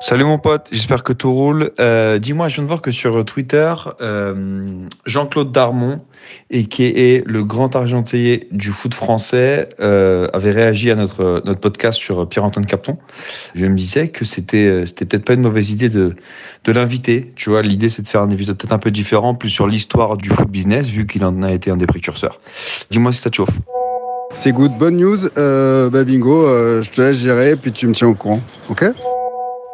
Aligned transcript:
Salut 0.00 0.22
mon 0.22 0.38
pote, 0.38 0.68
j'espère 0.70 1.02
que 1.02 1.12
tout 1.12 1.32
roule. 1.32 1.72
Euh, 1.80 2.20
Dis-moi, 2.20 2.46
je 2.46 2.54
viens 2.54 2.62
de 2.62 2.68
voir 2.68 2.80
que 2.80 2.92
sur 2.92 3.24
Twitter, 3.24 3.74
euh, 4.00 4.84
Jean-Claude 5.06 5.50
Darmon, 5.50 6.00
et 6.50 6.66
qui 6.66 6.84
est 6.84 7.26
le 7.26 7.42
grand 7.42 7.74
argentier 7.74 8.46
du 8.52 8.70
foot 8.70 8.94
français, 8.94 9.70
euh, 9.80 10.28
avait 10.32 10.52
réagi 10.52 10.92
à 10.92 10.94
notre 10.94 11.42
notre 11.44 11.58
podcast 11.58 11.98
sur 11.98 12.28
Pierre-Antoine 12.28 12.64
Capton. 12.64 12.96
Je 13.56 13.66
me 13.66 13.74
disais 13.74 14.08
que 14.08 14.24
c'était 14.24 14.84
c'était 14.86 15.04
peut-être 15.04 15.24
pas 15.24 15.32
une 15.32 15.42
mauvaise 15.42 15.72
idée 15.72 15.88
de 15.88 16.14
de 16.64 16.72
l'inviter. 16.72 17.32
Tu 17.34 17.50
vois, 17.50 17.62
l'idée 17.62 17.88
c'est 17.88 18.02
de 18.02 18.08
faire 18.08 18.22
un 18.22 18.30
épisode 18.30 18.56
peut-être 18.56 18.72
un 18.72 18.78
peu 18.78 18.92
différent, 18.92 19.34
plus 19.34 19.50
sur 19.50 19.66
l'histoire 19.66 20.16
du 20.16 20.28
foot 20.28 20.48
business, 20.48 20.86
vu 20.86 21.08
qu'il 21.08 21.24
en 21.24 21.42
a 21.42 21.50
été 21.50 21.72
un 21.72 21.76
des 21.76 21.88
précurseurs. 21.88 22.38
Dis-moi 22.92 23.12
si 23.12 23.20
ça 23.20 23.30
te 23.30 23.36
chauffe. 23.36 23.50
C'est 24.32 24.52
good, 24.52 24.78
bonne 24.78 24.96
news. 24.96 25.28
Bah 25.34 26.04
bingo, 26.04 26.46
je 26.82 26.88
te 26.88 27.00
laisse 27.00 27.16
gérer, 27.16 27.56
puis 27.56 27.72
tu 27.72 27.88
me 27.88 27.94
tiens 27.94 28.06
au 28.06 28.14
courant. 28.14 28.40
Ok? 28.68 28.84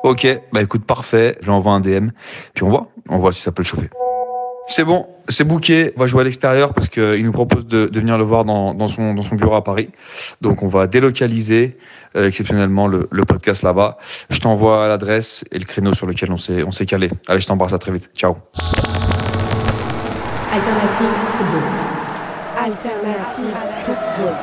Ok, 0.04 0.26
bah 0.52 0.60
écoute, 0.60 0.84
parfait. 0.84 1.36
J'envoie 1.40 1.72
un 1.72 1.80
DM, 1.80 2.10
puis 2.52 2.62
on 2.62 2.68
voit, 2.68 2.88
on 3.08 3.18
voit 3.18 3.32
si 3.32 3.40
ça 3.40 3.52
peut 3.52 3.62
le 3.62 3.66
chauffer. 3.66 3.88
C'est 4.68 4.84
bon, 4.84 5.06
c'est 5.30 5.44
booké. 5.44 5.92
On 5.96 6.00
va 6.00 6.06
jouer 6.06 6.20
à 6.20 6.24
l'extérieur 6.24 6.74
parce 6.74 6.90
qu'il 6.90 7.24
nous 7.24 7.32
propose 7.32 7.66
de, 7.66 7.86
de 7.86 8.00
venir 8.00 8.18
le 8.18 8.24
voir 8.24 8.44
dans, 8.44 8.74
dans, 8.74 8.88
son, 8.88 9.14
dans 9.14 9.22
son 9.22 9.34
bureau 9.34 9.54
à 9.54 9.64
Paris. 9.64 9.88
Donc 10.42 10.62
on 10.62 10.68
va 10.68 10.86
délocaliser 10.86 11.78
euh, 12.16 12.26
exceptionnellement 12.28 12.86
le, 12.86 13.08
le 13.10 13.24
podcast 13.24 13.62
là-bas. 13.62 13.96
Je 14.28 14.40
t'envoie 14.40 14.88
l'adresse 14.88 15.44
et 15.50 15.58
le 15.58 15.64
créneau 15.64 15.94
sur 15.94 16.06
lequel 16.06 16.30
on 16.32 16.36
s'est 16.36 16.62
on 16.64 16.70
s'est 16.70 16.86
calé. 16.86 17.10
Allez, 17.26 17.40
je 17.40 17.46
t'embrasse 17.46 17.72
à 17.72 17.78
très 17.78 17.92
vite. 17.92 18.10
Ciao. 18.14 18.36
Alternative 20.52 21.08
football. 21.32 21.62
Alternative 22.58 23.54
football. 23.84 24.34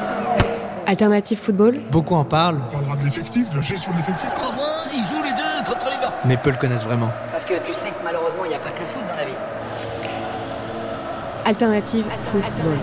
Alternative 0.87 1.37
football. 1.37 1.75
Beaucoup 1.91 2.15
en 2.15 2.25
parlent, 2.25 2.59
On 2.69 2.71
parlera 2.71 2.95
de 2.97 3.05
l'effectif, 3.05 3.49
de 3.51 3.55
la 3.57 3.61
gestion 3.61 3.91
de 3.91 3.97
l'effectif. 3.97 4.29
Comment 4.35 4.61
ils 4.93 5.03
jouent 5.03 5.23
les 5.23 5.31
deux 5.31 5.71
contre 5.71 5.85
les 5.85 5.97
gars 6.01 6.10
mais 6.25 6.37
peu 6.37 6.49
le 6.49 6.57
connaissent 6.57 6.85
vraiment. 6.85 7.09
Parce 7.31 7.45
que 7.45 7.53
tu 7.65 7.73
sais 7.73 7.89
que 7.89 8.03
malheureusement, 8.03 8.45
il 8.45 8.49
n'y 8.49 8.55
a 8.55 8.59
pas 8.59 8.69
que 8.69 8.79
le 8.79 8.85
foot 8.85 9.03
dans 9.07 9.15
la 9.15 9.25
vie. 9.25 9.37
Alternative 11.45 12.05
football. 12.25 12.77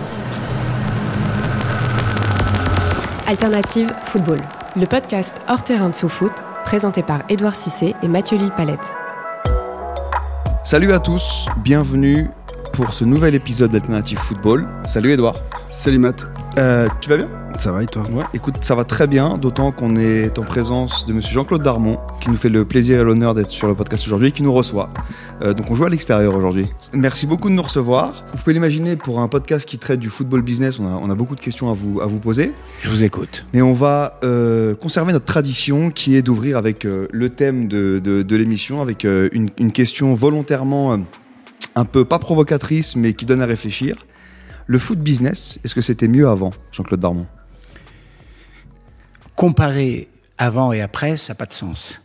Alternative 3.27 3.91
football. 4.03 4.39
Le 4.75 4.85
podcast 4.85 5.35
hors 5.47 5.63
terrain 5.63 5.89
de 5.89 5.95
sous-foot, 5.95 6.31
présenté 6.63 7.03
par 7.03 7.21
Édouard 7.29 7.55
Cissé 7.55 7.95
et 8.03 8.07
Mathieu 8.07 8.37
Lille-Palette. 8.37 8.93
Salut 10.63 10.91
à 10.91 10.99
tous, 10.99 11.47
bienvenue 11.57 12.29
pour 12.73 12.93
ce 12.93 13.03
nouvel 13.05 13.35
épisode 13.35 13.71
d'Alternative 13.71 14.19
Football. 14.19 14.67
Salut 14.85 15.11
Edouard. 15.11 15.35
Salut 15.71 15.97
Matt. 15.97 16.38
Euh, 16.59 16.89
tu 16.99 17.09
vas 17.09 17.15
bien? 17.15 17.29
Ça 17.57 17.71
va 17.71 17.83
et 17.83 17.85
toi? 17.85 18.03
Ouais. 18.11 18.25
Écoute, 18.33 18.55
ça 18.61 18.75
va 18.75 18.83
très 18.83 19.07
bien, 19.07 19.37
d'autant 19.37 19.71
qu'on 19.71 19.95
est 19.95 20.37
en 20.37 20.43
présence 20.43 21.05
de 21.05 21.13
monsieur 21.13 21.33
Jean-Claude 21.33 21.61
Darmon, 21.61 21.97
qui 22.19 22.29
nous 22.29 22.35
fait 22.35 22.49
le 22.49 22.65
plaisir 22.65 22.99
et 22.99 23.03
l'honneur 23.05 23.33
d'être 23.33 23.49
sur 23.49 23.67
le 23.69 23.75
podcast 23.75 24.05
aujourd'hui 24.05 24.27
et 24.27 24.31
qui 24.33 24.43
nous 24.43 24.51
reçoit. 24.51 24.89
Euh, 25.41 25.53
donc 25.53 25.71
on 25.71 25.75
joue 25.75 25.85
à 25.85 25.89
l'extérieur 25.89 26.35
aujourd'hui. 26.35 26.67
Merci 26.93 27.27
beaucoup 27.27 27.49
de 27.49 27.53
nous 27.53 27.61
recevoir. 27.61 28.25
Vous 28.33 28.39
pouvez 28.39 28.53
l'imaginer, 28.53 28.97
pour 28.97 29.21
un 29.21 29.29
podcast 29.29 29.65
qui 29.65 29.77
traite 29.77 30.01
du 30.01 30.09
football 30.09 30.41
business, 30.41 30.79
on 30.79 30.85
a, 30.85 30.99
on 31.01 31.09
a 31.09 31.15
beaucoup 31.15 31.35
de 31.35 31.39
questions 31.41 31.69
à 31.71 31.73
vous, 31.73 32.01
à 32.01 32.07
vous 32.07 32.19
poser. 32.19 32.51
Je 32.81 32.89
vous 32.89 33.05
écoute. 33.05 33.45
Mais 33.53 33.61
on 33.61 33.73
va 33.73 34.19
euh, 34.25 34.75
conserver 34.75 35.13
notre 35.13 35.25
tradition 35.25 35.91
qui 35.91 36.17
est 36.17 36.21
d'ouvrir 36.21 36.57
avec 36.57 36.83
euh, 36.83 37.07
le 37.11 37.29
thème 37.29 37.69
de, 37.69 38.01
de- 38.03 38.21
de 38.21 38.35
l'émission, 38.35 38.81
avec 38.81 39.05
euh, 39.05 39.29
une, 39.31 39.47
une 39.59 39.71
question 39.71 40.13
volontairement 40.13 40.91
euh, 40.91 40.97
un 41.75 41.85
peu 41.85 42.03
pas 42.03 42.19
provocatrice, 42.19 42.97
mais 42.97 43.13
qui 43.13 43.25
donne 43.25 43.41
à 43.41 43.45
réfléchir. 43.45 43.95
Le 44.69 44.77
foot 44.77 44.99
business, 44.99 45.57
est-ce 45.63 45.73
que 45.73 45.81
c'était 45.81 46.07
mieux 46.07 46.29
avant, 46.29 46.53
Jean-Claude 46.71 46.99
Darmon? 46.99 47.25
Comparer 49.35 50.09
avant 50.37 50.71
et 50.71 50.79
après, 50.79 51.17
ça 51.17 51.33
n'a 51.33 51.37
pas 51.37 51.47
de 51.47 51.53
sens. 51.53 52.03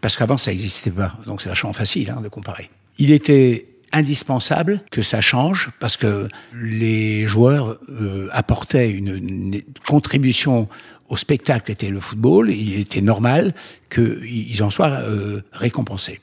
Parce 0.00 0.16
qu'avant, 0.16 0.38
ça 0.38 0.52
n'existait 0.52 0.90
pas. 0.90 1.18
Donc 1.26 1.42
c'est 1.42 1.50
vachement 1.50 1.74
facile 1.74 2.08
hein, 2.08 2.22
de 2.22 2.30
comparer. 2.30 2.70
Il 2.96 3.12
était 3.12 3.66
indispensable 3.92 4.80
que 4.90 5.02
ça 5.02 5.20
change 5.20 5.70
parce 5.80 5.98
que 5.98 6.28
les 6.54 7.26
joueurs 7.26 7.76
euh, 7.90 8.30
apportaient 8.32 8.90
une, 8.90 9.08
une 9.08 9.62
contribution 9.86 10.66
au 11.10 11.18
spectacle 11.18 11.70
était 11.70 11.90
le 11.90 12.00
football. 12.00 12.50
Il 12.50 12.80
était 12.80 13.02
normal 13.02 13.52
qu'ils 13.90 14.62
en 14.62 14.70
soient 14.70 14.88
euh, 14.88 15.42
récompensés. 15.52 16.22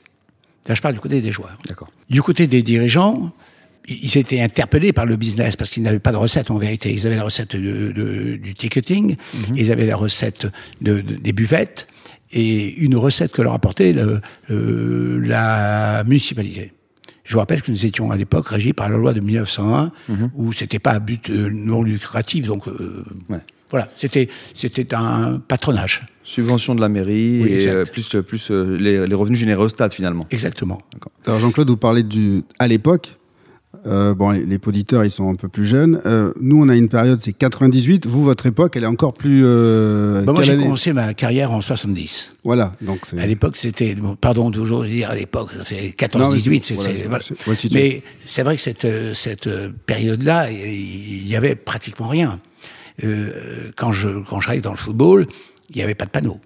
Là, 0.66 0.74
je 0.74 0.82
parle 0.82 0.94
du 0.94 1.00
côté 1.00 1.20
des 1.20 1.30
joueurs. 1.30 1.56
D'accord. 1.68 1.92
Du 2.10 2.20
côté 2.22 2.48
des 2.48 2.64
dirigeants, 2.64 3.32
ils 3.88 4.16
étaient 4.18 4.40
interpellés 4.40 4.92
par 4.92 5.06
le 5.06 5.16
business 5.16 5.56
parce 5.56 5.70
qu'ils 5.70 5.82
n'avaient 5.82 5.98
pas 5.98 6.12
de 6.12 6.16
recette 6.16 6.50
en 6.50 6.58
vérité. 6.58 6.92
Ils 6.92 7.06
avaient 7.06 7.16
la 7.16 7.24
recette 7.24 7.56
de, 7.56 7.90
de- 7.92 8.36
du 8.36 8.54
ticketing, 8.54 9.16
ils 9.56 9.72
avaient 9.72 9.86
la 9.86 9.96
recette 9.96 10.46
de, 10.80 11.00
de- 11.00 11.14
des 11.16 11.32
buvettes 11.32 11.86
et 12.32 12.74
une 12.76 12.96
recette 12.96 13.32
que 13.32 13.42
leur 13.42 13.52
apportait 13.54 13.92
le- 13.92 14.20
le- 14.48 15.18
la 15.20 16.04
municipalité. 16.04 16.72
Je 17.24 17.34
vous 17.34 17.38
rappelle 17.38 17.62
que 17.62 17.70
nous 17.70 17.86
étions 17.86 18.10
à 18.10 18.16
l'époque 18.16 18.48
régis 18.48 18.72
par 18.72 18.88
la 18.88 18.96
loi 18.96 19.12
de 19.14 19.20
1901 19.20 19.92
où 20.34 20.52
c'était 20.52 20.78
pas 20.80 20.90
à 20.92 20.98
but 20.98 21.30
euh, 21.30 21.50
non 21.52 21.82
lucratif, 21.82 22.46
donc 22.46 22.66
euh, 22.68 23.04
Ouais. 23.28 23.38
voilà, 23.70 23.88
c'était 23.94 24.28
c'était 24.54 24.92
un 24.94 25.38
patronage. 25.46 26.04
Subvention 26.24 26.74
de 26.74 26.80
la 26.80 26.88
mairie 26.88 27.40
Oui, 27.42 27.50
et 27.52 27.68
euh, 27.68 27.84
plus, 27.84 28.14
euh, 28.14 28.22
plus 28.22 28.50
euh, 28.50 28.76
les, 28.78 29.06
les 29.06 29.14
revenus 29.14 29.38
générés 29.38 29.62
au 29.62 29.68
stade 29.68 29.92
finalement. 29.92 30.26
Exactement. 30.30 30.80
Alors 31.26 31.40
Jean-Claude, 31.40 31.68
vous 31.68 31.76
parlez 31.76 32.02
du... 32.04 32.42
À 32.60 32.68
l'époque, 32.68 33.16
euh, 33.86 34.14
bon, 34.14 34.30
les, 34.30 34.44
les 34.44 34.58
auditeurs, 34.66 35.04
ils 35.04 35.10
sont 35.10 35.30
un 35.30 35.34
peu 35.34 35.48
plus 35.48 35.64
jeunes. 35.64 36.00
Euh, 36.06 36.32
nous, 36.40 36.62
on 36.62 36.68
a 36.68 36.76
une 36.76 36.88
période, 36.88 37.20
c'est 37.20 37.32
98. 37.32 38.06
Vous, 38.06 38.22
votre 38.22 38.46
époque, 38.46 38.76
elle 38.76 38.84
est 38.84 38.86
encore 38.86 39.14
plus... 39.14 39.42
Euh, 39.44 40.22
Bah, 40.22 40.32
moi, 40.32 40.42
j'ai 40.42 40.56
commencé 40.56 40.92
ma 40.92 41.14
carrière 41.14 41.50
en 41.52 41.60
70. 41.60 42.34
Voilà, 42.44 42.74
donc. 42.82 43.00
À 43.18 43.26
l'époque, 43.26 43.56
c'était, 43.56 43.94
bon, 43.94 44.14
pardon 44.14 44.50
toujours 44.50 44.84
dire 44.84 45.10
à 45.10 45.14
l'époque, 45.14 45.50
ça 45.56 45.64
fait 45.64 45.90
14, 45.92 46.22
Non, 46.24 46.30
mais 46.30 46.36
18, 46.36 46.64
c'est- 46.64 46.74
c'est, 46.74 46.80
voilà, 47.06 47.22
c'est- 47.22 47.34
c'est- 47.34 47.44
voilà. 47.44 47.58
ouais, 47.62 47.68
Mais 47.72 48.02
c'est 48.26 48.42
vrai 48.42 48.56
que 48.56 48.62
cette, 48.62 48.86
cette 49.14 49.48
période-là, 49.86 50.50
il 50.50 51.26
y 51.26 51.34
avait 51.34 51.54
pratiquement 51.54 52.08
rien. 52.08 52.40
Quand 53.76 53.92
je, 53.92 54.08
quand 54.28 54.40
j'arrive 54.40 54.62
dans 54.62 54.70
le 54.70 54.76
football, 54.76 55.26
il 55.70 55.76
n'y 55.76 55.82
avait 55.82 55.94
pas 55.94 56.04
de 56.04 56.10
panneau. 56.10 56.38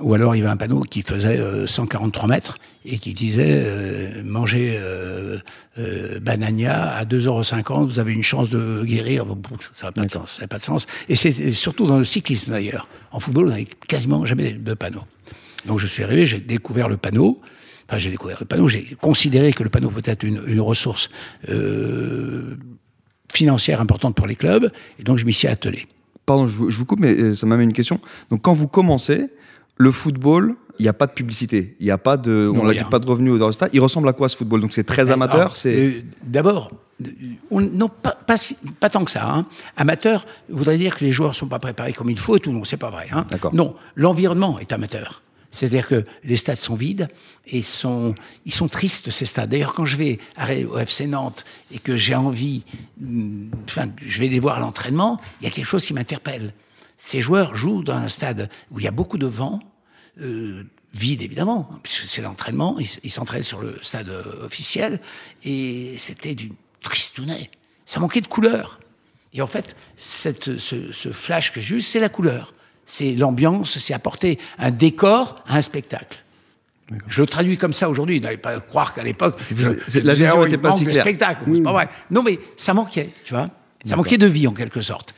Ou 0.00 0.14
alors 0.14 0.34
il 0.34 0.38
y 0.38 0.42
avait 0.42 0.50
un 0.50 0.56
panneau 0.56 0.80
qui 0.82 1.02
faisait 1.02 1.38
euh, 1.38 1.66
143 1.66 2.28
mètres 2.28 2.58
et 2.84 2.98
qui 2.98 3.12
disait 3.12 3.62
euh, 3.64 4.22
mangez 4.24 4.76
euh, 4.78 5.38
euh, 5.78 6.20
banania 6.20 6.90
à 6.92 7.04
2,50 7.04 7.72
euros, 7.72 7.86
vous 7.86 7.98
avez 7.98 8.12
une 8.12 8.22
chance 8.22 8.48
de 8.48 8.82
guérir. 8.84 9.26
Ça 9.74 9.86
n'a 9.86 9.92
pas 9.92 10.04
de 10.04 10.10
sens. 10.10 10.32
Ça 10.32 10.42
n'a 10.42 10.48
pas 10.48 10.58
de 10.58 10.62
sens. 10.62 10.86
Et 11.08 11.16
c'est 11.16 11.52
surtout 11.52 11.86
dans 11.86 11.98
le 11.98 12.04
cyclisme 12.04 12.50
d'ailleurs. 12.50 12.88
En 13.12 13.20
football, 13.20 13.46
on 13.46 13.50
n'avait 13.50 13.68
quasiment 13.86 14.24
jamais 14.26 14.52
de 14.52 14.74
panneau. 14.74 15.02
Donc 15.66 15.78
je 15.78 15.86
suis 15.86 16.02
arrivé, 16.02 16.26
j'ai 16.26 16.40
découvert 16.40 16.88
le 16.88 16.96
panneau. 16.96 17.40
Enfin, 17.88 17.98
j'ai 17.98 18.10
découvert 18.10 18.38
le 18.40 18.46
panneau. 18.46 18.68
J'ai 18.68 18.96
considéré 19.00 19.52
que 19.52 19.62
le 19.62 19.70
panneau 19.70 19.90
peut 19.90 20.02
être 20.04 20.22
une, 20.22 20.40
une 20.46 20.60
ressource 20.60 21.10
euh, 21.48 22.56
financière 23.32 23.80
importante 23.80 24.14
pour 24.14 24.26
les 24.26 24.36
clubs, 24.36 24.70
et 24.98 25.02
donc 25.02 25.18
je 25.18 25.24
m'y 25.24 25.32
suis 25.32 25.48
attelé. 25.48 25.86
Pardon, 26.26 26.46
je 26.46 26.56
vous, 26.56 26.84
coupe, 26.84 27.00
mais 27.00 27.12
euh, 27.12 27.34
ça 27.34 27.46
m'amène 27.46 27.70
une 27.70 27.74
question. 27.74 28.00
Donc 28.30 28.42
quand 28.42 28.54
vous 28.54 28.68
commencez, 28.68 29.26
le 29.80 29.90
football, 29.92 30.54
il 30.78 30.82
n'y 30.82 30.88
a 30.88 30.92
pas 30.92 31.06
de 31.06 31.12
publicité, 31.12 31.74
il 31.80 31.84
n'y 31.86 31.90
a 31.90 31.98
pas 31.98 32.16
de, 32.16 32.50
Non, 32.54 32.62
on 32.62 32.72
n'a 32.72 32.84
pas 32.84 32.98
de 32.98 33.06
revenus 33.06 33.38
le 33.38 33.52
stade. 33.52 33.70
Il 33.72 33.80
ressemble 33.80 34.08
à 34.08 34.12
quoi 34.12 34.28
ce 34.28 34.36
football? 34.36 34.60
Donc 34.60 34.72
c'est 34.74 34.84
très 34.84 35.10
amateur, 35.10 35.40
Alors, 35.40 35.56
c'est 35.56 35.74
euh, 35.74 36.02
D'abord, 36.22 36.70
on- 37.50 37.60
non, 37.62 37.88
pas, 37.88 38.12
pas, 38.12 38.36
si- 38.36 38.56
pas 38.78 38.90
tant 38.90 39.04
que 39.04 39.10
ça. 39.10 39.26
Hein. 39.26 39.46
Amateur 39.78 40.26
voudrait 40.50 40.76
dire 40.78 40.96
que 40.98 41.04
les 41.04 41.12
joueurs 41.12 41.34
sont 41.34 41.48
pas 41.48 41.58
préparés 41.58 41.92
comme 41.94 42.10
il 42.10 42.18
faut 42.18 42.36
et 42.36 42.40
tout. 42.40 42.52
Non, 42.52 42.64
c'est 42.64 42.76
pas 42.76 42.90
vrai. 42.90 43.08
Hein. 43.12 43.26
Non, 43.54 43.74
l'environnement 43.96 44.58
est 44.58 44.72
amateur. 44.72 45.22
C'est-à-dire 45.52 45.86
que 45.88 46.04
les 46.24 46.36
stades 46.36 46.58
sont 46.58 46.76
vides 46.76 47.08
et 47.46 47.60
sont, 47.62 48.14
ils 48.46 48.52
sont 48.54 48.68
tristes 48.68 49.10
ces 49.10 49.24
stades. 49.26 49.50
D'ailleurs, 49.50 49.72
quand 49.74 49.84
je 49.86 49.96
vais 49.96 50.18
à- 50.36 50.46
au 50.70 50.78
FC 50.78 51.06
Nantes 51.08 51.44
et 51.74 51.78
que 51.78 51.96
j'ai 51.96 52.14
envie, 52.14 52.64
hum, 53.02 53.50
enfin, 53.64 53.86
je 54.06 54.20
vais 54.20 54.28
les 54.28 54.38
voir 54.40 54.56
à 54.58 54.60
l'entraînement, 54.60 55.20
il 55.40 55.44
y 55.44 55.46
a 55.46 55.50
quelque 55.50 55.66
chose 55.66 55.84
qui 55.84 55.92
m'interpelle. 55.94 56.52
Ces 57.02 57.22
joueurs 57.22 57.56
jouent 57.56 57.82
dans 57.82 57.96
un 57.96 58.08
stade 58.08 58.50
où 58.70 58.78
il 58.78 58.84
y 58.84 58.88
a 58.88 58.92
beaucoup 58.92 59.16
de 59.16 59.26
vent, 59.26 59.58
euh, 60.20 60.64
vide 60.92 61.22
évidemment, 61.22 61.70
hein, 61.72 61.80
puisque 61.82 62.02
c'est 62.02 62.20
l'entraînement, 62.20 62.76
ils 62.78 63.10
s'entraînent 63.10 63.42
sur 63.42 63.62
le 63.62 63.76
stade 63.80 64.10
euh, 64.10 64.44
officiel, 64.44 65.00
et 65.42 65.94
c'était 65.96 66.34
d'une 66.34 66.54
tristounet. 66.82 67.50
Ça 67.86 68.00
manquait 68.00 68.20
de 68.20 68.26
couleur. 68.26 68.78
Et 69.32 69.40
en 69.40 69.46
fait, 69.46 69.76
cette, 69.96 70.58
ce, 70.58 70.92
ce 70.92 71.10
flash 71.10 71.52
que 71.52 71.60
j'ai 71.60 71.76
eu, 71.76 71.80
c'est 71.80 72.00
la 72.00 72.08
couleur. 72.08 72.54
C'est 72.84 73.14
l'ambiance, 73.14 73.78
c'est 73.78 73.94
apporter 73.94 74.38
un 74.58 74.70
décor 74.70 75.42
à 75.46 75.56
un 75.56 75.62
spectacle. 75.62 76.22
Je 77.06 77.22
le 77.22 77.26
traduis 77.26 77.56
comme 77.56 77.72
ça 77.72 77.88
aujourd'hui. 77.88 78.16
Il 78.16 78.22
n'allait 78.22 78.36
pas 78.36 78.58
croire 78.60 78.92
qu'à 78.94 79.04
l'époque, 79.04 79.40
je 79.56 80.00
la 80.00 80.14
vision 80.14 80.44
était 80.44 80.56
il 80.56 80.60
pas 80.60 80.72
si 80.72 80.84
claire. 80.84 81.02
spectacle. 81.02 81.62
Pas 81.62 81.72
vrai. 81.72 81.88
Non, 82.10 82.22
mais 82.22 82.38
ça 82.56 82.74
manquait, 82.74 83.10
tu 83.24 83.32
vois. 83.32 83.48
Ça 83.84 83.96
manquait 83.96 84.18
de 84.18 84.26
vie 84.26 84.46
en 84.46 84.52
quelque 84.52 84.82
sorte. 84.82 85.14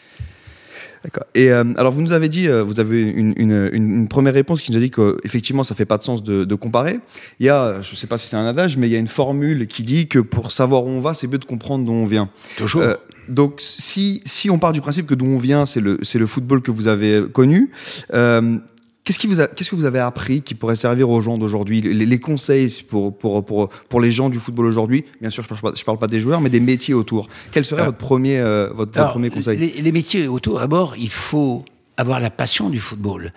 D'accord. 1.04 1.24
Et 1.34 1.50
euh, 1.50 1.64
alors, 1.76 1.92
vous 1.92 2.00
nous 2.00 2.12
avez 2.12 2.28
dit, 2.28 2.46
euh, 2.48 2.62
vous 2.62 2.78
avez 2.78 3.02
une, 3.02 3.34
une- 3.36 3.70
une- 3.72 4.08
première 4.08 4.34
réponse 4.34 4.62
qui 4.62 4.70
nous 4.70 4.78
a 4.78 4.80
dit 4.80 4.90
qu'effectivement, 4.90 5.64
ça 5.64 5.74
fait 5.74 5.84
pas 5.84 5.98
de 5.98 6.04
sens 6.04 6.22
de, 6.22 6.44
de 6.44 6.54
comparer. 6.54 7.00
Il 7.40 7.46
y 7.46 7.48
a, 7.48 7.82
je 7.82 7.96
sais 7.96 8.06
pas 8.06 8.18
si 8.18 8.28
c'est 8.28 8.36
un 8.36 8.46
adage, 8.46 8.76
mais 8.76 8.88
il 8.88 8.92
y 8.92 8.96
a 8.96 9.00
une 9.00 9.08
formule 9.08 9.66
qui 9.66 9.82
dit 9.82 10.06
que 10.06 10.20
pour 10.20 10.52
savoir 10.52 10.84
où 10.84 10.88
on 10.88 11.00
va, 11.00 11.14
c'est 11.14 11.26
mieux 11.26 11.38
de 11.38 11.44
comprendre 11.44 11.84
d'où 11.84 11.92
on 11.92 12.06
vient. 12.06 12.30
Toujours. 12.56 12.82
Euh, 12.82 12.94
donc, 13.28 13.54
si, 13.58 14.20
si 14.24 14.48
on 14.50 14.58
part 14.58 14.72
du 14.72 14.80
principe 14.80 15.06
que 15.06 15.14
d'où 15.14 15.26
on 15.26 15.38
vient, 15.38 15.66
c'est 15.66 15.80
le, 15.80 15.98
c'est 16.02 16.18
le 16.18 16.26
football 16.26 16.60
que 16.62 16.70
vous 16.70 16.86
avez 16.86 17.22
connu, 17.32 17.70
euh, 18.14 18.58
qu'est-ce, 19.04 19.18
qui 19.18 19.26
vous 19.26 19.40
a- 19.40 19.46
qu'est-ce 19.48 19.70
que 19.70 19.76
vous 19.76 19.84
avez 19.84 19.98
appris 19.98 20.42
qui 20.42 20.54
pourrait 20.54 20.76
servir 20.76 21.10
aux 21.10 21.20
gens 21.20 21.38
d'aujourd'hui? 21.38 21.80
Les, 21.80 22.06
les 22.06 22.20
conseils 22.20 22.68
pour, 22.88 23.16
pour, 23.16 23.44
pour, 23.44 23.68
pour 23.68 24.00
les 24.00 24.12
gens 24.12 24.28
du 24.30 24.38
football 24.38 24.66
aujourd'hui? 24.66 25.04
Bien 25.20 25.30
sûr, 25.30 25.42
je 25.42 25.48
parle, 25.48 25.76
je 25.76 25.84
parle 25.84 25.98
pas 25.98 26.06
des 26.08 26.20
joueurs, 26.20 26.40
mais 26.40 26.50
des 26.50 26.60
métiers 26.60 26.94
autour. 26.94 27.28
Quel 27.50 27.64
serait 27.64 27.84
votre, 27.84 27.98
premier, 27.98 28.38
euh, 28.38 28.68
votre, 28.68 28.76
votre 28.92 28.98
Alors, 28.98 29.10
premier 29.12 29.30
conseil? 29.30 29.58
les, 29.58 29.82
les 29.82 29.92
métiers 29.92 30.28
autour, 30.28 30.58
d'abord, 30.60 30.94
il 30.96 31.10
faut 31.10 31.64
avoir 31.96 32.20
la 32.20 32.30
passion 32.30 32.70
du 32.70 32.80
football. 32.80 33.32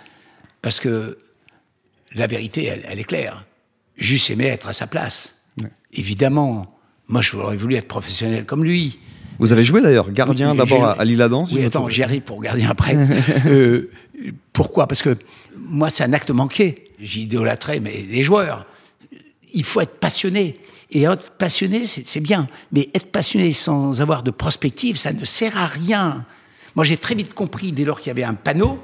Parce 0.62 0.80
que 0.80 1.18
la 2.14 2.28
vérité, 2.28 2.66
elle, 2.66 2.86
elle 2.88 3.00
est 3.00 3.04
claire. 3.04 3.46
Juste 3.98 4.30
aimer 4.30 4.46
être 4.48 4.68
à 4.70 4.74
sa 4.74 4.88
place. 4.88 5.36
Évidemment, 5.94 6.66
moi, 7.08 7.22
j'aurais 7.22 7.56
voulu 7.58 7.76
être 7.76 7.88
professionnel 7.88 8.46
comme 8.46 8.64
lui. 8.64 9.00
Vous 9.40 9.52
avez 9.52 9.64
joué 9.64 9.82
d'ailleurs, 9.82 10.12
gardien 10.12 10.52
Oui, 10.52 10.58
d'abord 10.58 10.86
à, 10.86 11.04
Lille 11.06 11.22
Adam. 11.22 11.46
si 11.46 11.56
Oui, 11.56 11.66
attends, 11.66 11.90
j'y 11.90 12.04
arrive 12.04 12.22
pour 12.22 12.42
gardien 12.42 12.70
après. 12.70 12.96
Euh, 13.48 13.92
pourquoi? 14.54 14.88
Parce 14.88 15.02
que 15.02 15.18
moi, 15.58 15.90
c'est 15.90 16.04
un 16.04 16.14
acte 16.14 16.32
manqué. 16.32 16.92
J'idolâtrais 17.00 17.80
mais 17.80 18.06
les 18.10 18.24
joueurs. 18.24 18.66
Il 19.54 19.64
faut 19.64 19.82
être 19.82 20.00
passionné. 20.00 20.58
Et 20.92 21.04
être 21.04 21.32
passionné, 21.32 21.86
c'est 21.86 22.20
bien. 22.22 22.48
Mais 22.72 22.90
être 22.94 23.12
passionné 23.12 23.52
sans 23.54 24.02
avoir 24.02 24.24
de 24.24 24.32
prospective, 24.32 24.96
ça 24.96 25.12
ne 25.12 25.26
sert 25.26 25.58
à 25.58 25.68
rien. 25.68 26.26
Moi, 26.76 26.86
j'ai 26.86 26.98
très 26.98 27.16
vite 27.16 27.34
compris, 27.34 27.72
dès 27.72 27.84
lors 27.84 28.00
qu'il 28.00 28.08
y 28.08 28.12
avait 28.12 28.24
un 28.24 28.34
panneau, 28.34 28.80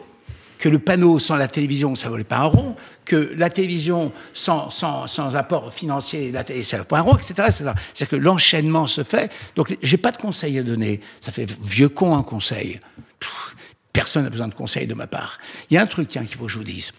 que 0.61 0.69
le 0.69 0.79
panneau 0.79 1.17
sans 1.17 1.35
la 1.35 1.47
télévision, 1.47 1.95
ça 1.95 2.09
valait 2.09 2.23
pas 2.23 2.37
un 2.37 2.43
rond, 2.43 2.75
que 3.03 3.33
la 3.35 3.49
télévision 3.49 4.13
sans, 4.33 4.69
sans, 4.69 5.07
sans 5.07 5.35
apport 5.35 5.73
financier, 5.73 6.31
la 6.31 6.43
télé, 6.43 6.61
ça 6.61 6.77
valait 6.77 6.87
pas 6.87 6.99
un 6.99 7.01
rond, 7.01 7.17
etc. 7.17 7.33
etc. 7.49 7.71
C'est-à-dire 7.93 8.09
que 8.09 8.15
l'enchaînement 8.15 8.85
se 8.85 9.03
fait. 9.03 9.31
Donc, 9.55 9.75
j'ai 9.81 9.97
pas 9.97 10.11
de 10.11 10.17
conseils 10.17 10.59
à 10.59 10.63
donner. 10.63 11.01
Ça 11.19 11.31
fait 11.31 11.49
vieux 11.61 11.89
con 11.89 12.15
un 12.15 12.21
conseil. 12.21 12.79
Pff, 13.19 13.55
Personne 13.91 14.23
n'a 14.23 14.29
besoin 14.29 14.47
de 14.47 14.53
conseils 14.53 14.87
de 14.87 14.93
ma 14.93 15.07
part. 15.07 15.39
Il 15.69 15.73
y 15.73 15.77
a 15.77 15.81
un 15.81 15.87
truc, 15.87 16.07
tiens, 16.07 16.23
qu'il 16.23 16.37
faut 16.37 16.45
que 16.45 16.51
je 16.51 16.57
vous 16.57 16.63
dise. 16.63 16.93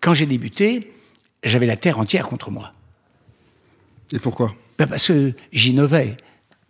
Quand 0.00 0.14
j'ai 0.14 0.26
débuté, 0.26 0.92
j'avais 1.44 1.66
la 1.66 1.76
terre 1.76 1.98
entière 1.98 2.26
contre 2.26 2.50
moi. 2.50 2.72
Et 4.12 4.18
pourquoi? 4.18 4.54
Ben 4.78 4.86
parce 4.86 5.06
que 5.08 5.34
j'innovais. 5.52 6.16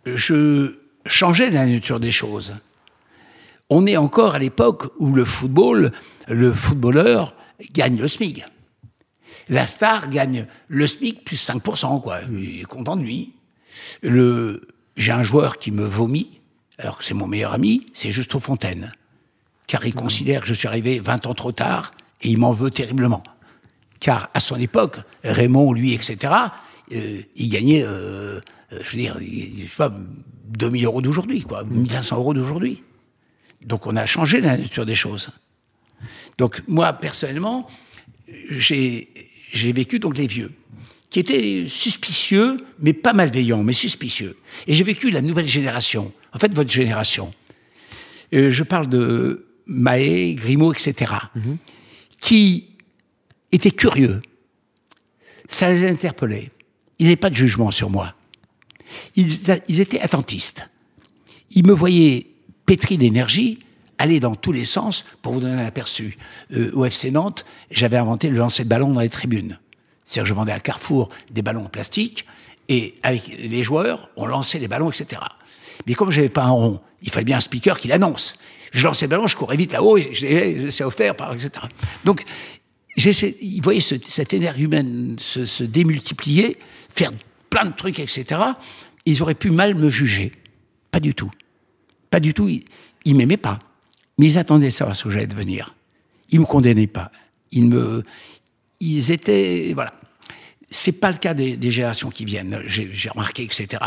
Je 0.05 0.75
changeais 1.05 1.49
la 1.49 1.65
nature 1.65 1.99
des 1.99 2.11
choses. 2.11 2.53
On 3.75 3.87
est 3.87 3.97
encore 3.97 4.35
à 4.35 4.39
l'époque 4.39 4.93
où 4.99 5.15
le 5.15 5.25
football, 5.25 5.91
le 6.27 6.53
footballeur 6.53 7.33
gagne 7.71 7.97
le 7.97 8.07
SMIC. 8.07 8.45
La 9.49 9.65
star 9.65 10.09
gagne 10.09 10.45
le 10.67 10.85
SMIC 10.85 11.25
plus 11.25 11.43
5%, 11.43 11.99
quoi. 11.99 12.19
Il 12.31 12.61
est 12.61 12.65
content 12.65 12.95
de 12.95 13.01
lui. 13.01 13.33
Le, 14.03 14.61
j'ai 14.95 15.11
un 15.11 15.23
joueur 15.23 15.57
qui 15.57 15.71
me 15.71 15.85
vomit, 15.85 16.39
alors 16.77 16.99
que 16.99 17.03
c'est 17.03 17.15
mon 17.15 17.25
meilleur 17.25 17.51
ami, 17.51 17.87
c'est 17.93 18.11
Justo 18.11 18.39
Fontaine. 18.39 18.91
Car 19.65 19.83
il 19.87 19.95
considère 19.95 20.41
que 20.41 20.47
je 20.47 20.53
suis 20.53 20.67
arrivé 20.67 20.99
20 20.99 21.25
ans 21.25 21.33
trop 21.33 21.51
tard 21.51 21.95
et 22.21 22.29
il 22.29 22.37
m'en 22.37 22.53
veut 22.53 22.69
terriblement. 22.69 23.23
Car 23.99 24.29
à 24.35 24.39
son 24.39 24.57
époque, 24.57 24.99
Raymond, 25.23 25.73
lui, 25.73 25.93
etc., 25.93 26.31
euh, 26.91 27.23
il 27.35 27.49
gagnait, 27.49 27.81
euh, 27.81 28.39
euh, 28.71 28.79
je 28.83 28.91
veux 28.91 28.97
dire, 28.97 29.17
je 29.19 29.63
sais 29.63 29.75
pas, 29.75 29.91
2000 30.49 30.85
euros 30.85 31.01
d'aujourd'hui, 31.01 31.41
quoi, 31.41 31.63
1500 31.63 32.17
euros 32.17 32.35
d'aujourd'hui. 32.35 32.83
Donc 33.65 33.87
on 33.87 33.95
a 33.95 34.05
changé 34.05 34.41
la 34.41 34.57
nature 34.57 34.85
des 34.85 34.95
choses. 34.95 35.29
Donc 36.37 36.61
moi, 36.67 36.93
personnellement, 36.93 37.67
j'ai 38.49 39.09
j'ai 39.51 39.71
vécu 39.71 39.99
donc 39.99 40.17
les 40.17 40.27
vieux, 40.27 40.51
qui 41.09 41.19
étaient 41.19 41.65
suspicieux, 41.67 42.65
mais 42.79 42.93
pas 42.93 43.13
malveillants, 43.13 43.63
mais 43.63 43.73
suspicieux. 43.73 44.35
Et 44.65 44.73
j'ai 44.73 44.83
vécu 44.83 45.11
la 45.11 45.21
nouvelle 45.21 45.45
génération, 45.45 46.11
en 46.33 46.39
fait 46.39 46.53
votre 46.55 46.71
génération. 46.71 47.31
Euh, 48.33 48.49
je 48.49 48.63
parle 48.63 48.89
de 48.89 49.45
Mahé, 49.67 50.33
Grimaud, 50.33 50.73
etc., 50.73 51.13
qui 52.19 52.69
étaient 53.51 53.71
curieux. 53.71 54.21
Ça 55.47 55.71
les 55.71 55.87
interpellait. 55.87 56.49
Ils 56.97 57.05
n'avaient 57.05 57.15
pas 57.15 57.29
de 57.29 57.35
jugement 57.35 57.69
sur 57.69 57.91
moi. 57.91 58.15
Ils, 59.15 59.29
ils 59.67 59.79
étaient 59.79 60.01
attentistes. 60.01 60.67
Ils 61.51 61.65
me 61.65 61.73
voyaient 61.73 62.25
pétri 62.65 62.97
d'énergie, 62.97 63.59
aller 63.97 64.19
dans 64.19 64.35
tous 64.35 64.51
les 64.51 64.65
sens. 64.65 65.05
Pour 65.21 65.33
vous 65.33 65.39
donner 65.41 65.61
un 65.61 65.65
aperçu, 65.65 66.17
euh, 66.53 66.71
au 66.73 66.85
FC 66.85 67.11
Nantes, 67.11 67.45
j'avais 67.71 67.97
inventé 67.97 68.29
le 68.29 68.37
lancer 68.37 68.63
de 68.63 68.69
ballon 68.69 68.91
dans 68.91 69.01
les 69.01 69.09
tribunes. 69.09 69.59
C'est-à-dire 70.05 70.23
que 70.23 70.29
je 70.29 70.33
vendais 70.33 70.51
à 70.51 70.59
Carrefour 70.59 71.09
des 71.31 71.41
ballons 71.41 71.65
en 71.65 71.69
plastique, 71.69 72.25
et 72.69 72.95
avec 73.03 73.27
les 73.39 73.63
joueurs, 73.63 74.09
on 74.15 74.25
lançait 74.25 74.59
les 74.59 74.67
ballons, 74.67 74.89
etc. 74.89 75.21
Mais 75.87 75.93
comme 75.95 76.11
j'avais 76.11 76.29
pas 76.29 76.43
un 76.43 76.49
rond, 76.51 76.81
il 77.01 77.09
fallait 77.11 77.25
bien 77.25 77.37
un 77.37 77.41
speaker 77.41 77.79
qui 77.79 77.87
l'annonce. 77.87 78.35
Je 78.71 78.83
lançais 78.85 79.05
le 79.05 79.09
ballon, 79.11 79.27
je 79.27 79.35
courais 79.35 79.57
vite 79.57 79.73
là-haut, 79.73 79.97
et 79.97 80.09
je 80.13 80.25
disais, 80.25 80.71
c'est 80.71 80.83
offert, 80.83 81.13
etc. 81.33 81.65
Donc, 82.05 82.23
ils 82.95 83.59
voyaient 83.61 83.81
ce- 83.81 83.95
cette 84.05 84.33
énergie 84.33 84.63
humaine 84.63 85.15
se, 85.19 85.45
se 85.45 85.63
démultiplier, 85.63 86.57
faire 86.89 87.11
plein 87.49 87.65
de 87.65 87.73
trucs, 87.73 87.99
etc. 87.99 88.41
Ils 89.05 89.21
auraient 89.21 89.35
pu 89.35 89.49
mal 89.49 89.75
me 89.75 89.89
juger. 89.89 90.31
Pas 90.91 90.99
du 90.99 91.13
tout. 91.13 91.31
Pas 92.13 92.19
du 92.19 92.35
tout. 92.35 92.47
Ils, 92.47 92.63
ils 93.05 93.15
m'aimaient 93.15 93.37
pas. 93.37 93.57
Mais 94.19 94.27
ils 94.27 94.37
attendaient 94.37 94.67
de 94.67 94.71
savoir 94.71 94.95
ce 94.95 95.05
que 95.05 95.09
j'allais 95.09 95.25
devenir. 95.25 95.73
Ils 96.29 96.39
me 96.39 96.45
condamnaient 96.45 96.85
pas. 96.85 97.11
Ils 97.51 97.65
me, 97.65 98.03
ils 98.79 99.09
étaient, 99.09 99.71
voilà. 99.73 99.95
C'est 100.69 100.91
pas 100.91 101.09
le 101.09 101.17
cas 101.17 101.33
des, 101.33 101.71
générations 101.71 102.11
qui 102.11 102.23
viennent. 102.23 102.61
J'ai 102.67 103.09
remarqué, 103.09 103.41
etc. 103.41 103.81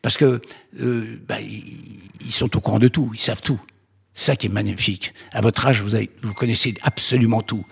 Parce 0.00 0.16
que 0.16 0.40
euh, 0.80 1.20
bah, 1.28 1.42
ils, 1.42 2.32
sont 2.32 2.56
au 2.56 2.60
courant 2.60 2.78
de 2.78 2.88
tout. 2.88 3.10
Ils 3.12 3.20
savent 3.20 3.42
tout. 3.42 3.60
C'est 4.14 4.24
ça 4.24 4.36
qui 4.36 4.46
est 4.46 4.50
magnifique. 4.50 5.12
À 5.32 5.42
votre 5.42 5.66
âge, 5.66 5.82
vous, 5.82 5.94
avez, 5.94 6.08
vous 6.22 6.32
connaissez 6.32 6.72
absolument 6.80 7.42
tout. 7.42 7.66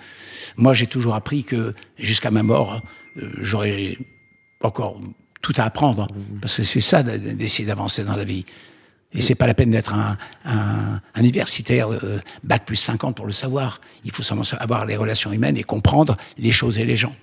Moi, 0.58 0.74
j'ai 0.74 0.88
toujours 0.88 1.14
appris 1.14 1.42
que 1.42 1.72
jusqu'à 1.96 2.30
ma 2.30 2.42
mort, 2.42 2.82
euh, 3.16 3.30
j'aurais 3.38 3.96
encore 4.60 5.00
tout 5.40 5.54
à 5.56 5.62
apprendre. 5.62 6.06
Parce 6.42 6.58
que 6.58 6.64
c'est 6.64 6.82
ça 6.82 7.02
d'essayer 7.02 7.64
d'avancer 7.64 8.04
dans 8.04 8.14
la 8.14 8.24
vie. 8.24 8.44
Et 9.16 9.22
c'est 9.22 9.34
pas 9.34 9.46
la 9.46 9.54
peine 9.54 9.70
d'être 9.70 9.94
un, 9.94 10.16
un, 10.44 11.00
un 11.14 11.20
universitaire 11.22 11.90
euh, 11.90 12.18
bac 12.44 12.64
plus 12.66 12.76
50 12.76 13.16
pour 13.16 13.26
le 13.26 13.32
savoir. 13.32 13.80
Il 14.04 14.12
faut 14.12 14.22
seulement 14.22 14.44
avoir 14.58 14.86
les 14.86 14.96
relations 14.96 15.32
humaines 15.32 15.56
et 15.56 15.62
comprendre 15.62 16.16
les 16.38 16.52
choses 16.52 16.78
et 16.78 16.84
les 16.84 16.96
gens. 16.96 17.14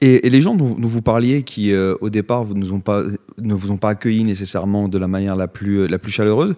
Et, 0.00 0.28
les 0.28 0.42
gens 0.42 0.54
dont, 0.54 0.74
dont 0.74 0.88
vous 0.88 1.02
parliez, 1.02 1.42
qui 1.42 1.72
euh, 1.72 1.94
au 2.00 2.10
départ 2.10 2.44
ne 2.44 3.54
vous 3.54 3.70
ont 3.70 3.76
pas 3.76 3.88
accueillis 3.88 4.24
nécessairement 4.24 4.88
de 4.88 4.98
la 4.98 5.08
manière 5.08 5.36
la 5.36 5.48
plus, 5.48 5.86
la 5.86 5.98
plus 5.98 6.12
chaleureuse, 6.12 6.54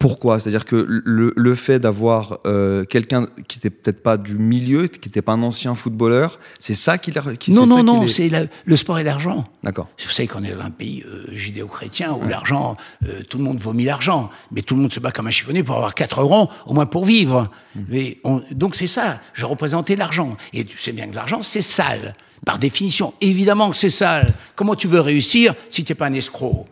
pourquoi? 0.00 0.40
C'est-à-dire 0.40 0.64
que 0.64 0.76
le, 0.88 1.32
le 1.36 1.54
fait 1.54 1.78
d'avoir 1.78 2.38
euh, 2.46 2.84
quelqu'un 2.84 3.26
qui 3.46 3.58
n'était 3.58 3.70
peut-être 3.70 4.02
pas 4.02 4.16
du 4.16 4.36
milieu, 4.38 4.86
qui 4.88 5.08
n'était 5.08 5.20
pas 5.22 5.32
un 5.32 5.42
ancien 5.42 5.74
footballeur, 5.74 6.40
c'est 6.58 6.74
ça 6.74 6.96
qui, 6.98 7.12
qui 7.38 7.52
non, 7.52 7.66
non, 7.66 7.84
non, 7.84 8.06
c'est 8.08 8.28
la- 8.30 8.46
le 8.64 8.76
sport 8.76 8.98
et 8.98 9.04
l'argent. 9.04 9.46
D'accord. 9.62 9.88
Vous 10.02 10.10
savez 10.10 10.26
qu'on 10.26 10.42
est 10.42 10.52
dans 10.54 10.64
un 10.64 10.70
pays 10.70 11.04
euh, 11.06 11.26
judéo-chrétien 11.32 12.12
où 12.14 12.26
l'argent, 12.26 12.76
euh, 13.04 13.20
tout 13.28 13.36
le 13.36 13.44
monde 13.44 13.58
vomit 13.58 13.84
l'argent, 13.84 14.30
mais 14.50 14.62
tout 14.62 14.74
le 14.74 14.80
monde 14.80 14.92
se 14.92 15.00
bat 15.00 15.12
comme 15.12 15.26
un 15.26 15.30
chiffonnier 15.30 15.62
pour 15.62 15.76
avoir 15.76 15.94
4 15.94 16.22
euros, 16.22 16.48
au 16.66 16.72
moins 16.72 16.86
pour 16.86 17.04
vivre. 17.04 17.50
Mais 17.90 18.18
on- 18.24 18.42
donc 18.52 18.74
c'est 18.76 18.86
ça, 18.86 19.20
je 19.34 19.44
représentais 19.44 19.96
l'argent. 19.96 20.34
Et 20.54 20.64
tu 20.64 20.78
sais 20.78 20.92
bien 20.92 21.08
que 21.08 21.14
l'argent, 21.14 21.42
c'est 21.42 21.62
sale. 21.62 22.14
Par 22.46 22.58
définition, 22.58 23.12
évidemment 23.20 23.70
que 23.70 23.76
c'est 23.76 23.90
sale. 23.90 24.32
Comment 24.56 24.74
tu 24.74 24.88
veux 24.88 25.00
réussir 25.00 25.52
si 25.68 25.84
tu 25.84 25.92
n'es 25.92 25.94
pas 25.94 26.06
un 26.06 26.14
escroc? 26.14 26.66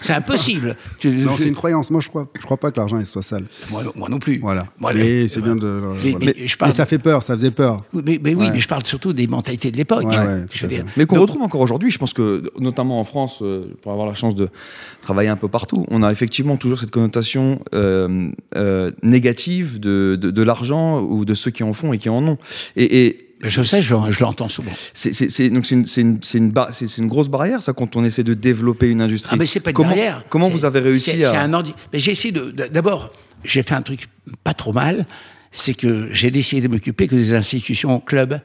C'est- 0.00 0.12
impossible. 0.12 0.76
Non, 1.04 1.32
c'est 1.36 1.48
une 1.48 1.54
croyance. 1.54 1.90
Moi, 1.90 2.00
je 2.00 2.08
crois, 2.08 2.28
je 2.36 2.42
crois 2.42 2.56
pas 2.56 2.70
que 2.70 2.78
l'argent 2.78 3.02
soit 3.04 3.22
sale. 3.22 3.44
moi, 3.70 3.82
moi 3.94 4.08
non 4.08 4.18
plus. 4.18 4.38
Voilà. 4.38 4.66
Moi, 4.78 4.92
mais 4.94 5.28
c'est 5.28 5.40
bien 5.40 5.56
de. 5.56 5.80
Mais- 6.04 6.10
voilà. 6.12 6.26
mais 6.38 6.46
je 6.46 6.56
parle- 6.56 6.70
mais 6.70 6.76
ça 6.76 6.86
fait 6.86 6.98
peur, 6.98 7.22
ça 7.22 7.34
faisait 7.34 7.50
peur. 7.50 7.84
Mais, 7.92 8.02
mais 8.22 8.34
oui, 8.34 8.34
Ouais. 8.46 8.50
mais 8.52 8.60
je 8.60 8.68
parle 8.68 8.84
surtout 8.84 9.12
des 9.12 9.26
mentalités 9.26 9.70
de 9.70 9.76
l'époque. 9.76 10.04
Ouais, 10.04 10.16
ouais, 10.16 10.44
fait. 10.50 10.84
Mais 10.96 11.06
qu'on 11.06 11.20
retrouve 11.20 11.42
encore 11.42 11.60
aujourd'hui, 11.60 11.90
je 11.90 11.98
pense 11.98 12.12
que 12.12 12.44
notamment 12.58 13.00
en 13.00 13.04
France, 13.04 13.38
euh, 13.42 13.64
pour 13.82 13.92
avoir 13.92 14.06
la 14.06 14.14
chance 14.14 14.34
de 14.34 14.48
travailler 15.00 15.28
un 15.28 15.36
peu 15.36 15.48
partout, 15.48 15.84
on 15.90 16.02
a 16.02 16.12
effectivement 16.12 16.56
toujours 16.56 16.78
cette 16.78 16.90
connotation 16.90 17.60
euh, 17.74 18.28
euh, 18.56 18.90
négative 19.02 19.80
de, 19.80 20.16
de, 20.20 20.30
de 20.30 20.42
l'argent 20.42 21.00
ou 21.00 21.24
de 21.24 21.34
ceux 21.34 21.50
qui 21.50 21.62
en 21.62 21.72
font 21.72 21.92
et 21.92 21.98
qui 21.98 22.08
en 22.08 22.22
ont. 22.26 22.38
Et, 22.76 23.06
et 23.06 23.28
Je 23.42 23.62
sais, 23.62 23.82
je, 23.82 23.94
je 24.10 24.20
l'entends 24.20 24.48
souvent. 24.48 24.72
c'est 24.94 25.12
c'est- 25.12 25.28
c'est- 25.30 25.50
donc 25.50 25.66
c'est 25.66 25.74
une, 25.74 25.86
c'est 25.86 26.00
une, 26.00 26.18
c'est 26.22 26.38
une, 26.38 26.52
une 26.98 27.08
grosse 27.08 27.28
barrière, 27.28 27.62
ça, 27.62 27.72
quand 27.72 27.96
on 27.96 28.04
essaie 28.04 28.22
de 28.24 28.34
développer 28.34 28.88
une 28.88 29.00
industrie. 29.00 29.30
Ah, 29.32 29.36
mais 29.36 29.46
c'est 29.46 29.60
pas 29.60 29.70
une 29.70 29.76
comment, 29.76 29.88
barrière. 29.88 30.24
Comment 30.28 30.48
vous 30.48 30.64
avez 30.64 30.80
réussi 30.80 31.10
c'est- 31.10 31.24
à. 31.24 31.30
C'est 31.30 31.36
un 31.36 31.52
handi- 31.54 31.74
mais 31.92 31.98
j'ai 31.98 32.12
essayé 32.12 32.32
de. 32.32 32.50
D'abord, 32.68 33.10
j'ai 33.44 33.62
fait 33.62 33.74
un 33.74 33.82
truc 33.82 34.08
pas 34.44 34.54
trop 34.54 34.72
mal. 34.72 35.06
c'est 35.54 35.74
que 35.74 36.08
j'ai 36.12 36.30
décidé 36.30 36.62
de 36.62 36.68
m'occuper 36.68 37.06
que 37.08 37.14
des 37.14 37.34
institutions, 37.34 38.00
clubs, 38.00 38.40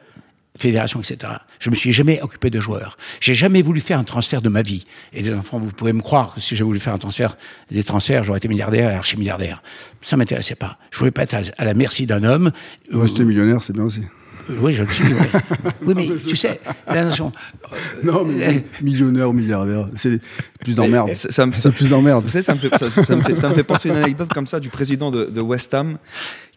fédérations, 0.58 1.00
etc. 1.00 1.32
Je 1.60 1.70
me 1.70 1.76
suis 1.76 1.94
jamais 1.94 2.20
occupé 2.22 2.50
de 2.50 2.60
joueurs. 2.60 2.98
J'ai 3.22 3.34
jamais 3.34 3.62
voulu 3.62 3.80
faire 3.80 3.98
un 3.98 4.04
transfert 4.04 4.42
de 4.42 4.50
ma 4.50 4.62
vie. 4.62 4.86
Et 5.14 5.22
les 5.22 5.34
enfants, 5.34 5.58
vous 5.60 5.72
pouvez 5.72 5.94
me 5.94 6.02
croire 6.02 6.34
que 6.36 6.42
si 6.42 6.56
j'avais 6.56 6.66
voulu 6.66 6.80
faire 6.82 6.94
un 6.94 6.98
transfert, 6.98 7.38
des 7.72 7.84
transferts, 7.84 8.26
j'aurais 8.26 8.40
été 8.40 8.50
milliardaire 8.50 8.92
et 8.92 8.96
archi-milliardaire. 8.96 9.64
Ça 10.02 10.18
m'intéressait 10.18 10.56
pas. 10.56 10.80
Je 10.92 10.98
voulais 11.00 11.12
pas 11.12 11.24
être 11.24 11.36
à, 11.58 11.64
la 11.64 11.74
merci 11.76 12.08
d'un 12.08 12.24
homme. 12.26 12.52
Euh, 12.94 13.00
Rester 13.00 13.24
millionnaire, 13.24 13.64
c'est 13.64 13.72
bien 13.74 13.84
aussi. 13.86 14.02
Euh, 14.50 14.54
oui, 14.62 14.74
je 14.74 14.84
le 14.84 14.90
suis. 14.92 15.04
oui. 15.06 15.40
oui, 15.86 15.94
mais 15.96 16.08
tu 16.28 16.36
sais, 16.36 16.60
attention. 16.86 17.32
Non, 18.04 18.26
mais 18.26 18.64
millionnaire 18.82 19.30
ou 19.30 19.34
milliardaire, 19.34 19.86
c'est 19.96 20.20
plus 20.60 20.76
d'emmerde. 20.76 21.14
Ça, 21.14 21.32
ça 21.32 21.46
C'est 21.54 21.72
plus 21.72 21.90
d'emmerde. 21.90 22.24
Vous 22.24 22.30
savez, 22.30 22.42
ça 22.44 22.54
me, 22.54 22.60
fait, 22.60 22.70
ça, 22.78 22.90
ça 22.90 23.16
me 23.16 23.22
fait, 23.22 23.36
ça 23.36 23.50
me 23.50 23.54
fait 23.56 23.64
penser 23.64 23.90
à 23.90 23.94
une 23.94 24.04
anecdote 24.04 24.30
comme 24.34 24.48
ça 24.48 24.60
du 24.60 24.70
président 24.70 25.12
de, 25.12 25.26
de 25.26 25.42
West 25.42 25.74
Ham 25.74 25.98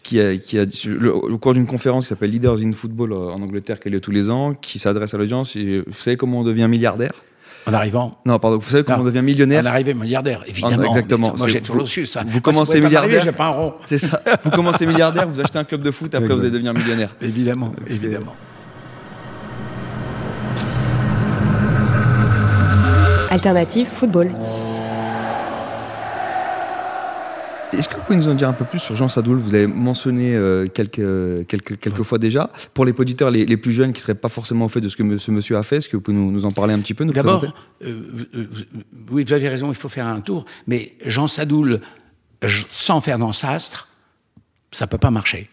qui 0.03 0.19
a, 0.21 0.37
qui 0.37 0.59
a 0.59 0.65
le- 0.87 1.15
au 1.15 1.37
cours 1.39 1.53
d'une 1.55 1.67
conférence 1.67 2.05
qui 2.05 2.09
s'appelle 2.09 2.31
Leaders 2.31 2.61
in 2.63 2.73
Football 2.73 3.13
euh, 3.13 3.17
en 3.33 3.43
Angleterre 3.43 3.79
qui 3.79 3.89
a 3.89 3.91
lieu 3.91 4.01
tous 4.01 4.11
les 4.13 4.31
ans, 4.31 4.55
qui 4.55 4.79
s'adresse 4.79 5.13
à 5.15 5.19
l'audience. 5.19 5.57
et 5.57 5.81
Vous 5.87 5.93
savez 5.99 6.17
comment 6.17 6.41
on 6.41 6.45
devient 6.45 6.67
milliardaire? 6.69 7.13
En 7.67 7.73
arrivant. 7.75 8.19
Non, 8.25 8.39
pardon. 8.39 8.59
Vous 8.59 8.71
savez 8.71 8.85
comment 8.85 9.03
on 9.03 9.05
devient 9.05 9.23
millionnaire 9.23 9.63
En 9.63 9.67
arrivant 9.67 10.01
milliardaire, 10.01 10.43
évidemment. 10.47 10.85
exactement. 10.89 11.35
Moi, 11.37 11.49
j'ai 11.49 11.61
toujours 11.61 11.83
vous- 11.83 11.89
su 11.89 12.07
ça. 12.07 12.23
vous 12.27 12.41
commencez 12.41 12.81
milliardaire. 12.81 13.23
J'ai 13.25 13.33
pas 13.33 13.47
un 13.47 13.51
rond. 13.51 13.75
C'est 13.87 13.99
ça. 13.99 14.21
Vous 14.43 14.51
commencez 14.51 14.87
milliardaire, 14.87 15.29
vous 15.29 15.41
achetez 15.41 15.59
un 15.59 15.65
club 15.65 15.83
de 15.83 15.91
foot, 15.91 16.15
après 16.15 16.33
vous 16.33 16.41
allez 16.41 16.51
devenir 16.51 16.73
millionnaire. 16.75 17.15
Évidemment, 17.21 17.73
évidemment. 17.87 18.35
Alternative 23.31 23.87
football. 23.87 24.33
Est-ce 27.73 27.89
que 27.89 27.95
vous 27.95 28.03
pouvez 28.03 28.19
nous 28.19 28.29
en 28.29 28.35
dire 28.35 28.49
un 28.49 28.53
peu 28.53 28.65
plus 28.65 28.79
sur 28.81 28.97
Jean 28.97 29.09
Sadoul? 29.09 29.39
Vous 29.39 29.51
l'avez 29.51 29.67
mentionné 29.67 30.35
euh, 30.35 30.67
quelques, 30.67 31.47
quelques, 31.47 31.79
quelques 31.79 32.03
fois 32.03 32.19
déjà. 32.19 32.51
Pour 32.75 32.85
les 32.85 32.93
auditeurs 32.93 33.31
les, 33.31 33.47
les 33.47 33.57
plus 33.57 33.73
jeunes 33.73 33.93
qui 33.93 34.01
ne 34.01 34.03
seraient 34.03 34.15
pas 34.15 34.29
forcément 34.29 34.65
au 34.65 34.69
fait 34.69 34.81
de 34.81 34.89
ce 34.89 34.97
que 34.97 35.17
ce 35.19 35.31
monsieur 35.31 35.57
a 35.57 35.63
fait, 35.63 35.77
est-ce 35.77 35.89
que 35.89 35.97
vous 35.97 36.03
pouvez 36.03 36.17
nous, 36.17 36.31
nous 36.33 36.45
en 36.45 36.51
parler 36.51 36.75
un 36.75 36.81
petit 36.81 36.95
peu 36.95 37.05
D'abord, 37.05 37.45
euh, 37.45 38.03
euh, 38.35 38.49
oui, 39.11 39.25
vous 39.25 39.33
avez 39.33 39.49
raison, 39.49 39.69
il 39.71 39.77
faut 39.77 39.89
faire 39.89 40.07
un 40.07 40.21
tour, 40.21 40.45
mais 40.67 40.95
Jean 41.07 41.29
Sadoul, 41.29 41.81
sans 42.71 43.01
Fernand 43.01 43.33
Sastre, 43.33 43.89
ça 44.73 44.87
peut 44.87 44.99
pas 44.99 45.11
marcher. 45.11 45.49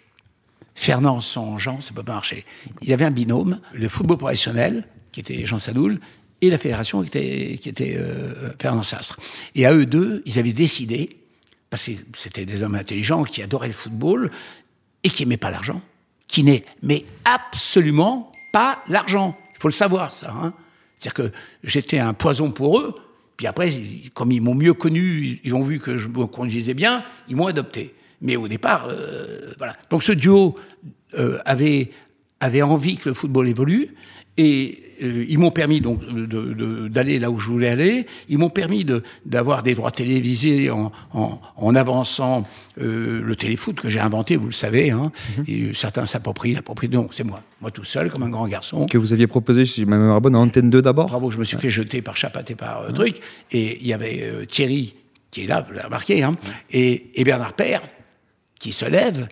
Fernand 0.74 1.22
sans 1.22 1.58
Jean, 1.58 1.82
ça 1.82 1.92
peut 1.94 2.04
pas 2.04 2.14
marcher. 2.14 2.46
Il 2.82 2.90
y 2.90 2.94
avait 2.94 3.06
un 3.06 3.12
binôme, 3.12 3.60
le 3.74 3.88
football 3.90 4.18
professionnel, 4.18 4.86
qui 5.12 5.20
était 5.20 5.46
Jean 5.46 5.60
Sadoul, 5.60 6.00
et 6.42 6.50
la 6.50 6.58
fédération, 6.58 7.02
qui 7.02 7.08
était, 7.08 7.58
qui 7.58 7.70
était 7.70 8.00
Fernand 8.60 8.84
Sastre. 8.84 9.20
Et 9.56 9.66
à 9.66 9.74
eux 9.74 9.88
deux, 9.88 10.22
ils 10.26 10.38
avaient 10.38 10.54
décidé, 10.54 11.18
parce 11.70 11.86
que 11.86 11.92
c'était 12.18 12.46
des 12.46 12.64
hommes 12.64 12.76
intelligents 12.76 13.24
qui 13.24 13.42
adoraient 13.42 13.68
le 13.68 13.74
football 13.74 14.32
et 15.04 15.10
qui 15.10 15.24
n'aimaient 15.24 15.38
pas 15.38 15.52
l'argent, 15.52 15.82
qui 16.28 16.44
n'aimaient 16.44 17.06
absolument 17.26 18.32
pas 18.54 18.84
l'argent. 18.88 19.38
Il 19.56 19.60
faut 19.60 19.68
le 19.68 19.74
savoir, 19.74 20.14
ça. 20.14 20.32
Hein. 20.32 20.54
C'est-à-dire 20.98 21.32
que 21.32 21.38
j'étais 21.64 22.00
un 22.00 22.14
poison 22.14 22.52
pour 22.52 22.80
eux, 22.80 22.96
puis 23.38 23.46
après, 23.46 23.72
comme 24.14 24.32
ils 24.32 24.42
m'ont 24.42 24.56
mieux 24.56 24.74
connu, 24.74 25.40
ils 25.44 25.54
ont 25.54 25.64
vu 25.64 25.80
que 25.80 25.98
je 25.98 26.08
me 26.08 26.26
conduisais 26.26 26.74
bien, 26.74 27.04
ils 27.30 27.36
m'ont 27.36 27.46
adopté. 27.46 27.94
Mais 28.22 28.36
au 28.36 28.48
départ, 28.48 28.88
euh, 28.90 29.54
voilà. 29.60 29.76
Donc 29.92 30.02
ce 30.02 30.12
duo 30.12 30.58
euh, 31.14 31.40
avait, 31.46 31.92
avait 32.40 32.64
envie 32.64 32.98
que 32.98 33.10
le 33.10 33.16
football 33.16 33.48
évolue, 33.48 33.96
et 34.38 34.80
euh, 35.04 35.26
ils 35.30 35.38
m'ont 35.38 35.52
permis 35.52 35.80
donc 35.80 36.02
d'aller 36.90 37.20
là 37.20 37.30
où 37.30 37.38
je 37.40 37.48
voulais 37.50 37.70
aller. 37.70 38.08
Ils 38.30 38.38
m'ont 38.38 38.50
permis 38.50 38.84
de- 38.84 39.04
d'avoir 39.26 39.62
des 39.64 39.76
droits 39.76 39.92
télévisés 39.92 40.70
en, 40.72 40.92
en, 41.14 41.40
en 41.56 41.76
avançant 41.76 42.46
euh, 42.82 43.22
le 43.22 43.36
téléfoot 43.36 43.76
que 43.80 43.90
j'ai 43.90 44.00
inventé, 44.00 44.36
vous 44.38 44.48
le 44.48 44.52
savez. 44.52 44.90
Hein, 44.92 45.12
Et 45.48 45.72
certains 45.76 46.06
s'approprient, 46.08 46.54
l'approprient. 46.56 46.90
Non, 46.90 47.08
c'est 47.12 47.24
moi, 47.24 47.42
moi 47.62 47.70
tout 47.72 47.84
seul, 47.84 48.10
comme 48.10 48.24
un 48.24 48.30
grand 48.30 48.48
garçon. 48.48 48.88
Que 48.88 48.98
vous 48.98 49.14
aviez 49.14 49.28
proposé, 49.28 49.66
si 49.68 49.86
ma 49.86 49.98
mémoire 49.98 50.20
bonne, 50.22 50.36
à 50.36 50.40
Antenne 50.40 50.70
2 50.72 50.82
d'abord 50.82 51.08
Bravo, 51.08 51.30
je 51.30 51.38
me 51.38 51.46
suis 51.46 51.58
fait 51.58 51.70
jeter 51.70 52.02
par 52.02 52.18
Chapat 52.18 52.44
et 52.50 52.56
par 52.56 52.82
euh, 52.84 52.92
truc. 52.92 53.20
Et 53.52 53.78
il 53.82 53.86
y 53.88 53.94
avait 53.94 54.22
euh, 54.24 54.46
Thierry, 54.46 54.96
qui 55.30 55.44
est 55.44 55.48
là, 55.48 55.62
vous 55.68 55.74
l'avez 55.74 55.86
remarqué, 55.86 56.24
hein, 56.24 56.36
et, 56.72 57.12
et 57.14 57.24
Bernard 57.24 57.54
Père, 57.54 57.82
qui 58.60 58.72
se 58.72 58.86
lève. 58.86 59.28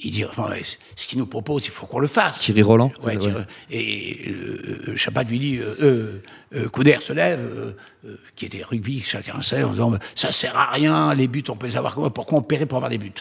Il 0.00 0.10
dit, 0.10 0.24
enfin, 0.24 0.48
ce 0.96 1.06
qu'il 1.06 1.18
nous 1.18 1.26
propose, 1.26 1.66
il 1.66 1.70
faut 1.70 1.86
qu'on 1.86 2.00
le 2.00 2.08
fasse. 2.08 2.40
Thierry 2.40 2.62
Roland, 2.62 2.92
Ouais, 3.04 3.16
Thierry-. 3.16 3.44
Et 3.70 4.28
euh, 4.28 4.96
Chapat 4.96 5.22
lui 5.24 5.38
dit, 5.38 5.58
euh, 5.58 5.74
euh, 5.80 6.22
euh, 6.56 6.68
Couder 6.68 6.98
se 7.00 7.12
lève, 7.12 7.38
euh, 7.40 7.72
euh, 8.04 8.16
qui 8.34 8.44
était 8.46 8.62
rugby, 8.64 9.00
chacun 9.02 9.40
sait, 9.40 9.62
en 9.62 9.70
disant, 9.70 9.92
ça 10.16 10.32
sert 10.32 10.56
à 10.58 10.70
rien, 10.72 11.14
les 11.14 11.28
buts, 11.28 11.44
on 11.48 11.54
peut 11.56 11.66
les 11.68 11.76
avoir 11.76 11.94
comment, 11.94 12.10
pourquoi 12.10 12.38
on 12.38 12.42
paierait 12.42 12.66
pour 12.66 12.76
avoir 12.76 12.90
des 12.90 12.98
buts? 12.98 13.12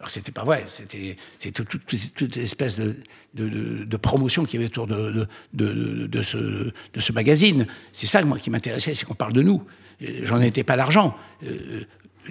Alors 0.00 0.08
c'était 0.08 0.32
pas 0.32 0.42
vrai, 0.44 0.64
c'était 0.68 1.16
toute, 1.52 1.68
toute 2.14 2.36
espèce 2.38 2.78
de, 2.78 2.96
de, 3.34 3.46
de- 3.46 3.84
de 3.84 3.96
promotion 3.98 4.44
qu'il 4.46 4.58
y 4.58 4.62
avait 4.64 4.70
autour 4.72 4.86
de, 4.86 5.10
de, 5.10 5.26
de, 5.52 6.06
de 6.06 6.22
ce, 6.22 6.36
de 6.38 7.00
ce 7.00 7.12
magazine. 7.12 7.66
C'est 7.92 8.06
ça 8.06 8.22
moi 8.22 8.38
qui 8.38 8.48
m'intéressait, 8.48 8.94
c'est 8.94 9.04
qu'on 9.04 9.12
parle 9.14 9.34
de 9.34 9.42
nous. 9.42 9.62
Euh, 10.00 10.20
J'en 10.22 10.40
étais 10.40 10.62
pas 10.64 10.76
l'argent. 10.76 11.14
Euh, 11.44 11.82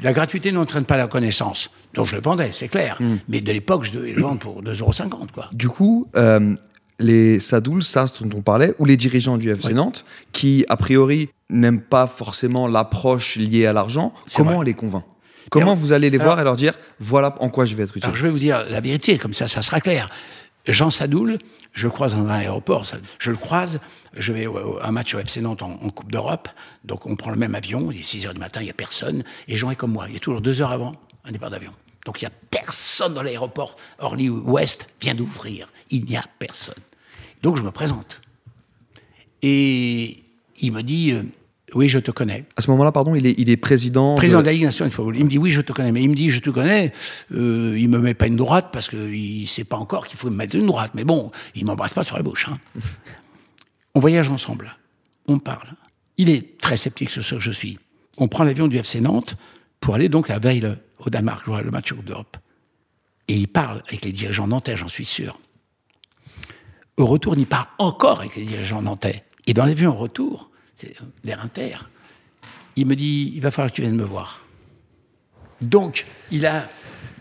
la 0.02 0.14
gratuité 0.14 0.52
n'entraîne 0.52 0.86
pas 0.86 0.98
la 0.98 1.08
connaissance. 1.08 1.72
Donc 1.94 2.08
je 2.08 2.16
le 2.16 2.22
vendais, 2.22 2.52
c'est 2.52 2.68
clair. 2.68 3.00
Mais 3.28 3.42
de 3.42 3.52
l'époque, 3.52 3.84
je 3.84 3.92
devais 3.92 4.12
le 4.12 4.22
vendre 4.22 4.40
pour 4.40 4.62
2,50 4.64 5.32
quoi. 5.34 5.48
Du 5.54 5.70
coup, 5.70 6.08
euh, 6.16 6.56
les 7.00 7.40
Sadoul, 7.40 7.84
Sastre 7.84 8.24
dont 8.26 8.40
on 8.40 8.42
parlait, 8.42 8.74
ou 8.80 8.86
les 8.86 8.98
dirigeants 8.98 9.38
du 9.38 9.50
FC 9.52 9.74
Nantes, 9.74 10.06
qui 10.32 10.66
a 10.70 10.78
priori 10.78 11.30
n'aiment 11.50 11.82
pas 11.82 12.08
forcément 12.08 12.68
l'approche 12.68 13.36
liée 13.36 13.66
à 13.66 13.74
l'argent, 13.74 14.14
comment 14.36 14.52
vrai. 14.52 14.60
on 14.60 14.62
les 14.62 14.74
convainc? 14.74 15.04
Comment 15.52 15.76
vous 15.76 15.94
allez 15.94 16.10
les 16.10 16.18
alors- 16.18 16.34
voir 16.34 16.40
et 16.40 16.44
leur 16.44 16.56
dire 16.56 16.74
voilà 17.00 17.36
en 17.40 17.50
quoi 17.50 17.66
je 17.66 17.76
vais 17.76 17.84
être 17.84 17.96
utile? 17.96 18.06
Alors 18.06 18.16
je 18.16 18.24
vais 18.24 18.32
vous 18.32 18.40
dire 18.40 18.66
la 18.70 18.82
vérité, 18.82 19.18
comme 19.18 19.34
ça, 19.34 19.48
ça 19.48 19.62
sera 19.62 19.80
clair. 19.80 20.10
Jean 20.68 20.90
Sadoul, 20.90 21.38
je 21.74 21.86
le 21.86 21.92
croise 21.92 22.16
dans 22.16 22.26
un 22.26 22.30
aéroport, 22.30 22.86
je 23.20 23.32
le 23.32 23.38
croise, 23.38 23.80
je 24.14 24.34
vais 24.34 24.46
à 24.46 24.88
un 24.88 24.92
match 24.92 25.14
au 25.14 25.20
FC 25.20 25.42
Nantes 25.42 25.62
en, 25.62 25.78
Coupe 25.90 26.12
d'Europe, 26.12 26.50
donc 26.84 27.06
on 27.06 27.16
prend 27.16 27.30
le 27.30 27.38
même 27.38 27.56
avion, 27.56 27.92
il 27.92 28.00
est 28.00 28.04
6 28.04 28.26
heures 28.26 28.34
du 28.34 28.40
matin, 28.40 28.62
il 28.62 28.66
n'y 28.66 28.70
a 28.72 28.74
personne, 28.74 29.24
et 29.48 29.58
Jean 29.58 29.72
est 29.72 29.76
comme 29.76 29.92
moi, 29.92 30.08
il 30.10 30.16
est 30.16 30.20
toujours 30.20 30.42
deux 30.42 30.62
heures 30.62 30.72
avant 30.72 30.96
un 31.24 31.32
départ 31.32 31.50
d'avion. 31.50 31.72
Donc 32.06 32.22
il 32.22 32.26
n'y 32.26 32.30
a 32.30 32.34
personne 32.50 33.14
dans 33.14 33.24
l'aéroport, 33.24 33.76
Orly 34.00 34.30
Ouest 34.30 34.88
vient 35.02 35.16
d'ouvrir, 35.16 35.68
il 35.90 36.06
n'y 36.06 36.18
a 36.18 36.24
personne. 36.40 36.76
Donc 37.42 37.58
je 37.58 37.64
me 37.64 37.72
présente. 37.72 38.22
Et 39.42 40.24
il 40.62 40.72
me 40.72 40.82
dit, 40.82 41.12
euh, 41.12 41.24
oui, 41.76 41.90
je 41.90 42.00
te 42.00 42.10
connais. 42.12 42.46
À 42.56 42.62
ce 42.62 42.72
moment-là, 42.72 42.92
pardon, 42.92 43.14
il 43.16 43.26
est, 43.28 43.36
il 43.38 43.50
est 43.50 43.58
président. 43.58 44.16
Président 44.16 44.40
de 44.40 44.44
de- 44.44 44.48
la 44.48 44.54
Ligue 44.54 44.64
nationale 44.64 44.90
de 44.90 44.96
football. 44.96 45.18
Il 45.18 45.26
me 45.26 45.30
dit 45.30 45.38
oui, 45.38 45.52
je 45.52 45.62
te 45.62 45.72
connais. 45.74 45.92
Mais 45.92 46.02
il 46.02 46.10
me 46.10 46.16
dit 46.16 46.32
je 46.32 46.40
te 46.40 46.50
connais. 46.50 46.92
Euh, 47.34 47.76
il 47.78 47.90
me 47.90 48.00
met 48.00 48.14
pas 48.14 48.28
une 48.28 48.36
droite 48.38 48.70
parce 48.72 48.90
qu'il 48.90 49.42
ne 49.42 49.46
sait 49.46 49.64
pas 49.66 49.78
encore 49.78 50.08
qu'il 50.08 50.18
faut 50.18 50.30
me 50.30 50.36
mettre 50.36 50.56
une 50.56 50.66
droite. 50.68 50.92
Mais 50.96 51.04
bon, 51.04 51.32
il 51.54 51.66
m'embrasse 51.66 51.94
pas 51.94 52.04
sur 52.04 52.16
la 52.18 52.24
bouche. 52.24 52.48
hein. 52.50 52.58
On 53.94 54.00
voyage 54.00 54.28
ensemble. 54.30 54.76
On 55.28 55.38
parle. 55.40 55.68
Il 56.18 56.30
est 56.30 56.58
très 56.60 56.78
sceptique 56.78 57.10
sur 57.10 57.24
ce 57.24 57.36
que 57.36 57.42
je 57.42 57.52
suis. 57.52 57.78
On 58.18 58.28
prend 58.28 58.44
l'avion 58.46 58.68
du 58.68 58.78
FC 58.78 59.02
Nantes 59.02 59.36
pour 59.82 59.96
aller 59.96 60.08
donc 60.10 60.30
à 60.30 60.40
Veil 60.40 60.66
au 61.00 61.10
Danemark 61.10 61.46
jouer 61.46 61.62
le 61.62 61.72
match 61.72 61.90
de 61.90 61.96
Coupe 61.96 62.06
d'Europe. 62.06 62.38
Et 63.28 63.36
il 63.36 63.48
parle 63.48 63.82
avec 63.88 64.02
les 64.04 64.12
dirigeants 64.12 64.48
nantais, 64.48 64.78
j'en 64.78 64.88
suis 64.88 65.04
sûr. 65.06 65.40
Au 66.98 67.06
retour, 67.06 67.36
il 67.38 67.46
part 67.48 67.74
encore 67.80 68.20
avec 68.22 68.36
les 68.36 68.44
dirigeants 68.46 68.82
nantais. 68.82 69.24
Et 69.48 69.54
dans 69.54 69.66
l'avion 69.66 69.92
au 69.92 69.96
retour, 69.98 70.50
l'air 71.24 71.42
inter, 71.42 71.78
il 72.76 72.86
me 72.86 72.96
dit 72.96 73.32
il 73.36 73.42
va 73.42 73.52
falloir 73.52 73.72
que 73.72 73.76
tu 73.76 73.82
viennes 73.82 73.96
me 73.96 74.04
voir. 74.04 74.42
Donc, 75.62 76.06
il 76.32 76.46
a, 76.46 76.70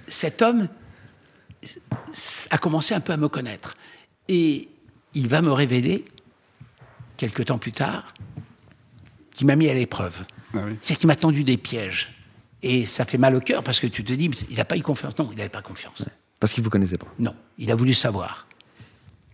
cet 0.09 0.43
homme 0.43 0.69
a 2.51 2.59
commencé 2.59 2.95
un 2.95 3.01
peu 3.01 3.13
à 3.13 3.17
me 3.17 3.29
connaître. 3.29 3.77
Et 4.29 4.69
il 5.15 5.29
va 5.29 5.43
me 5.43 5.53
révéler, 5.53 6.05
quelques 7.17 7.47
temps 7.47 7.59
plus 7.59 7.73
tard, 7.73 8.15
qu'il 9.35 9.47
m'a 9.47 9.57
mis 9.57 9.69
à 9.69 9.75
l'épreuve. 9.75 10.25
Ah 10.55 10.61
oui. 10.67 10.77
C'est 10.81 10.97
qu'il 10.97 11.07
m'a 11.07 11.17
tendu 11.17 11.45
des 11.45 11.57
pièges. 11.57 12.11
Et 12.63 12.87
ça 12.87 13.05
fait 13.05 13.19
mal 13.19 13.35
au 13.35 13.41
cœur 13.41 13.63
parce 13.63 13.79
que 13.79 13.87
tu 13.87 14.05
te 14.05 14.13
dis, 14.13 14.31
il 14.49 14.57
n'a 14.57 14.65
pas 14.65 14.77
eu 14.77 14.83
confiance. 14.83 15.19
Non, 15.19 15.29
il 15.31 15.37
n'avait 15.37 15.51
pas 15.51 15.63
confiance. 15.63 16.05
Parce 16.41 16.53
qu'il 16.53 16.65
vous 16.65 16.71
connaissait 16.71 16.99
pas. 16.99 17.07
Non, 17.19 17.35
il 17.59 17.71
a 17.71 17.75
voulu 17.75 17.95
savoir. 17.95 18.49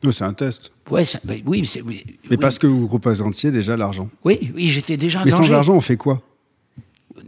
Oh, 0.07 0.11
c'est 0.13 0.25
un 0.25 0.33
test. 0.33 0.73
Ouais, 0.91 1.05
ça- 1.05 1.21
mais 1.25 1.43
oui, 1.47 1.69
Mais 1.85 2.05
oui, 2.31 2.37
parce 2.39 2.59
que 2.59 2.67
vous 2.67 2.87
représentiez 2.87 3.51
déjà 3.51 3.77
l'argent. 3.77 4.09
oui, 4.25 4.51
oui, 4.55 4.69
j'étais 4.69 4.97
déjà 4.97 5.23
Mais 5.25 5.31
sans 5.31 5.39
danger. 5.41 5.55
argent, 5.55 5.75
on 5.75 5.81
fait 5.81 5.97
quoi? 5.99 6.23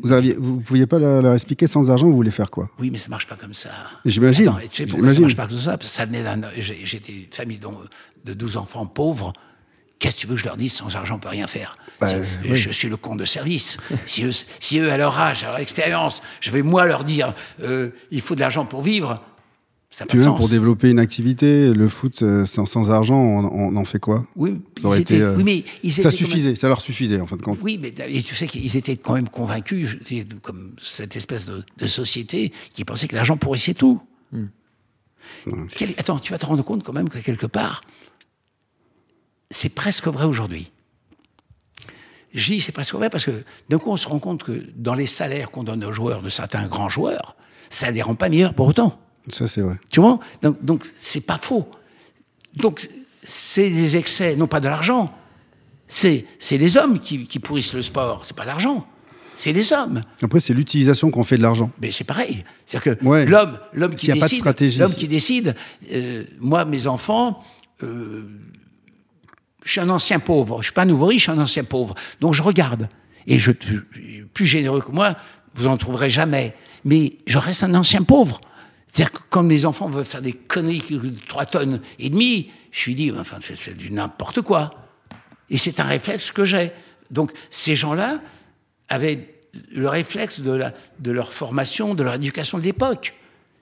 Vous 0.02 0.08
vous 0.38 0.60
pouviez 0.60 0.86
pas 0.86 0.98
leur, 0.98 1.20
leur 1.22 1.34
expliquer 1.34 1.66
sans 1.66 1.90
argent, 1.90 2.06
vous 2.06 2.16
voulez 2.16 2.30
faire 2.30 2.50
quoi? 2.50 2.70
Oui, 2.78 2.90
mais 2.90 2.98
ça 2.98 3.08
marche 3.08 3.26
pas 3.26 3.36
comme 3.36 3.52
ça. 3.54 3.70
J'imagine. 4.04 4.48
Attends, 4.48 4.58
tu 4.70 4.76
sais 4.76 4.86
pourquoi 4.86 5.08
ça 5.08 5.14
J'imagine. 5.14 5.22
marche 5.22 5.36
pas 5.36 5.46
comme 5.46 5.58
ça? 5.58 5.76
Parce 5.78 5.90
que 5.90 5.96
ça 5.96 6.06
venait 6.06 6.22
d'un. 6.22 6.40
j'ai- 6.56 6.80
J'étais 6.84 7.12
une 7.12 7.26
famille 7.30 7.60
de 8.24 8.34
12 8.34 8.56
enfants 8.56 8.86
pauvres. 8.86 9.32
Qu'est-ce 9.98 10.16
que 10.16 10.20
tu 10.22 10.26
veux 10.26 10.34
que 10.34 10.40
je 10.40 10.46
leur 10.46 10.56
dise? 10.56 10.72
Sans 10.72 10.96
argent, 10.96 11.16
on 11.16 11.18
peut 11.20 11.28
rien 11.28 11.46
faire. 11.46 11.76
Bah, 12.00 12.08
oui. 12.44 12.56
Je 12.56 12.70
suis 12.70 12.88
le 12.88 12.96
con 12.96 13.14
de 13.16 13.24
service. 13.24 13.76
si, 14.06 14.24
eux, 14.24 14.30
si 14.32 14.78
eux, 14.80 14.90
à 14.90 14.96
leur 14.96 15.16
âge, 15.20 15.44
à 15.44 15.48
leur 15.50 15.58
expérience, 15.58 16.22
je 16.40 16.50
vais 16.50 16.62
moi 16.62 16.86
leur 16.86 17.04
dire 17.04 17.34
euh, 17.62 17.90
il 18.10 18.20
faut 18.22 18.34
de 18.34 18.40
l'argent 18.40 18.64
pour 18.64 18.82
vivre, 18.82 19.22
ça 19.92 20.04
même 20.12 20.20
sens. 20.25 20.38
pour 20.38 20.49
développer 20.49 20.90
une 20.90 20.99
activité, 20.99 21.72
le 21.72 21.87
foot 21.88 22.22
euh, 22.22 22.44
sans, 22.46 22.64
sans 22.66 22.90
argent, 22.90 23.14
on, 23.20 23.44
on 23.44 23.76
en 23.76 23.84
fait 23.84 23.99
quoi? 24.00 24.26
Oui, 24.34 24.61
Ça 24.82 24.88
été, 24.99 25.14
étaient- 25.16 25.22
euh, 25.22 25.37
oui, 25.37 25.44
mais 25.44 25.64
ils 25.84 25.92
Ça 25.92 26.11
suffisait, 26.11 26.56
ça 26.56 26.66
leur 26.68 26.80
suffisait 26.80 27.20
en 27.20 27.26
fin 27.26 27.37
de 27.37 27.42
compte. 27.42 27.58
Oui, 27.62 27.78
mais 27.80 27.94
et 28.08 28.22
tu 28.22 28.34
sais 28.34 28.46
qu'ils 28.46 28.76
étaient 28.76 28.96
quand 28.96 29.12
même 29.14 29.28
convaincus, 29.28 29.99
comme 30.42 30.75
cette 30.82 31.14
espèce 31.14 31.44
de, 31.46 31.62
de 31.78 31.87
société 31.87 32.52
qui 32.72 32.84
pensait 32.84 33.06
que 33.06 33.14
l'argent 33.14 33.37
pourrissait 33.37 33.75
tout. 33.75 34.00
Quel- 35.76 35.94
Attends, 35.99 36.18
tu 36.18 36.32
vas 36.32 36.38
te 36.38 36.46
rendre 36.46 36.64
compte 36.64 36.82
quand 36.82 36.92
même 36.92 37.08
que 37.08 37.18
quelque 37.18 37.46
part, 37.46 37.82
c'est 39.50 39.68
presque 39.75 40.06
vrai 40.08 40.25
aujourd'hui. 40.25 40.70
Je 42.34 42.52
dis 42.52 42.61
c'est 42.61 42.72
presque 42.72 42.94
vrai 42.94 43.11
parce 43.11 43.25
que 43.26 43.44
d'un 43.68 43.78
coup 43.78 43.90
on 43.90 43.96
se 43.99 44.08
rend 44.08 44.18
compte 44.18 44.42
que 44.42 44.64
dans 44.75 44.94
les 44.94 45.06
salaires 45.06 45.50
qu'on 45.50 45.64
donne 45.64 45.84
aux 45.84 45.92
joueurs 45.92 46.22
de 46.22 46.30
certains 46.30 46.66
grands 46.66 46.88
joueurs, 46.88 47.37
ça 47.68 47.88
ne 47.90 47.92
les 47.92 48.00
rend 48.02 48.14
pas 48.14 48.30
meilleurs 48.30 48.54
pour 48.54 48.66
autant. 48.68 48.99
Ça, 49.28 49.46
c'est 49.46 49.60
vrai. 49.62 49.76
Tu 49.90 50.00
vois? 50.00 50.18
Donc, 50.42 50.64
donc 50.64 50.84
c'est 50.96 51.20
pas 51.20 51.38
faux. 51.38 51.68
Donc, 52.56 52.88
c'est 53.22 53.70
des 53.70 53.96
excès, 53.96 54.36
non 54.36 54.46
pas 54.46 54.60
de 54.60 54.68
l'argent. 54.68 55.14
C'est, 55.86 56.24
les 56.50 56.76
hommes 56.76 56.98
qui, 56.98 57.26
qui 57.26 57.38
pourrissent 57.38 57.74
le 57.74 57.82
sport, 57.82 58.24
c'est 58.24 58.36
pas 58.36 58.44
l'argent. 58.44 58.86
C'est 59.34 59.52
les 59.52 59.72
hommes. 59.72 60.02
Après, 60.22 60.40
c'est 60.40 60.54
l'utilisation 60.54 61.10
qu'on 61.10 61.24
fait 61.24 61.36
de 61.36 61.42
l'argent. 61.42 61.70
Mais 61.80 61.90
c'est 61.90 62.04
pareil. 62.04 62.44
C'est-à-dire 62.66 62.98
que 62.98 63.04
Ouais. 63.04 63.24
l'homme, 63.26 63.58
l'homme 63.72 63.94
qui 63.94 64.10
qui 64.96 65.08
décide, 65.08 65.54
euh, 65.92 66.24
moi, 66.40 66.64
mes 66.64 66.86
enfants, 66.86 67.42
euh, 67.82 68.24
je 69.64 69.70
suis 69.70 69.80
un 69.80 69.88
ancien 69.90 70.18
pauvre. 70.18 70.60
Je 70.60 70.66
suis 70.66 70.72
pas 70.74 70.82
un 70.82 70.86
nouveau 70.86 71.06
riche, 71.06 71.26
je 71.26 71.30
suis 71.30 71.38
un 71.38 71.42
ancien 71.42 71.64
pauvre. 71.64 71.94
Donc 72.20 72.34
je 72.34 72.42
regarde. 72.42 72.88
Et 73.26 73.38
je, 73.38 73.52
je- 73.60 74.22
plus 74.34 74.46
généreux 74.46 74.80
que 74.80 74.90
moi, 74.90 75.14
vous 75.54 75.66
en 75.66 75.76
trouverez 75.76 76.10
jamais. 76.10 76.54
Mais 76.84 77.16
je 77.26 77.38
reste 77.38 77.62
un 77.62 77.74
ancien 77.74 78.02
pauvre. 78.02 78.40
C'est-à-dire 78.92 79.12
que 79.12 79.22
comme 79.30 79.49
les 79.49 79.64
enfants 79.64 79.88
veulent 79.88 80.04
faire 80.04 80.20
des 80.20 80.34
conneries 80.34 80.80
coûtent 80.80 81.26
3 81.26 81.46
tonnes 81.46 81.80
et 81.99 82.11
demie, 82.11 82.50
je 82.72 82.78
suis 82.78 82.94
dit, 82.94 83.11
enfin, 83.11 83.38
c'est, 83.40 83.75
du 83.75 83.90
n'importe 83.90 84.42
quoi. 84.42 84.70
Et 85.49 85.56
c'est 85.56 85.80
un 85.80 85.84
réflexe 85.84 86.30
que 86.30 86.44
j'ai. 86.44 86.72
Donc 87.11 87.32
ces 87.49 87.75
gens-là 87.75 88.20
avaient 88.90 89.34
le 89.70 89.88
réflexe 89.88 90.40
de, 90.40 90.62
de 90.99 91.11
leur 91.11 91.32
formation, 91.32 91.94
de 91.94 92.02
leur 92.02 92.14
éducation 92.14 92.58
de 92.58 92.64
l'époque. 92.64 93.14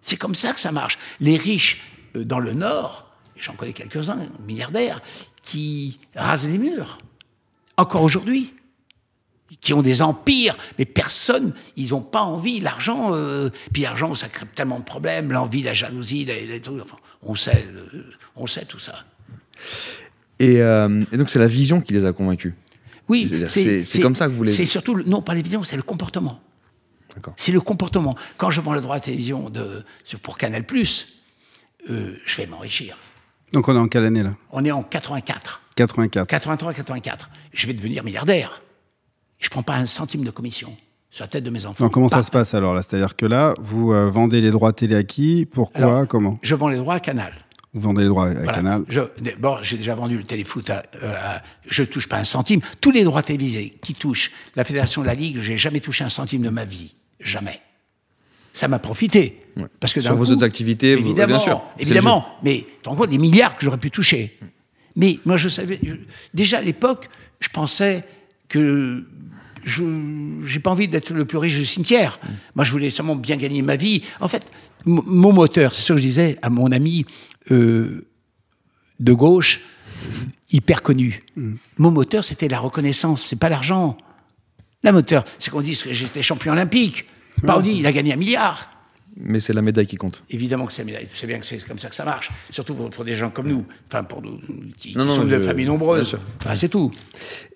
C'est 0.02 0.16
comme 0.16 0.34
ça 0.34 0.52
que 0.52 0.58
ça 0.58 0.72
marche. 0.72 0.98
Les 1.20 1.36
riches 1.36 1.80
euh, 2.16 2.24
dans 2.24 2.40
le 2.40 2.52
Nord, 2.52 3.08
j'en 3.36 3.52
connais 3.52 3.72
quelques-uns, 3.72 4.26
milliardaires, 4.44 5.00
qui 5.42 6.00
rasent 6.16 6.48
des 6.48 6.58
murs, 6.58 6.98
encore 7.76 8.02
aujourd'hui, 8.02 8.52
qui 9.60 9.72
ont 9.74 9.82
des 9.82 10.00
empires, 10.02 10.56
mais 10.78 10.84
personne, 10.84 11.52
ils 11.76 11.90
n'ont 11.90 12.00
pas 12.02 12.22
envie. 12.22 12.60
L'argent, 12.60 13.14
euh, 13.14 13.50
puis 13.72 13.82
l'argent, 13.82 14.14
ça 14.14 14.28
crée 14.28 14.46
tellement 14.54 14.78
de 14.78 14.84
problèmes, 14.84 15.32
l'envie, 15.32 15.62
la 15.62 15.74
jalousie, 15.74 16.24
la- 16.24 16.40
la- 16.46 16.60
tout, 16.60 16.78
enfin, 16.80 16.96
on 17.22 17.34
sait, 17.34 17.66
euh, 17.74 18.04
on 18.36 18.46
sait 18.46 18.64
tout 18.64 18.78
ça. 18.78 19.04
Et, 20.38 20.60
euh, 20.62 21.02
et 21.12 21.16
donc, 21.16 21.28
c'est 21.30 21.38
la 21.38 21.46
vision 21.46 21.80
qui 21.80 21.92
les 21.92 22.04
a 22.06 22.12
convaincus. 22.12 22.54
Oui, 23.08 23.30
c'est- 23.48 24.00
comme 24.00 24.14
ça 24.16 24.26
que 24.26 24.30
vous 24.32 24.44
les- 24.44 24.52
C'est 24.52 24.66
surtout, 24.66 24.94
le- 24.94 25.04
non, 25.04 25.20
pas 25.20 25.34
les 25.34 25.42
visions, 25.42 25.62
c'est 25.64 25.76
le 25.76 25.82
comportement. 25.82 26.40
D'accord. 27.14 27.34
C'est 27.36 27.50
le 27.52 27.60
comportement. 27.60 28.16
Quand 28.36 28.50
je 28.50 28.60
vends 28.60 28.72
le 28.72 28.80
droit 28.80 28.96
à 28.96 29.00
télévision 29.00 29.50
de, 29.50 29.84
pour 30.22 30.38
Canal+, 30.38 30.64
euh, 31.90 32.16
je 32.24 32.36
vais 32.36 32.46
m'enrichir. 32.46 32.96
Donc, 33.52 33.68
on 33.68 33.74
est 33.74 33.78
en 33.80 33.88
quelle 33.88 34.04
année, 34.04 34.22
là? 34.22 34.36
On 34.52 34.64
est 34.64 34.70
en 34.70 34.84
84, 34.84 35.60
84. 35.74 36.28
83-84. 36.28 37.30
Je 37.52 37.66
vais 37.66 37.72
devenir 37.72 38.04
milliardaire. 38.04 38.62
Je 39.40 39.48
prends 39.48 39.62
pas 39.62 39.74
un 39.76 39.86
centime 39.86 40.22
de 40.24 40.30
commission 40.30 40.76
sur 41.10 41.24
la 41.24 41.28
tête 41.28 41.42
de 41.44 41.50
mes 41.50 41.66
enfants. 41.66 41.82
Donc, 41.84 41.92
comment 41.92 42.08
ça 42.08 42.22
se 42.22 42.30
passe 42.30 42.54
alors 42.54 42.72
là? 42.74 42.82
C'est-à-dire 42.82 43.16
que 43.16 43.26
là, 43.26 43.54
vous 43.58 43.92
euh, 43.92 44.08
vendez 44.08 44.40
les 44.40 44.50
droits 44.50 44.72
télé 44.72 44.94
à 44.94 45.02
qui? 45.02 45.46
Pourquoi? 45.50 45.84
Alors, 45.84 46.06
Comment? 46.06 46.38
Je 46.42 46.54
vends 46.54 46.68
les 46.68 46.76
droits 46.76 46.94
à 46.94 47.00
Canal. 47.00 47.32
Vous 47.72 47.80
vendez 47.80 48.02
les 48.02 48.08
droits 48.08 48.26
à 48.28 48.34
Voilà. 48.34 48.52
Canal? 48.52 48.82
Je, 48.88 49.00
d'abord, 49.20 49.62
j'ai 49.62 49.76
déjà 49.76 49.94
vendu 49.94 50.16
le 50.18 50.24
téléfoot 50.24 50.68
à, 50.70 50.82
euh, 51.02 51.14
à- 51.16 51.42
je 51.68 51.82
touche 51.84 52.08
pas 52.08 52.18
un 52.18 52.24
centime. 52.24 52.60
Tous 52.80 52.90
les 52.90 53.02
droits 53.04 53.22
télévisés 53.22 53.76
qui 53.80 53.94
touchent 53.94 54.30
la 54.56 54.64
fédération 54.64 55.02
de 55.02 55.06
la 55.06 55.14
Ligue, 55.14 55.38
j'ai 55.40 55.56
jamais 55.56 55.80
touché 55.80 56.04
un 56.04 56.08
centime 56.10 56.42
de 56.42 56.50
ma 56.50 56.64
vie. 56.64 56.94
Jamais. 57.20 57.60
Ça 58.52 58.66
m'a 58.68 58.78
profité. 58.80 59.40
Parce 59.78 59.92
que 59.92 60.00
Sur 60.00 60.16
vos 60.16 60.24
coup- 60.24 60.32
autres 60.32 60.42
activités, 60.44 60.94
vous- 60.96 61.02
évidemment, 61.02 61.28
bien 61.28 61.38
sûr, 61.38 61.62
évidemment. 61.78 62.26
Mais 62.42 62.66
rends 62.84 62.96
compte 62.96 63.10
des 63.10 63.18
milliards 63.18 63.56
que 63.56 63.64
j'aurais 63.64 63.78
pu 63.78 63.90
toucher. 63.90 64.38
Mais 64.96 65.18
moi, 65.24 65.36
je 65.36 65.48
savais. 65.48 65.78
je- 65.82 65.94
déjà 66.34 66.58
à 66.58 66.62
l'époque, 66.62 67.08
je 67.40 67.48
pensais 67.48 68.04
que 68.48 69.04
je 69.64 69.84
j'ai 70.44 70.60
pas 70.60 70.70
envie 70.70 70.88
d'être 70.88 71.12
le 71.12 71.24
plus 71.24 71.38
riche 71.38 71.56
du 71.56 71.66
cimetière. 71.66 72.18
Moi, 72.54 72.64
je 72.64 72.72
voulais 72.72 72.90
seulement 72.90 73.16
bien 73.16 73.36
gagner 73.36 73.62
ma 73.62 73.76
vie. 73.76 74.02
En 74.20 74.28
fait, 74.28 74.50
mon 74.84 75.32
moteur, 75.32 75.74
c'est 75.74 75.82
ce 75.82 75.92
que 75.92 75.98
je 75.98 76.02
disais 76.02 76.38
à 76.42 76.50
mon 76.50 76.72
ami 76.72 77.06
euh, 77.50 78.06
de 78.98 79.12
gauche, 79.12 79.60
hyper 80.50 80.82
connu. 80.82 81.24
Mon 81.78 81.90
moteur, 81.90 82.24
c'était 82.24 82.48
la 82.48 82.58
reconnaissance, 82.58 83.22
c'est 83.22 83.38
pas 83.38 83.48
l'argent. 83.48 83.96
La 84.82 84.92
moteur, 84.92 85.24
c'est 85.38 85.50
qu'on 85.50 85.60
dit 85.60 85.76
que 85.76 85.92
j'étais 85.92 86.22
champion 86.22 86.52
olympique. 86.52 87.06
Dit, 87.62 87.76
il 87.78 87.86
a 87.86 87.92
gagné 87.92 88.12
un 88.12 88.16
milliard. 88.16 88.70
Mais 89.16 89.40
c'est 89.40 89.52
la 89.52 89.60
médaille 89.60 89.86
qui 89.86 89.96
compte. 89.96 90.22
Évidemment 90.30 90.66
que 90.66 90.72
c'est 90.72 90.84
médaille. 90.84 91.08
Je 91.12 91.18
sais 91.18 91.26
bien 91.26 91.38
que 91.38 91.44
c'est 91.44 91.58
comme 91.66 91.78
ça 91.78 91.88
que 91.88 91.94
ça 91.94 92.04
marche. 92.04 92.30
Surtout 92.50 92.74
pour, 92.74 92.88
pour 92.90 93.04
des 93.04 93.14
gens 93.16 93.28
comme 93.30 93.48
nous. 93.48 93.66
Enfin, 93.88 94.02
pour 94.04 94.22
nous, 94.22 94.38
qui, 94.78 94.92
qui 94.92 94.98
Non, 94.98 95.08
sont 95.10 95.24
de 95.24 95.30
je- 95.36 95.40
familles 95.42 95.66
nombreuses. 95.66 96.16
Enfin, 96.40 96.54
c'est 96.56 96.68
tout. 96.68 96.90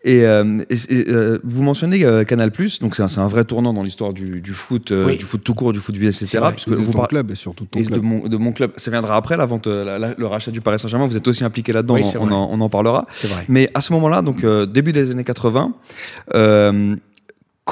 Et, 0.05 0.27
euh, 0.27 0.59
et- 0.69 0.75
et, 0.95 1.09
euh, 1.09 1.39
vous 1.43 1.63
mentionnez 1.63 2.05
euh, 2.05 2.25
Canal+, 2.25 2.51
donc 2.81 2.97
c'est 2.97 3.03
un, 3.03 3.09
c'est 3.09 3.21
un 3.21 3.29
vrai 3.29 3.45
tournant 3.45 3.73
dans 3.73 3.83
l'histoire 3.83 4.13
du, 4.13 4.41
du 4.43 4.53
foot, 4.53 4.93
euh, 4.93 5.07
Oui. 5.07 5.17
du 5.17 5.25
foot 5.25 5.43
tout 5.43 5.55
court, 5.55 5.73
du 5.73 5.81
foot 5.81 5.97
etc. 5.97 6.27
C'est 6.27 6.39
vrai. 6.39 6.53
puisque 6.53 6.69
de 6.71 6.75
vous 6.75 6.93
ton 6.93 6.99
par- 6.99 7.09
club 7.09 7.31
et 7.31 7.35
surtout 7.35 7.65
de 7.65 7.71
ton 7.71 7.79
et 7.81 7.83
de 7.85 7.89
club. 7.89 8.03
mon, 8.03 8.29
de 8.29 8.37
mon 8.37 8.53
club. 8.53 8.73
Ça 8.77 8.91
viendra 8.91 9.17
après 9.17 9.37
la 9.39 9.47
vente, 9.47 9.67
la- 9.67 9.99
la- 9.99 10.15
le 10.19 10.27
rachat 10.27 10.51
du 10.51 10.61
Paris 10.61 10.79
Saint-Germain. 10.79 11.07
Vous 11.07 11.17
êtes 11.17 11.27
aussi 11.29 11.45
impliqué 11.45 11.73
là-dedans. 11.73 11.95
Oui, 11.95 12.03
on, 12.05 12.11
c'est 12.11 12.19
en, 12.19 12.29
on 12.31 12.61
en 12.61 12.69
parlera. 12.69 13.07
C'est 13.13 13.29
vrai. 13.29 13.45
Mais 13.49 13.71
à 13.75 13.81
ce 13.81 13.93
moment-là, 13.95 14.21
donc 14.21 14.45
euh, 14.45 14.67
début 14.67 14.93
des 14.93 15.11
années 15.11 15.25
80, 15.25 15.73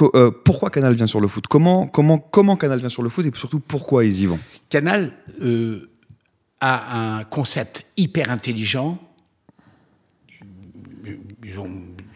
euh, 0.01 0.31
pourquoi 0.45 0.71
Canal 0.71 0.95
vient 0.95 1.07
sur 1.07 1.21
le 1.21 1.29
foot? 1.29 1.47
Comment 1.47 1.87
comment 1.87 2.19
comment 2.19 2.57
Canal 2.57 2.79
vient 2.81 2.89
sur 2.89 3.03
le 3.03 3.09
foot 3.09 3.27
et 3.27 3.31
surtout 3.35 3.61
pourquoi 3.61 4.05
ils 4.05 4.21
y 4.23 4.27
vont? 4.27 4.39
Canal 4.71 5.13
euh, 5.43 5.91
a 6.61 7.19
un 7.19 7.25
concept 7.25 7.85
hyper 7.97 8.31
intelligent. 8.31 8.99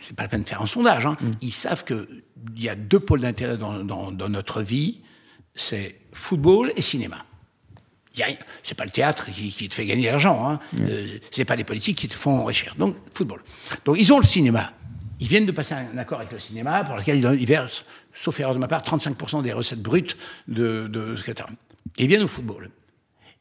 C'est 0.01 0.15
pas 0.17 0.23
la 0.23 0.29
peine 0.29 0.43
de 0.43 0.49
faire 0.49 0.63
un 0.63 0.67
sondage. 0.67 1.05
hein. 1.07 1.17
Ils 1.41 1.51
savent 1.53 1.85
qu'il 1.85 2.07
y 2.57 2.69
a 2.69 2.77
deux 2.77 3.01
pôles 3.01 3.21
d'intérêt 3.21 3.59
dans, 3.59 3.83
dans- 3.85 4.13
dans 4.13 4.29
notre 4.29 4.63
vie 4.63 5.01
c'est 5.55 5.97
football 6.13 6.73
et 6.77 6.83
cinéma. 6.83 7.25
C'est 8.63 8.75
pas 8.77 8.85
le 8.85 8.91
théâtre 8.91 9.31
qui, 9.31 9.51
qui 9.51 9.69
te 9.69 9.75
fait 9.75 9.85
gagner 9.85 10.07
de 10.07 10.11
l'argent. 10.11 10.49
Hein. 10.49 10.61
Euh, 10.81 11.19
c'est 11.31 11.45
pas 11.45 11.57
les 11.57 11.65
politiques 11.65 11.99
qui 11.99 12.09
te 12.09 12.15
font 12.15 12.39
enrichir. 12.41 12.75
Donc, 12.79 12.97
football. 13.13 13.41
Donc, 13.85 13.97
ils 13.99 14.11
ont 14.13 14.19
le 14.19 14.25
cinéma. 14.27 14.73
Ils 15.21 15.29
viennent 15.29 15.47
de 15.47 15.53
passer 15.53 15.75
un 15.75 15.97
accord 15.97 16.19
avec 16.19 16.33
le 16.33 16.39
cinéma 16.39 16.85
pour 16.85 16.97
lequel 16.97 17.17
ils, 17.17 17.47
versent, 17.47 17.85
sauf 18.13 18.39
erreur 18.39 18.55
de 18.55 18.59
ma 18.59 18.69
part, 18.69 18.83
35% 18.83 19.43
des 19.43 19.53
recettes 19.53 19.81
brutes 19.81 20.17
de, 20.47 20.89
de. 20.89 21.15
Et 21.97 22.05
ils 22.05 22.09
viennent 22.09 22.23
au 22.23 22.29
football. 22.29 22.71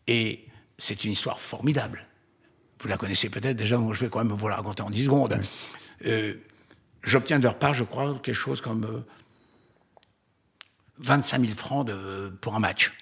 Et 0.08 0.46
c'est 0.78 1.04
une 1.04 1.12
histoire 1.12 1.40
formidable. 1.40 2.06
Vous 2.80 2.88
la 2.88 2.98
connaissez 2.98 3.30
peut-être 3.30 3.58
déjà, 3.58 3.78
donc 3.78 3.94
je 3.94 4.02
vais 4.02 4.10
quand 4.10 4.24
même 4.24 4.32
vous 4.32 4.48
la 4.48 4.56
raconter 4.56 4.84
en 4.84 4.90
10 4.90 5.06
secondes. 5.06 5.40
Euh, 6.06 6.36
J'obtiens 7.06 7.38
de 7.38 7.44
leur 7.44 7.58
part, 7.58 7.74
je 7.74 7.84
crois, 7.84 8.20
quelque 8.24 8.34
chose 8.34 8.62
comme 8.62 8.84
euh, 8.84 9.06
25 11.00 11.42
000 11.42 11.54
francs 11.54 11.88
de, 11.88 12.34
pour 12.42 12.56
un 12.56 12.60
match. 12.60 12.94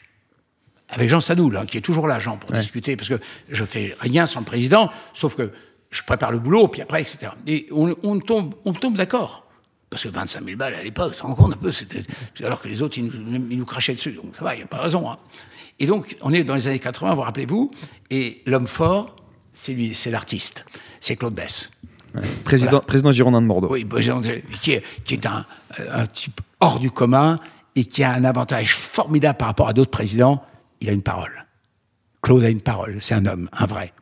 Avec 0.89 1.09
Jean 1.09 1.21
Sadoul, 1.21 1.57
hein, 1.57 1.65
qui 1.65 1.77
est 1.77 1.81
toujours 1.81 2.07
là, 2.07 2.19
Jean, 2.19 2.38
pour 2.38 2.51
discuter, 2.51 2.97
parce 2.97 3.09
que 3.09 3.19
je 3.49 3.63
fais 3.63 3.95
rien 3.99 4.27
sans 4.27 4.41
le 4.41 4.45
président, 4.45 4.91
sauf 5.13 5.36
que 5.36 5.51
je 5.93 6.03
prépare 6.03 6.32
le 6.32 6.39
boulot, 6.39 6.67
puis 6.67 6.82
après, 6.82 7.01
etc. 7.01 7.32
Et 7.47 7.67
on, 7.71 7.95
on 8.03 8.19
tombe, 8.19 8.56
on 8.65 8.73
tombe 8.73 8.97
d'accord. 8.97 9.45
Parce 9.89 10.03
que 10.03 10.10
25 10.10 10.43
000 10.43 10.58
balles 10.58 10.73
à 10.73 10.82
l'époque, 10.84 11.13
tu 11.13 11.19
te 11.21 11.23
rends 11.23 11.36
compte 11.36 11.53
un 11.53 11.58
peu, 11.58 11.71
c'était, 11.71 12.03
alors 12.43 12.60
que 12.62 12.67
les 12.67 12.82
autres, 12.82 12.97
ils 12.97 13.06
nous, 13.06 13.47
ils 13.51 13.58
nous 13.60 13.65
crachaient 13.65 13.93
dessus. 13.93 14.13
Donc 14.13 14.36
ça 14.36 14.43
va, 14.43 14.56
il 14.56 14.58
n'y 14.58 14.63
a 14.63 14.67
pas 14.67 14.82
raison. 14.82 15.10
hein. 15.10 15.17
Et 15.79 15.86
donc, 15.86 16.17
on 16.21 16.34
est 16.34 16.43
dans 16.43 16.56
les 16.56 16.67
années 16.67 16.79
80, 16.79 17.13
vous 17.15 17.21
rappelez-vous, 17.21 17.69
et 18.10 18.41
l'homme 18.47 18.67
fort, 18.67 19.15
c'est 19.53 19.73
lui, 19.73 19.93
c'est 19.93 20.10
l'artiste, 20.10 20.65
c'est 20.99 21.15
Claude 21.15 21.36
Bess. 21.36 21.69
Président 22.43 22.71
Voilà. 22.71 22.86
président 22.86 23.12
Girondin 23.12 23.41
de 23.41 23.47
Bordeaux. 23.47 23.69
Oui, 23.71 23.88
qui 24.62 24.71
est, 24.73 24.84
qui 25.03 25.13
est 25.15 25.25
un, 25.25 25.45
un 25.91 26.06
type 26.08 26.41
hors 26.60 26.79
du 26.79 26.91
commun 26.91 27.39
et 27.75 27.86
qui 27.86 28.03
a 28.03 28.12
un 28.13 28.23
avantage 28.23 28.75
formidable 28.75 29.38
par 29.38 29.47
rapport 29.47 29.67
à 29.67 29.73
d'autres 29.73 29.89
présidents. 29.91 30.43
Il 30.82 30.89
a 30.89 30.91
une 30.91 31.01
parole. 31.01 31.45
Claude 32.21 32.43
a 32.43 32.49
une 32.49 32.62
parole. 32.62 32.97
C'est 32.99 33.15
un 33.15 33.25
homme, 33.25 33.49
un 33.51 33.65
vrai. 33.65 33.93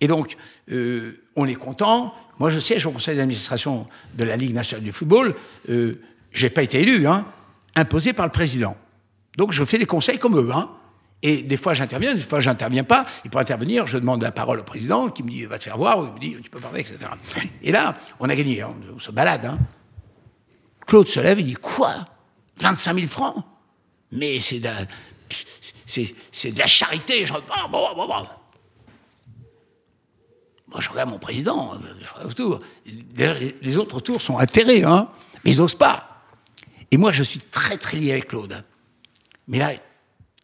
Et 0.00 0.06
donc, 0.06 0.36
euh, 0.70 1.22
on 1.36 1.46
est 1.46 1.54
content. 1.54 2.14
Moi, 2.38 2.50
je 2.50 2.58
siège 2.58 2.84
au 2.86 2.90
conseil 2.90 3.16
d'administration 3.16 3.86
de 4.14 4.24
la 4.24 4.36
Ligue 4.36 4.54
nationale 4.54 4.84
du 4.84 4.92
football. 4.92 5.34
Euh, 5.70 6.00
J'ai 6.32 6.50
pas 6.50 6.62
été 6.62 6.80
élu, 6.82 7.06
hein, 7.06 7.26
imposé 7.74 8.12
par 8.12 8.26
le 8.26 8.32
président. 8.32 8.76
Donc, 9.36 9.52
je 9.52 9.64
fais 9.64 9.78
les 9.78 9.86
conseils 9.86 10.18
comme 10.18 10.36
eux. 10.38 10.50
Hein. 10.52 10.70
Et 11.22 11.38
des 11.42 11.56
fois, 11.56 11.72
j'interviens, 11.72 12.14
des 12.14 12.20
fois, 12.20 12.40
j'interviens 12.40 12.84
pas. 12.84 13.06
Et 13.24 13.28
pour 13.30 13.40
intervenir, 13.40 13.86
je 13.86 13.96
demande 13.98 14.22
la 14.22 14.32
parole 14.32 14.60
au 14.60 14.64
président 14.64 15.08
qui 15.08 15.22
me 15.22 15.30
dit 15.30 15.44
va 15.46 15.58
te 15.58 15.64
faire 15.64 15.78
voir, 15.78 15.98
ou 15.98 16.06
il 16.06 16.12
me 16.12 16.18
dit 16.18 16.36
tu 16.42 16.50
peux 16.50 16.60
parler, 16.60 16.80
etc. 16.80 16.98
Et 17.62 17.72
là, 17.72 17.96
on 18.20 18.28
a 18.28 18.34
gagné, 18.36 18.60
hein, 18.62 18.74
on 18.94 18.98
se 18.98 19.10
balade. 19.10 19.46
Hein. 19.46 19.58
Claude 20.86 21.08
se 21.08 21.18
lève, 21.20 21.40
il 21.40 21.46
dit 21.46 21.54
Quoi? 21.54 21.94
25 22.58 22.94
000 22.94 23.06
francs? 23.06 23.44
Mais 24.12 24.38
c'est 24.38 24.58
de, 24.60 24.64
la- 24.64 24.74
c'est, 25.86 26.52
de 26.52 26.58
la 26.58 26.66
charité. 26.66 27.24
Je. 27.26 27.32
Moi, 30.76 30.82
je 30.82 30.90
regarde 30.90 31.08
mon 31.08 31.18
président, 31.18 31.72
euh, 31.72 31.78
je 32.22 32.26
autour. 32.26 32.60
Les- 32.84 33.76
autres 33.78 33.94
autour 33.96 34.20
sont 34.20 34.36
atterrés, 34.36 34.84
hein, 34.84 35.08
mais 35.42 35.52
ils 35.52 35.56
n'osent 35.56 35.74
pas. 35.74 36.22
Et 36.90 36.98
moi, 36.98 37.12
je 37.12 37.22
suis 37.22 37.40
très, 37.40 37.78
très 37.78 37.96
lié 37.96 38.10
avec 38.12 38.28
Claude. 38.28 38.62
Mais 39.48 39.56
là, 39.58 39.70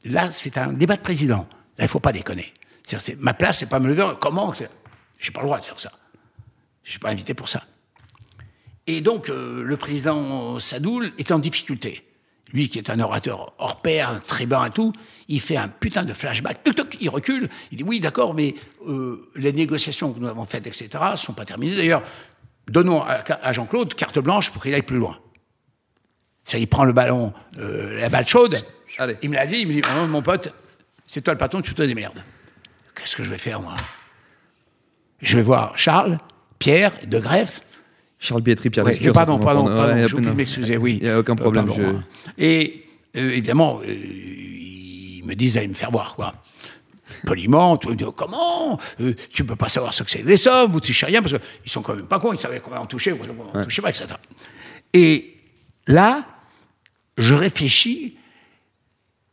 là 0.07 0.31
c'est 0.31 0.57
un 0.57 0.73
débat 0.73 0.97
de 0.97 1.03
président. 1.03 1.47
Là, 1.77 1.81
il 1.81 1.83
ne 1.83 1.89
faut 1.89 2.01
pas 2.01 2.15
déconner. 2.15 2.51
Ma 3.19 3.35
place, 3.35 3.59
c'est 3.59 3.67
pas 3.69 3.79
me 3.79 3.89
lever. 3.89 4.11
Comment 4.23 4.55
c'est- 4.55 4.71
J'ai 5.19 5.33
pas 5.33 5.41
le 5.43 5.49
droit 5.49 5.61
de 5.61 5.67
faire 5.67 5.79
ça. 5.79 5.93
Je 6.83 6.93
suis 6.93 6.99
pas 6.99 7.11
invité 7.11 7.35
pour 7.35 7.51
ça. 7.51 7.65
Et 8.87 9.03
donc, 9.03 9.29
euh, 9.29 9.63
le 9.63 9.77
président 9.77 10.59
Sadoul 10.61 11.13
est 11.19 11.31
en 11.31 11.41
difficulté. 11.41 12.11
Lui, 12.53 12.69
qui 12.69 12.79
est 12.79 12.91
un 12.91 13.01
orateur 13.01 13.53
hors 13.59 13.81
pair, 13.81 14.21
très 14.27 14.47
bas 14.47 14.67
et 14.67 14.71
tout, 14.71 14.93
il 15.29 15.41
fait 15.41 15.57
un 15.57 15.69
putain 15.69 16.03
de 16.03 16.13
flashback. 16.13 16.63
Tuc, 16.63 16.77
tuc, 16.77 16.99
il 17.01 17.09
recule. 17.09 17.49
Il 17.71 17.79
dit 17.79 17.85
oui, 17.85 17.99
d'accord, 17.99 18.35
mais 18.35 18.55
euh, 18.87 19.31
les 19.37 19.53
négociations 19.53 20.13
que 20.13 20.21
nous 20.21 20.29
avons 20.29 20.45
faites, 20.45 20.67
etc., 20.67 20.89
ne 21.13 21.17
sont 21.17 21.33
pas 21.33 21.47
terminées. 21.47 21.77
D'ailleurs, 21.77 22.03
donnons 22.69 23.03
à, 23.03 23.23
à 23.43 23.53
Jean-Claude 23.53 23.95
carte 23.95 24.19
blanche 24.19 24.51
pour 24.51 24.63
qu'il 24.63 24.75
aille 24.75 24.83
plus 24.83 24.99
loin. 24.99 25.19
Ça, 26.45 26.59
il 26.59 26.67
prend 26.67 26.85
le 26.85 26.93
ballon, 26.93 27.33
euh, 27.59 28.01
la 28.01 28.09
balle 28.09 28.27
chaude. 28.27 28.59
Allez. 28.99 29.17
Il 29.23 29.31
me 29.31 29.37
l'a 29.37 29.47
dit, 29.47 29.61
il 29.61 29.69
me 29.69 29.73
dit, 29.75 29.83
Oh, 29.97 30.07
mon 30.07 30.23
pote, 30.23 30.53
c'est 31.07 31.23
toi 31.23 31.35
le 31.35 31.39
patron, 31.39 31.63
tu 31.63 31.75
te 31.75 31.83
démerdes. 31.83 32.23
Qu'est-ce 32.95 33.17
que 33.17 33.23
je 33.23 33.31
vais 33.31 33.39
faire, 33.39 33.61
moi? 33.61 33.77
Je 35.21 35.37
vais 35.37 35.43
voir 35.43 35.77
Charles, 35.79 36.19
Pierre, 36.59 36.93
De 37.07 37.19
Greff. 37.19 37.63
Charles 38.23 38.43
Bietri, 38.43 38.71
Pierre 38.71 38.85
Ouais, 38.85 38.93
Lescure, 38.93 39.13
pardon, 39.13 39.39
pardon, 39.41 39.65
prendre- 39.65 39.77
pardon, 39.77 39.95
ouais, 39.95 40.09
je 40.09 40.15
de 40.17 40.31
m'excuser, 40.31 40.77
oui. 40.77 40.99
Il 41.03 41.05
n'y 41.05 41.11
a 41.11 41.19
aucun 41.19 41.33
Euh, 41.33 41.37
problème. 41.37 41.67
pardon, 41.67 41.83
je- 41.83 41.87
hein. 41.89 42.05
Et 42.39 42.85
euh, 43.17 43.31
évidemment, 43.31 43.81
euh, 43.85 43.93
ils 43.93 45.23
me 45.25 45.35
disent 45.35 45.55
d'aller 45.55 45.67
me 45.67 45.75
faire 45.75 45.91
voir, 45.91 46.15
quoi. 46.15 46.33
Poliment, 47.27 47.77
tout, 47.79 47.95
dit, 47.97 48.05
comment 48.17 48.79
Euh, 49.01 49.15
Tu 49.29 49.45
peux 49.45 49.57
pas 49.57 49.69
savoir 49.69 49.93
ce 49.93 50.05
que 50.05 50.11
c'est 50.11 50.21
que 50.21 50.29
les 50.29 50.37
sommes, 50.37 50.71
vous 50.71 50.79
touchez 50.81 51.05
rien, 51.07 51.21
parce 51.21 51.35
qu'ils 51.35 51.71
sont 51.73 51.83
quand 51.83 51.97
même 51.97 52.07
pas 52.07 52.21
cons, 52.21 52.33
ils 52.33 52.39
savaient 52.39 52.61
combien 52.61 52.81
on 52.81 52.87
touchait, 52.87 53.11
combien 53.11 53.35
on 53.55 53.65
touchait 53.65 53.83
pas, 53.83 53.91
etc. 53.91 54.07
Et 54.95 55.35
là, 55.89 56.25
je 57.19 57.35
réfléchis, 57.35 58.17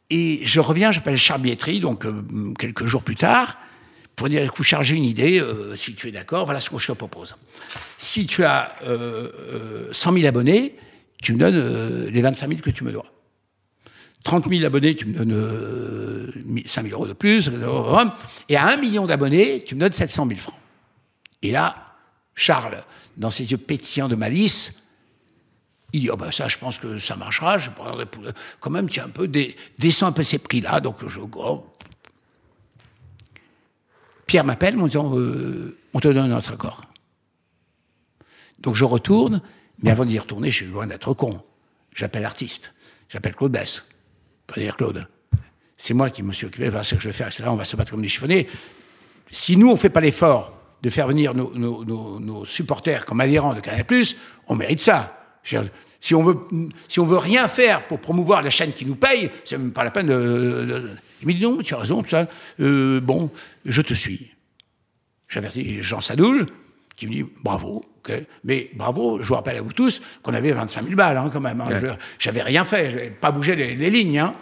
et 0.09 0.39
je 0.43 0.59
reviens, 0.59 0.91
j'appelle 0.91 1.15
Charles 1.17 1.41
Bietri, 1.41 1.79
donc 1.79 2.05
quelques 2.57 2.87
jours 2.87 3.03
plus 3.03 3.15
tard, 3.15 3.55
pour 4.19 4.27
dire, 4.27 4.43
écoute, 4.43 4.65
charger 4.65 4.95
une 4.95 5.05
idée, 5.05 5.39
euh, 5.39 5.77
si 5.77 5.95
tu 5.95 6.09
es 6.09 6.11
d'accord, 6.11 6.43
voilà 6.43 6.59
ce 6.59 6.69
que 6.69 6.77
je 6.77 6.87
te 6.87 6.91
propose. 6.91 7.37
Si 7.97 8.25
tu 8.25 8.43
as 8.43 8.75
euh, 8.83 9.31
euh, 9.87 9.93
100 9.93 10.13
000 10.13 10.27
abonnés, 10.27 10.75
tu 11.21 11.33
me 11.33 11.39
donnes 11.39 11.55
euh, 11.55 12.09
les 12.11 12.21
25 12.21 12.49
000 12.49 12.59
que 12.59 12.69
tu 12.69 12.83
me 12.83 12.91
dois. 12.91 13.05
30 14.25 14.49
000 14.49 14.65
abonnés, 14.65 14.97
tu 14.97 15.05
me 15.05 15.13
donnes 15.13 15.31
euh, 15.31 16.33
5 16.65 16.83
000 16.83 16.95
euros 16.95 17.07
de 17.07 17.13
plus. 17.13 17.49
Et 18.49 18.57
à 18.57 18.67
1 18.67 18.75
million 18.75 19.07
d'abonnés, 19.07 19.63
tu 19.65 19.75
me 19.75 19.79
donnes 19.79 19.93
700 19.93 20.27
000 20.27 20.39
francs. 20.41 20.59
Et 21.41 21.51
là, 21.51 21.77
Charles, 22.35 22.83
dans 23.15 23.31
ses 23.31 23.49
yeux 23.49 23.57
pétillants 23.57 24.09
de 24.09 24.15
malice, 24.15 24.83
il 25.93 26.01
dit, 26.01 26.09
oh 26.09 26.17
ben 26.17 26.29
ça, 26.31 26.49
je 26.49 26.57
pense 26.57 26.77
que 26.77 26.99
ça 26.99 27.15
marchera. 27.15 27.57
Je 27.57 27.69
quand 28.59 28.69
même, 28.69 28.89
tu 28.89 28.99
un 28.99 29.07
peu, 29.07 29.29
descends 29.77 30.07
un 30.07 30.11
peu 30.11 30.23
ces 30.23 30.39
prix-là. 30.39 30.81
Donc, 30.81 31.07
je, 31.07 31.21
oh. 31.21 31.65
Pierre 34.29 34.45
m'appelle 34.45 34.79
en 34.79 34.85
disant, 34.85 35.17
euh, 35.17 35.75
on 35.95 35.99
te 35.99 36.07
donne 36.07 36.29
notre 36.29 36.53
accord. 36.53 36.83
Donc, 38.59 38.75
je 38.75 38.85
retourne, 38.85 39.41
mais 39.81 39.89
avant 39.89 40.05
d'y 40.05 40.19
retourner, 40.19 40.51
je 40.51 40.57
suis 40.57 40.65
loin 40.67 40.85
d'être 40.85 41.15
con. 41.15 41.41
J'appelle 41.95 42.21
l'artiste. 42.21 42.75
J'appelle 43.09 43.33
Claude 43.33 43.51
Bess. 43.51 43.85
Pas 44.45 44.61
dire 44.61 44.77
Claude. 44.77 45.07
C'est 45.77 45.95
moi 45.95 46.11
qui 46.11 46.21
me 46.21 46.31
suis 46.31 46.45
occupé, 46.45 46.69
voilà 46.69 46.83
ce 46.83 46.93
que 46.93 47.01
je 47.01 47.07
vais 47.09 47.13
faire, 47.13 47.25
etc. 47.25 47.45
On 47.47 47.55
va 47.55 47.65
se 47.65 47.75
battre 47.75 47.89
comme 47.89 48.03
des 48.03 48.07
chiffonnés. 48.07 48.47
Si 49.31 49.57
nous, 49.57 49.67
on 49.69 49.73
ne 49.73 49.77
fait 49.79 49.89
pas 49.89 49.99
l'effort 49.99 50.53
de 50.83 50.91
faire 50.91 51.07
venir 51.07 51.33
nos- 51.33 51.51
nos 52.19 52.45
supporters 52.45 53.05
comme 53.07 53.21
adhérents 53.21 53.55
de 53.55 53.61
Canal+, 53.61 53.83
on 54.47 54.53
mérite 54.55 54.79
ça. 54.81 55.39
Je 56.01 56.07
Si 56.07 56.15
on 56.15 56.23
veut, 56.23 56.37
si 56.87 56.99
on 56.99 57.05
veut 57.05 57.17
rien 57.17 57.47
faire 57.47 57.85
pour 57.87 57.99
promouvoir 57.99 58.41
la 58.41 58.49
chaîne 58.49 58.71
qui 58.73 58.85
nous 58.85 58.95
paye, 58.95 59.29
c'est 59.43 59.57
même 59.57 59.71
pas 59.71 59.83
la 59.83 59.91
peine 59.91 60.07
de. 60.07 60.13
de- 60.65 60.89
Il 61.21 61.27
me 61.27 61.33
dit 61.33 61.41
non, 61.43 61.57
tu 61.61 61.73
as 61.73 61.77
raison, 61.77 62.01
tout 62.03 62.09
ça. 62.09 62.27
Euh, 62.61 63.01
bon, 63.01 63.29
je 63.65 63.81
te 63.81 63.93
suis. 63.93 64.31
J'avertis 65.27 65.81
Jean 65.81 66.01
Sadoul, 66.01 66.47
qui 66.95 67.07
me 67.07 67.11
dit 67.13 67.25
bravo, 67.43 67.83
ok. 67.99 68.13
mais 68.43 68.69
bravo, 68.73 69.21
je 69.21 69.27
vous 69.27 69.35
rappelle 69.35 69.57
à 69.57 69.61
vous 69.61 69.73
tous 69.73 70.01
qu'on 70.23 70.33
avait 70.33 70.51
25 70.51 70.83
000 70.83 70.95
balles 70.95 71.17
hein, 71.17 71.29
quand 71.31 71.41
même. 71.41 71.61
hein. 71.61 71.67
Ouais. 71.69 71.79
Je- 71.81 71.93
J'avais 72.17 72.41
rien 72.41 72.65
fait, 72.65 72.91
j'avais 72.91 73.09
pas 73.09 73.31
bougé 73.31 73.55
les, 73.55 73.75
les 73.75 73.89
lignes. 73.89 74.19
Hein. 74.19 74.33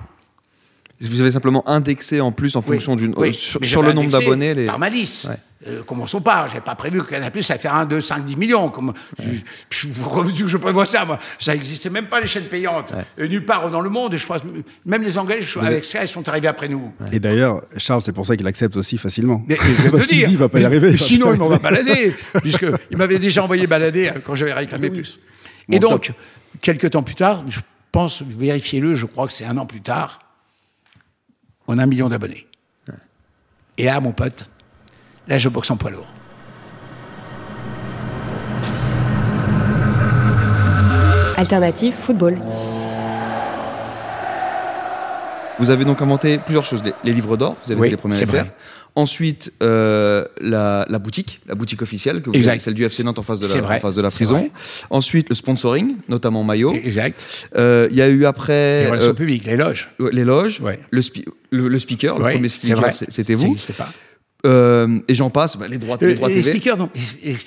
Vous 1.01 1.21
avez 1.21 1.31
simplement 1.31 1.67
indexé 1.69 2.21
en 2.21 2.31
plus 2.31 2.55
en 2.55 2.61
fonction 2.61 2.95
d'une 2.95 3.13
Oui, 3.17 3.29
euh, 3.29 3.33
sur, 3.33 3.81
mais 3.81 3.87
le 3.89 3.93
nombre 3.93 4.09
d'abonnés. 4.09 4.53
Les... 4.55 4.65
Par 4.65 4.79
malice. 4.79 5.25
Ouais. 5.25 5.35
Euh, 5.67 5.83
commençons 5.83 6.21
pas. 6.21 6.47
J'avais 6.47 6.61
pas 6.61 6.75
prévu 6.75 7.01
que 7.03 7.09
Canal 7.09 7.31
Plus 7.31 7.49
allait 7.51 7.59
faire 7.59 7.75
1, 7.75 7.85
2, 7.85 7.99
5, 8.01 8.25
10 8.25 8.35
millions. 8.35 8.69
Comme, 8.69 8.93
je, 9.19 9.25
je, 9.69 9.87
pourquoi 9.87 10.23
veux-tu 10.23 10.43
que 10.43 10.49
je 10.49 10.57
prévois 10.57 10.85
ça, 10.85 11.03
moi 11.05 11.19
Ça 11.39 11.53
n'existait 11.53 11.89
même 11.89 12.05
pas, 12.05 12.19
les 12.19 12.27
chaînes 12.27 12.45
payantes. 12.45 12.93
Euh, 13.19 13.27
nulle 13.27 13.45
part 13.45 13.69
dans 13.69 13.81
le 13.81 13.89
monde. 13.89 14.13
Et 14.13 14.17
je 14.17 14.23
crois, 14.23 14.37
même 14.85 15.03
les 15.03 15.17
Anglais, 15.17 15.39
je- 15.41 15.59
avec 15.59 15.83
ça, 15.85 16.03
ils 16.03 16.07
sont 16.07 16.27
arrivés 16.29 16.47
après 16.47 16.67
nous. 16.69 16.91
Et 17.11 17.19
d'ailleurs, 17.19 17.61
Charles, 17.77 18.01
c'est 18.01 18.11
pour 18.13 18.25
ça 18.25 18.35
qu'il 18.37 18.47
accepte 18.47 18.75
aussi 18.77 18.97
facilement. 18.97 19.43
Mais, 19.47 19.57
je 19.83 19.89
Parce 19.89 20.07
qu'il 20.07 20.17
dit, 20.25 20.31
il 20.31 20.37
va 20.37 20.49
pas 20.49 20.59
y 20.59 20.65
arriver. 20.65 20.91
va 20.91 20.97
Sinon, 20.97 21.27
pas 21.27 21.33
il 21.33 21.39
m'en 21.39 21.47
va 21.47 21.57
balader, 21.59 22.15
puisqu'il 22.41 22.97
m'avait 22.97 23.19
déjà 23.19 23.43
envoyé 23.43 23.67
balader 23.67 24.07
euh, 24.07 24.19
quand 24.25 24.35
j'avais 24.35 24.53
réclamé 24.53 24.89
plus. 24.89 25.19
Et 25.71 25.79
donc, 25.79 26.11
quelques 26.61 26.91
temps 26.91 27.03
plus 27.03 27.15
tard, 27.15 27.43
je 27.49 27.59
pense, 27.91 28.21
vérifiez-le, 28.27 28.95
je 28.95 29.05
crois 29.05 29.27
que 29.27 29.33
c'est 29.33 29.45
un 29.45 29.57
an 29.57 29.65
plus 29.65 29.81
tard, 29.81 30.19
on 31.67 31.77
a 31.77 31.83
un 31.83 31.85
million 31.85 32.09
d'abonnés. 32.09 32.47
Et 33.77 33.85
là, 33.85 33.99
mon 33.99 34.11
pote, 34.11 34.49
là, 35.27 35.37
je 35.37 35.49
boxe 35.49 35.69
en 35.69 35.77
poids 35.77 35.91
lourd. 35.91 36.07
Alternative 41.37 41.93
football. 41.93 42.39
Vous 45.59 45.69
avez 45.69 45.85
donc 45.85 46.01
inventé 46.01 46.37
plusieurs 46.37 46.65
choses. 46.65 46.83
Les, 46.83 46.93
les 47.03 47.13
livres 47.13 47.37
d'or, 47.37 47.55
vous 47.65 47.71
avez 47.71 47.81
Oui, 47.81 47.87
été 47.87 47.95
les 47.95 47.97
premiers 47.97 48.15
à 48.17 48.19
les 48.19 48.25
faire. 48.25 48.45
Ensuite, 48.95 49.53
euh, 49.61 50.25
la, 50.41 50.83
la 50.89 50.97
boutique, 50.97 51.39
la 51.47 51.53
boutique 51.53 51.83
officielle, 51.83 52.21
que 52.23 52.31
vous 52.31 52.35
Exact. 52.35 52.51
avez, 52.53 52.59
celle 52.59 52.73
du 52.73 52.83
FC 52.83 53.03
Nantes 53.03 53.19
en 53.19 53.23
face 53.23 53.39
de 53.39 53.47
la, 53.47 53.61
vrai, 53.61 53.75
en 53.77 53.79
face 53.79 53.93
de 53.93 54.01
la 54.01 54.09
prison. 54.09 54.37
vrai. 54.37 54.51
Ensuite, 54.89 55.29
le 55.29 55.35
sponsoring, 55.35 55.97
notamment 56.09 56.43
maillot. 56.43 56.73
Exact. 56.73 57.23
Euh, 57.57 57.87
Il 57.91 57.97
y 57.97 58.01
a 58.01 58.07
eu 58.07 58.25
après 58.25 58.83
Les 58.85 58.89
relations 58.89 59.11
euh, 59.11 59.13
publiques, 59.13 59.45
les 59.45 59.55
loges. 59.55 59.91
les 60.11 60.23
loges, 60.23 60.61
Ouais. 60.61 60.79
le, 60.89 61.01
spi- 61.01 61.25
le, 61.51 61.67
le 61.67 61.79
speaker, 61.79 62.17
le 62.17 62.31
premier 62.33 62.49
speaker, 62.49 62.91
c'était 63.09 63.35
vous. 63.35 63.55
pas. 63.77 63.89
Euh, 64.45 64.99
et 65.07 65.15
j'en 65.15 65.31
passe, 65.31 65.57
bah, 65.57 65.67
les 65.67 65.79
droits, 65.79 65.97
Euh, 66.01 66.07
les 66.07 66.13
droits 66.15 66.29
les 66.29 66.35
TV. 66.35 66.51
speakers, 66.51 66.77
non, 66.77 66.89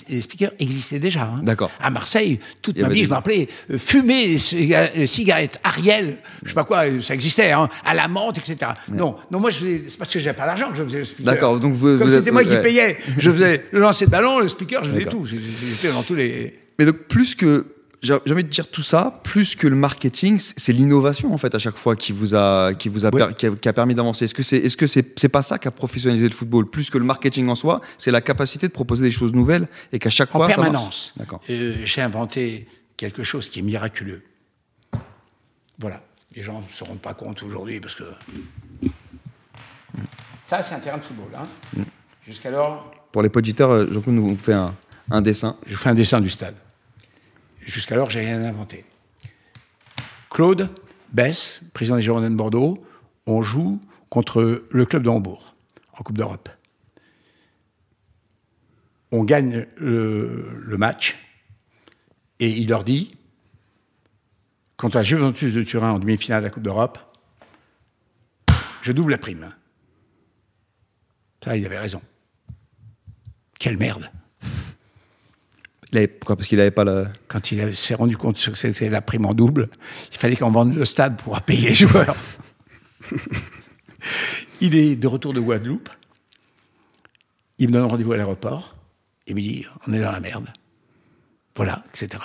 les, 0.08 0.20
speakers 0.20 0.50
existaient 0.58 0.98
déjà. 0.98 1.22
hein. 1.22 1.40
D'accord. 1.44 1.70
À 1.80 1.88
Marseille, 1.88 2.40
toute 2.62 2.76
y 2.76 2.80
ma 2.80 2.86
avait 2.86 2.94
vie, 2.96 3.04
je 3.04 3.08
me 3.08 3.14
rappelais, 3.14 3.48
euh, 3.70 3.78
fumer 3.78 4.26
les 4.26 4.38
ciga- 4.38 4.90
les 4.96 5.06
cigarettes 5.06 5.58
Ariel, 5.62 6.18
je 6.42 6.48
sais 6.48 6.54
pas 6.54 6.64
quoi, 6.64 6.86
euh, 6.88 7.00
ça 7.00 7.14
existait, 7.14 7.52
hein, 7.52 7.68
à 7.84 7.94
la 7.94 8.08
menthe, 8.08 8.38
etc. 8.38 8.72
Non, 8.88 9.14
non, 9.30 9.38
moi, 9.38 9.50
c'est 9.52 9.96
parce 9.98 10.12
que 10.12 10.18
j'avais 10.18 10.36
pas 10.36 10.46
l'argent 10.46 10.70
que 10.72 10.78
je 10.78 10.82
faisais 10.84 10.98
le 10.98 11.04
speaker. 11.04 11.32
D'accord, 11.32 11.60
donc 11.60 11.74
vous- 11.74 11.96
Comme 11.96 12.10
c'était 12.10 12.32
moi 12.32 12.42
qui 12.42 12.56
payais, 12.60 12.98
je 13.18 13.30
faisais 13.30 13.64
le 13.70 13.78
lancer 13.80 14.06
de 14.06 14.10
ballon, 14.10 14.40
le 14.40 14.48
speaker, 14.48 14.82
je 14.82 14.90
faisais 14.90 15.04
tout. 15.04 15.24
J'étais 15.26 15.92
dans 15.94 16.02
tous 16.02 16.16
les. 16.16 16.58
Mais 16.78 16.86
donc, 16.86 16.96
plus 17.08 17.34
que. 17.36 17.66
J'ai 18.02 18.14
envie 18.14 18.44
de 18.44 18.48
dire 18.48 18.70
tout 18.70 18.80
ça, 18.82 19.20
plus 19.24 19.54
que 19.54 19.66
le 19.66 19.76
marketing, 19.76 20.40
c'est 20.56 20.72
l'innovation 20.72 21.34
en 21.34 21.38
fait 21.38 21.54
à 21.54 21.58
chaque 21.58 21.76
fois 21.76 21.96
qui 21.96 22.12
vous 22.12 22.34
a, 22.34 22.72
qui 22.72 22.88
vous 22.88 23.04
a, 23.04 23.10
Ouais. 23.14 23.34
qui 23.34 23.46
a, 23.46 23.50
qui 23.50 23.68
a 23.68 23.72
permis 23.74 23.94
d'avancer. 23.94 24.24
Est-ce 24.24 24.32
que 24.32 24.42
c'est, 24.42 24.56
est-ce 24.56 24.76
que 24.78 24.86
c'est, 24.86 25.18
c'est 25.20 25.28
pas 25.28 25.42
ça 25.42 25.58
qui 25.58 25.68
a 25.68 25.70
professionnalisé 25.70 26.26
le 26.26 26.34
football 26.34 26.64
Plus 26.70 26.88
que 26.88 26.96
le 26.96 27.04
marketing 27.04 27.48
en 27.48 27.54
soi, 27.54 27.82
c'est 27.98 28.10
la 28.10 28.22
capacité 28.22 28.68
de 28.68 28.72
proposer 28.72 29.04
des 29.04 29.12
choses 29.12 29.34
nouvelles 29.34 29.68
et 29.92 29.98
qu'à 29.98 30.08
chaque 30.08 30.30
En 30.30 30.38
fois 30.38 30.46
marche. 30.48 30.54
permanence. 30.58 31.12
D'accord. 31.18 31.42
Euh, 31.50 31.74
J'ai 31.84 32.00
inventé 32.00 32.66
quelque 32.96 33.22
chose 33.22 33.50
qui 33.50 33.58
est 33.58 33.62
miraculeux. 33.62 34.22
Voilà. 35.78 36.02
Les 36.34 36.42
gens 36.42 36.60
ne 36.66 36.72
se 36.74 36.84
rendent 36.84 37.00
pas 37.02 37.12
compte 37.14 37.42
aujourd'hui 37.42 37.80
parce 37.80 37.96
que. 37.96 38.04
Ça, 40.42 40.62
c'est 40.62 40.74
un 40.74 40.80
terrain 40.80 40.98
de 40.98 41.02
football. 41.04 41.28
Hein. 41.36 41.46
Mm. 41.76 41.82
Jusqu'alors, 42.26 42.90
Pour 43.12 43.22
les 43.22 43.28
poditeurs, 43.28 43.70
euh, 43.70 43.86
Jean-Claude 43.90 44.14
nous 44.14 44.36
fait 44.38 44.52
un, 44.52 44.74
un 45.10 45.20
dessin. 45.20 45.56
je 45.66 45.76
fais 45.76 45.90
un 45.90 45.94
dessin 45.94 46.20
du 46.20 46.30
stade. 46.30 46.54
Jusqu'alors, 47.70 48.10
j'ai 48.10 48.20
rien 48.20 48.42
inventé. 48.42 48.84
Claude 50.28 50.68
Bess, 51.12 51.60
président 51.72 51.96
des 51.96 52.02
Girondins 52.02 52.30
de 52.30 52.34
Bordeaux, 52.34 52.84
on 53.26 53.42
joue 53.42 53.80
contre 54.08 54.64
le 54.68 54.86
club 54.86 55.04
de 55.04 55.08
Hambourg 55.08 55.54
en 55.92 56.02
Coupe 56.02 56.18
d'Europe. 56.18 56.48
On 59.12 59.22
gagne 59.22 59.66
le, 59.76 60.76
match 60.78 61.16
et 62.40 62.50
il 62.50 62.68
leur 62.68 62.82
dit 62.82 63.16
contre 64.76 64.96
la 64.96 65.04
Juventus 65.04 65.54
de 65.54 65.62
Turin 65.62 65.92
en 65.92 66.00
demi-finale 66.00 66.42
de 66.42 66.46
la 66.46 66.50
Coupe 66.50 66.64
d'Europe, 66.64 66.98
je 68.82 68.90
double 68.90 69.12
la 69.12 69.18
prime. 69.18 69.54
Ça, 71.44 71.56
il 71.56 71.64
avait 71.64 71.78
raison. 71.78 72.02
Quelle 73.60 73.76
merde. 73.76 74.10
Il 75.92 75.98
avait- 75.98 76.08
pourquoi? 76.08 76.36
Parce 76.36 76.46
qu'il 76.48 76.58
n'avait 76.58 76.70
pas 76.70 76.84
la. 76.84 77.10
quand 77.28 77.50
il 77.50 77.74
s'est 77.76 77.94
rendu 77.94 78.16
compte 78.16 78.36
que 78.36 78.54
c'était 78.56 78.88
la 78.88 79.00
prime 79.02 79.26
en 79.26 79.34
double, 79.34 79.68
il 80.12 80.18
fallait 80.18 80.36
qu'on 80.36 80.50
vende 80.52 80.74
le 80.74 80.84
stade 80.84 81.16
pour 81.16 81.40
payer 81.42 81.70
les 81.70 81.74
joueurs. 81.74 82.14
il 84.60 84.74
est 84.74 84.96
de 84.96 85.06
retour 85.06 85.32
de 85.32 85.40
Guadeloupe. 85.40 85.88
Il 87.58 87.68
me 87.68 87.72
donne 87.74 87.86
rendez-vous 87.90 88.12
à 88.12 88.16
l'aéroport. 88.16 88.76
Il 89.26 89.34
me 89.34 89.40
dit 89.40 89.66
On 89.86 89.92
est 89.92 90.00
dans 90.00 90.12
la 90.12 90.20
merde. 90.20 90.48
Voilà, 91.56 91.84
etc. 91.94 92.22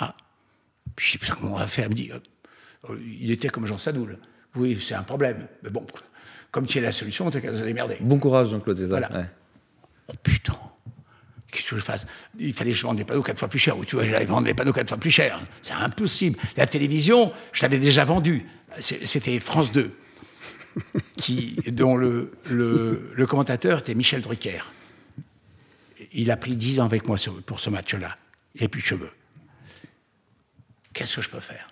Je 0.98 1.10
sais 1.12 1.18
pas 1.18 1.26
comment 1.34 1.54
on 1.54 1.58
va 1.58 1.66
faire? 1.66 1.86
Il 1.86 1.90
me 1.90 1.94
dit 1.94 2.10
euh, 2.12 2.96
Il 3.20 3.30
était 3.30 3.48
comme 3.48 3.66
Jean 3.66 3.78
Sadoul. 3.78 4.18
Oui, 4.54 4.78
c'est 4.80 4.94
un 4.94 5.02
problème. 5.02 5.46
Mais 5.62 5.70
bon, 5.70 5.84
comme 6.50 6.66
tu 6.66 6.78
es 6.78 6.80
la 6.80 6.92
solution, 6.92 7.28
t'as 7.30 7.40
qu'à 7.40 7.50
te 7.52 7.56
démerder. 7.62 7.96
Bon 8.00 8.18
courage, 8.18 8.50
Jean-Claude, 8.50 8.80
Voilà. 8.80 9.12
Ouais. 9.12 9.26
Oh 10.08 10.12
putain, 10.22 10.54
qu'est-ce 11.50 11.70
que 11.70 11.76
je 11.76 11.80
fasse? 11.82 12.06
Il 12.38 12.52
fallait 12.52 12.72
que 12.72 12.76
je 12.76 12.82
vende 12.82 12.96
des 12.96 13.04
panneaux 13.04 13.22
quatre 13.22 13.38
fois 13.38 13.48
plus 13.48 13.58
cher. 13.58 13.78
Ou 13.78 13.84
tu 13.84 13.96
vois, 13.96 14.06
j'allais 14.06 14.24
vendre 14.24 14.46
des 14.46 14.54
panneaux 14.54 14.72
quatre 14.72 14.88
fois 14.88 14.98
plus 14.98 15.10
cher. 15.10 15.40
C'est 15.62 15.74
impossible. 15.74 16.38
La 16.56 16.66
télévision, 16.66 17.32
je 17.52 17.62
l'avais 17.62 17.78
déjà 17.78 18.04
vendue. 18.04 18.46
C'était 18.80 19.40
France 19.40 19.72
2, 19.72 19.96
qui, 21.16 21.56
dont 21.68 21.96
le, 21.96 22.32
le, 22.50 23.12
le 23.14 23.26
commentateur 23.26 23.78
était 23.80 23.94
Michel 23.94 24.20
Drucker. 24.20 24.60
Il 26.12 26.30
a 26.30 26.36
pris 26.36 26.56
10 26.56 26.80
ans 26.80 26.84
avec 26.84 27.06
moi 27.06 27.16
pour 27.46 27.60
ce 27.60 27.70
match-là. 27.70 28.14
Il 28.54 28.62
n'a 28.62 28.68
plus 28.68 28.82
de 28.82 28.86
cheveux. 28.86 29.10
Qu'est-ce 30.92 31.16
que 31.16 31.22
je 31.22 31.30
peux 31.30 31.40
faire? 31.40 31.70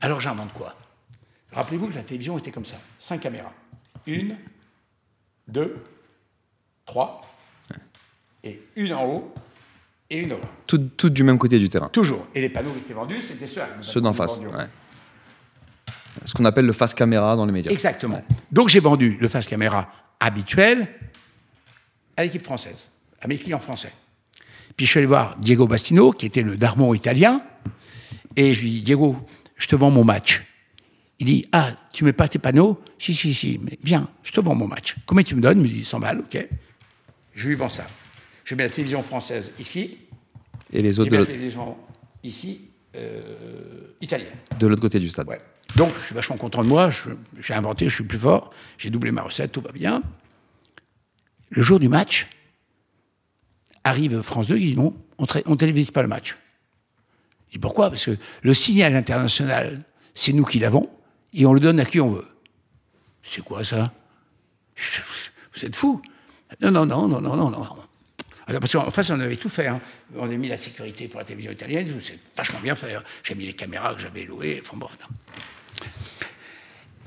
Alors 0.00 0.20
j'invente 0.20 0.52
quoi? 0.52 0.76
Rappelez-vous 1.52 1.88
que 1.88 1.94
la 1.94 2.02
télévision 2.02 2.36
était 2.38 2.50
comme 2.50 2.64
ça. 2.64 2.76
Cinq 2.98 3.20
caméras. 3.20 3.52
Une, 4.06 4.36
deux, 5.48 5.76
trois, 6.84 7.20
et 8.46 8.62
une 8.76 8.92
en 8.92 9.04
haut 9.04 9.34
et 10.10 10.18
une 10.18 10.32
en 10.32 10.36
bas. 10.38 10.50
Toutes 10.66 10.96
toutes 10.96 11.12
du 11.12 11.24
même 11.24 11.38
côté 11.38 11.58
du 11.58 11.68
terrain. 11.68 11.88
Toujours. 11.88 12.26
Et 12.34 12.40
les 12.40 12.48
panneaux 12.48 12.72
qui 12.72 12.78
étaient 12.78 12.94
vendus, 12.94 13.20
c'était 13.22 13.46
ceux 13.46 13.62
Ceux 13.82 14.00
d'en 14.00 14.12
face. 14.12 14.38
ouais. 14.38 14.66
Ce 16.24 16.32
qu'on 16.32 16.44
appelle 16.46 16.64
le 16.66 16.72
face 16.72 16.94
caméra 16.94 17.36
dans 17.36 17.44
les 17.44 17.52
médias. 17.52 17.70
Exactement. 17.70 18.22
Donc 18.50 18.68
j'ai 18.68 18.80
vendu 18.80 19.16
le 19.20 19.28
face 19.28 19.46
caméra 19.46 19.88
habituel 20.18 20.88
à 22.16 22.22
l'équipe 22.22 22.42
française, 22.44 22.88
à 23.20 23.28
mes 23.28 23.36
clients 23.38 23.58
français. 23.58 23.92
Puis 24.76 24.86
je 24.86 24.90
suis 24.90 24.98
allé 24.98 25.06
voir 25.06 25.36
Diego 25.38 25.66
Bastino, 25.66 26.12
qui 26.12 26.26
était 26.26 26.42
le 26.42 26.56
Darmon 26.56 26.94
italien, 26.94 27.42
et 28.34 28.54
je 28.54 28.60
lui 28.62 28.70
dis 28.70 28.82
Diego, 28.82 29.16
je 29.56 29.66
te 29.68 29.76
vends 29.76 29.90
mon 29.90 30.04
match. 30.04 30.44
Il 31.18 31.26
dit 31.26 31.46
Ah, 31.52 31.70
tu 31.92 32.04
mets 32.04 32.12
pas 32.12 32.28
tes 32.28 32.38
panneaux? 32.38 32.80
Si, 32.98 33.14
si, 33.14 33.34
si, 33.34 33.58
mais 33.62 33.78
viens, 33.82 34.08
je 34.22 34.32
te 34.32 34.40
vends 34.40 34.54
mon 34.54 34.66
match. 34.68 34.96
Combien 35.06 35.24
tu 35.24 35.34
me 35.34 35.40
donnes? 35.42 35.58
Il 35.60 35.64
me 35.64 35.68
dit 35.68 35.84
100 35.84 36.00
balles, 36.00 36.20
ok. 36.20 36.48
Je 37.34 37.48
lui 37.48 37.54
vends 37.54 37.68
ça. 37.68 37.86
Je 38.46 38.54
mets 38.54 38.62
la 38.62 38.70
télévision 38.70 39.02
française 39.02 39.52
ici, 39.58 39.98
Et 40.72 40.80
les 40.80 41.00
autres 41.00 41.10
de 41.10 41.16
la 41.16 41.26
télévision 41.26 41.76
ici, 42.22 42.60
euh, 42.94 43.92
italienne. 44.00 44.32
de 44.60 44.66
l'autre 44.68 44.80
côté 44.80 45.00
du 45.00 45.08
stade. 45.08 45.26
Ouais. 45.28 45.40
Donc, 45.74 45.92
je 46.00 46.06
suis 46.06 46.14
vachement 46.14 46.36
content 46.36 46.62
de 46.62 46.68
moi. 46.68 46.90
je- 46.90 47.10
J'ai 47.40 47.54
inventé, 47.54 47.88
je 47.88 47.94
suis 47.96 48.04
plus 48.04 48.20
fort. 48.20 48.52
J'ai 48.78 48.88
doublé 48.88 49.10
ma 49.10 49.22
recette, 49.22 49.50
tout 49.50 49.60
va 49.60 49.72
bien. 49.72 50.00
Le 51.50 51.60
jour 51.62 51.80
du 51.80 51.88
match, 51.88 52.28
arrive 53.82 54.22
France 54.22 54.46
2, 54.46 54.56
il 54.58 54.74
dit 54.74 54.76
non, 54.76 54.94
on 55.18 55.24
ne 55.50 55.56
télévise 55.56 55.90
pas 55.90 56.02
le 56.02 56.08
match. 56.08 56.36
Je 57.48 57.54
dis 57.54 57.58
pourquoi? 57.58 57.90
Parce 57.90 58.04
que 58.06 58.16
le 58.42 58.54
signal 58.54 58.94
international, 58.94 59.82
c'est 60.14 60.32
nous 60.32 60.44
qui 60.44 60.60
l'avons, 60.60 60.88
et 61.34 61.46
on 61.46 61.52
le 61.52 61.58
donne 61.60 61.80
à 61.80 61.84
qui 61.84 62.00
on 62.00 62.10
veut. 62.10 62.26
C'est 63.24 63.42
quoi 63.42 63.64
ça? 63.64 63.92
Vous 65.54 65.64
êtes 65.64 65.74
fous 65.74 66.00
Non, 66.62 66.70
non, 66.70 66.86
non, 66.86 67.08
non, 67.08 67.20
non, 67.20 67.36
non, 67.36 67.50
non. 67.50 67.66
Alors, 68.48 68.60
parce 68.60 68.72
qu'en 68.72 68.90
face, 68.90 69.10
on 69.10 69.18
avait 69.20 69.36
tout 69.36 69.48
fait. 69.48 69.66
hein. 69.66 69.80
On 70.14 70.24
avait 70.24 70.36
mis 70.36 70.48
la 70.48 70.56
sécurité 70.56 71.08
pour 71.08 71.18
la 71.18 71.24
télévision 71.26 71.52
italienne, 71.52 71.98
c'est 72.00 72.18
vachement 72.36 72.60
bien 72.60 72.74
fait. 72.76 72.94
hein. 72.94 73.02
J'ai 73.24 73.34
mis 73.34 73.44
les 73.46 73.52
caméras 73.54 73.92
que 73.94 74.00
j'avais 74.00 74.24
louées. 74.24 74.62
Enfin, 74.64 74.76
bon, 74.76 74.86
non. 75.00 75.06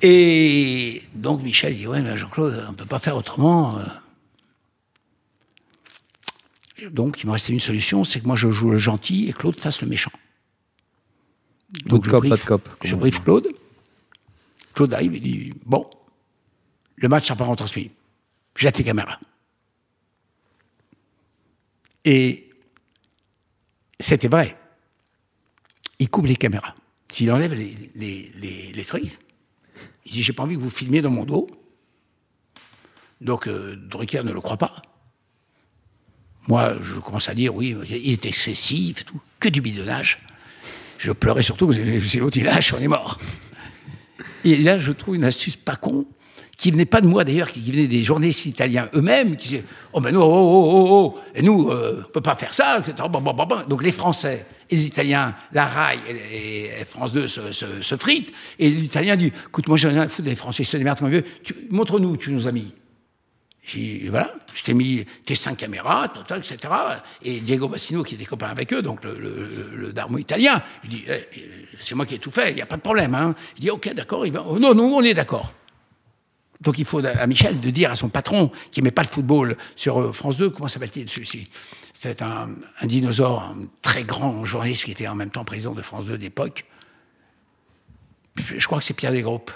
Et 0.02 1.02
donc 1.14 1.42
Michel 1.42 1.76
dit 1.76 1.88
Ouais, 1.88 2.02
mais 2.02 2.16
Jean-Claude, 2.18 2.64
on 2.68 2.72
ne 2.72 2.76
peut 2.78 2.86
pas 2.86 3.00
faire 3.00 3.16
autrement. 3.18 3.78
euh. 3.80 3.84
Donc, 6.92 7.22
il 7.22 7.28
me 7.28 7.32
restait 7.34 7.52
une 7.52 7.60
solution 7.60 8.04
c'est 8.06 8.22
que 8.22 8.26
moi, 8.28 8.38
je 8.38 8.52
joue 8.52 8.72
le 8.72 8.78
gentil 8.78 9.28
et 9.28 9.34
Claude 9.34 9.58
fasse 9.60 9.82
le 9.82 9.88
méchant. 9.90 10.12
Good 11.86 12.06
je 12.06 12.46
cop, 12.46 12.70
Je 12.84 12.96
briefe 12.96 13.22
Claude. 13.24 13.48
Claude 14.74 14.94
arrive 14.94 15.16
et 15.16 15.20
dit 15.20 15.52
Bon, 15.66 15.90
le 16.96 17.08
match 17.10 17.26
sera 17.26 17.36
pas 17.38 17.46
retransmis. 17.46 17.92
Jette 18.56 18.78
les 18.78 18.84
caméras. 18.84 19.20
Et 22.12 22.50
c'était 24.00 24.30
vrai. 24.30 24.58
Il 26.00 26.10
coupe 26.10 26.26
les 26.26 26.38
caméras. 26.38 26.74
S'il 27.08 27.32
enlève 27.32 27.54
les, 27.54 27.92
les, 27.96 28.84
trucs, 28.84 29.04
il 30.08 30.12
dit 30.12 30.24
J'ai 30.24 30.34
pas 30.34 30.42
envie 30.42 30.56
que 30.56 30.60
vous 30.60 30.72
filmiez 30.72 31.04
dans 31.04 31.12
mon 31.12 31.24
dos. 31.24 31.48
Donc, 33.22 33.48
euh, 33.48 33.76
Drucker 33.76 34.24
ne 34.24 34.32
le 34.32 34.42
croit 34.42 34.58
pas. 34.58 34.82
Moi, 36.48 36.78
je 36.82 36.96
commence 36.96 37.30
à 37.30 37.36
dire 37.36 37.54
Oui, 37.54 37.76
il 37.88 38.12
est 38.12 38.26
excessif, 38.26 39.06
tout. 39.06 39.22
que 39.40 39.50
du 39.50 39.62
bidonnage. 39.62 40.18
Je 40.98 41.12
pleurais 41.12 41.44
surtout, 41.44 41.68
parce 41.68 41.78
que 41.78 42.00
si 42.02 42.18
l'autre 42.18 42.38
il 42.38 42.46
lâche, 42.46 42.74
on 42.74 42.80
est 42.80 42.88
mort. 42.88 43.20
Et 44.44 44.58
là, 44.58 44.80
je 44.80 44.92
trouve 44.94 45.14
une 45.14 45.26
astuce 45.26 45.58
pas 45.58 45.76
con, 45.76 46.08
qui 46.60 46.72
venait 46.72 46.86
pas 46.86 47.00
de 47.00 47.08
moi 47.08 47.24
d'ailleurs, 47.24 47.50
qui 47.50 47.62
venait 47.72 47.88
des 47.88 48.04
journalistes 48.04 48.46
italiens 48.46 48.90
eux-mêmes, 48.94 49.38
qui 49.38 49.48
disaient 49.48 49.64
Oh 49.94 50.02
ben 50.02 50.14
nous, 50.14 50.20
oh, 50.20 50.26
oh, 50.26 50.70
oh, 50.74 50.88
oh, 51.16 51.20
et 51.34 51.42
nous, 51.42 51.70
euh, 51.70 52.04
on 52.06 52.12
peut 52.12 52.20
pas 52.20 52.36
faire 52.36 52.54
ça, 52.54 52.80
etc. 52.80 53.08
Donc 53.70 53.82
les 53.82 53.94
Français 53.94 54.46
et 54.70 54.76
les 54.76 54.86
Italiens, 54.86 55.34
la 55.54 55.66
RAI 55.66 55.98
et, 56.34 56.70
France 56.84 57.14
2 57.14 57.30
se, 57.30 57.52
se, 57.54 57.96
fritent, 57.96 58.34
et 58.60 58.70
l'Italien 58.70 59.16
dit 59.16 59.32
Écoute, 59.48 59.70
moi 59.70 59.78
j'en 59.78 59.88
ai 59.90 59.94
rien 59.94 60.02
à 60.02 60.10
foutre 60.10 60.28
des 60.28 60.36
Français, 60.36 60.64
ils 60.64 60.66
se 60.66 60.76
démerdent 60.76 61.00
comme. 61.00 61.22
Tu- 61.44 61.56
Montre-nous 61.70 62.18
tu 62.18 62.32
nous 62.34 62.46
as 62.46 62.52
mis. 62.52 62.74
J'ai 63.64 64.10
voilà, 64.10 64.34
je 64.54 64.62
t'ai 64.64 64.74
mis 64.74 65.06
tes 65.26 65.36
cinq 65.36 65.58
caméras, 65.58 66.12
etc. 66.36 66.58
Et 67.24 67.40
Diego 67.40 67.70
Bassino, 67.70 68.04
qui 68.04 68.16
était 68.16 68.26
copain 68.26 68.48
avec 68.48 68.74
eux, 68.74 68.82
donc 68.82 69.06
le, 69.06 69.18
le, 69.18 69.72
le 69.76 69.94
Darmo 69.94 70.18
italien, 70.18 70.62
il 70.84 70.90
dit, 70.90 71.04
Eh, 71.08 71.26
c'est 71.80 71.96
moi 71.96 72.06
qui 72.06 72.16
ai 72.16 72.20
tout 72.20 72.32
fait, 72.32 72.50
il 72.50 72.56
n'y 72.56 72.62
a 72.62 72.66
pas 72.66 72.76
de 72.78 72.82
problème. 72.82 73.16
Hein. 73.16 73.34
Il 73.58 73.62
dit, 73.62 73.70
ok, 73.70 73.94
d'accord, 73.94 74.26
oh, 74.26 74.60
non, 74.60 74.76
non, 74.76 74.98
on 74.98 75.02
est 75.04 75.14
d'accord. 75.14 75.54
Donc 76.62 76.78
il 76.78 76.86
faut 76.86 77.04
à 77.06 77.26
Michel 77.28 77.60
de 77.62 77.70
dire 77.70 77.90
à 77.92 77.96
son 77.96 78.10
patron, 78.10 78.52
qui 78.72 78.82
n'aimait 78.82 78.92
pas 78.92 79.04
le 79.04 79.08
football, 79.08 79.56
sur 79.76 80.02
euh, 80.02 80.12
France 80.12 80.36
2, 80.38 80.50
comment 80.50 80.68
s'appelle-t-il 80.68 81.10
celui-ci? 81.10 81.48
C'est 81.94 82.22
un, 82.22 82.50
un 82.82 82.86
dinosaure, 82.86 83.42
un 83.42 83.58
très 83.82 84.04
grand 84.04 84.44
journaliste 84.46 84.86
qui 84.86 84.92
était 84.92 85.08
en 85.08 85.16
même 85.16 85.32
temps 85.32 85.46
président 85.46 85.74
de 85.74 85.82
France 85.82 86.06
2 86.06 86.18
d'époque. 86.18 86.66
Je 88.38 88.66
crois 88.66 88.80
que 88.80 88.84
c'est 88.86 88.94
Pierre 88.94 89.12
Desgroupes. 89.12 89.52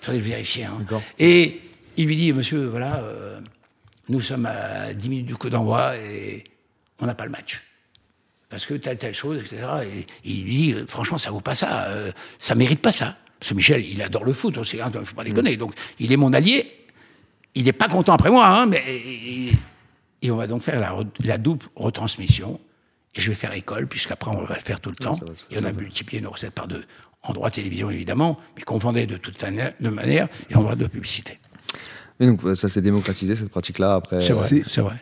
Il 0.00 0.04
faudrait 0.06 0.18
le 0.18 0.24
vérifier. 0.24 0.64
hein. 0.64 0.78
Et 1.18 1.60
il 1.96 2.06
lui 2.06 2.16
dit, 2.16 2.32
monsieur, 2.32 2.66
voilà, 2.66 2.96
euh, 2.96 3.40
nous 4.08 4.20
sommes 4.20 4.46
à 4.46 4.92
10 4.94 5.08
minutes 5.08 5.26
du 5.26 5.36
coup 5.36 5.50
d'envoi 5.50 5.96
et 5.96 6.44
on 7.00 7.06
n'a 7.06 7.14
pas 7.14 7.24
le 7.24 7.30
match. 7.30 7.62
Parce 8.48 8.66
que 8.66 8.74
telle, 8.74 8.98
telle 8.98 9.14
chose, 9.14 9.38
etc. 9.38 9.62
Et 9.92 10.06
il 10.24 10.44
lui 10.44 10.50
dit, 10.56 10.74
franchement, 10.86 11.18
ça 11.18 11.30
vaut 11.30 11.40
pas 11.40 11.54
ça. 11.54 11.84
euh, 11.86 12.12
ça 12.38 12.54
mérite 12.54 12.80
pas 12.82 12.92
ça. 12.92 13.16
Parce 13.42 13.50
que 13.50 13.54
Michel, 13.56 13.84
il 13.84 14.00
adore 14.00 14.22
le 14.24 14.32
foot 14.32 14.56
aussi, 14.56 14.76
il 14.76 15.00
ne 15.00 15.04
faut 15.04 15.16
pas 15.16 15.24
déconner. 15.24 15.56
Donc, 15.56 15.74
il 15.98 16.12
est 16.12 16.16
mon 16.16 16.32
allié. 16.32 16.64
Il 17.56 17.64
n'est 17.64 17.72
pas 17.72 17.88
content 17.88 18.12
après 18.12 18.30
moi, 18.30 18.46
hein, 18.46 18.66
mais. 18.66 18.80
Et, 20.22 20.30
on 20.30 20.36
va 20.36 20.46
donc 20.46 20.62
faire 20.62 20.78
la, 21.24 21.38
double 21.38 21.66
retransmission. 21.74 22.60
Et 23.16 23.20
je 23.20 23.30
vais 23.30 23.34
faire 23.34 23.52
école, 23.52 23.88
puisqu'après, 23.88 24.30
on 24.30 24.44
va 24.44 24.54
le 24.54 24.60
faire 24.60 24.78
tout 24.78 24.90
le 24.90 24.94
temps. 24.94 25.18
Et 25.50 25.58
on 25.58 25.64
a 25.64 25.72
multiplié 25.72 26.22
nos 26.22 26.30
recettes 26.30 26.54
par 26.54 26.68
deux. 26.68 26.84
En 27.24 27.32
droit 27.32 27.50
télévision, 27.50 27.90
évidemment, 27.90 28.38
mais 28.56 28.62
qu'on 28.62 28.78
vendait 28.78 29.06
de 29.06 29.16
toute 29.16 29.42
manière, 29.42 29.72
de 29.80 29.88
manière 29.88 30.28
et 30.48 30.54
en 30.54 30.62
droit 30.62 30.76
de 30.76 30.86
publicité. 30.86 31.40
Donc, 32.20 32.44
euh, 32.44 32.54
ça 32.54 32.68
s'est 32.68 32.80
démocratisé, 32.80 33.34
cette 33.34 33.48
pratique-là, 33.50 33.94
après. 33.94 34.22
C'est 34.22 34.34
vrai, 34.34 34.48
c'est- 34.48 34.68
c'est 34.68 34.80
vrai. 34.82 34.94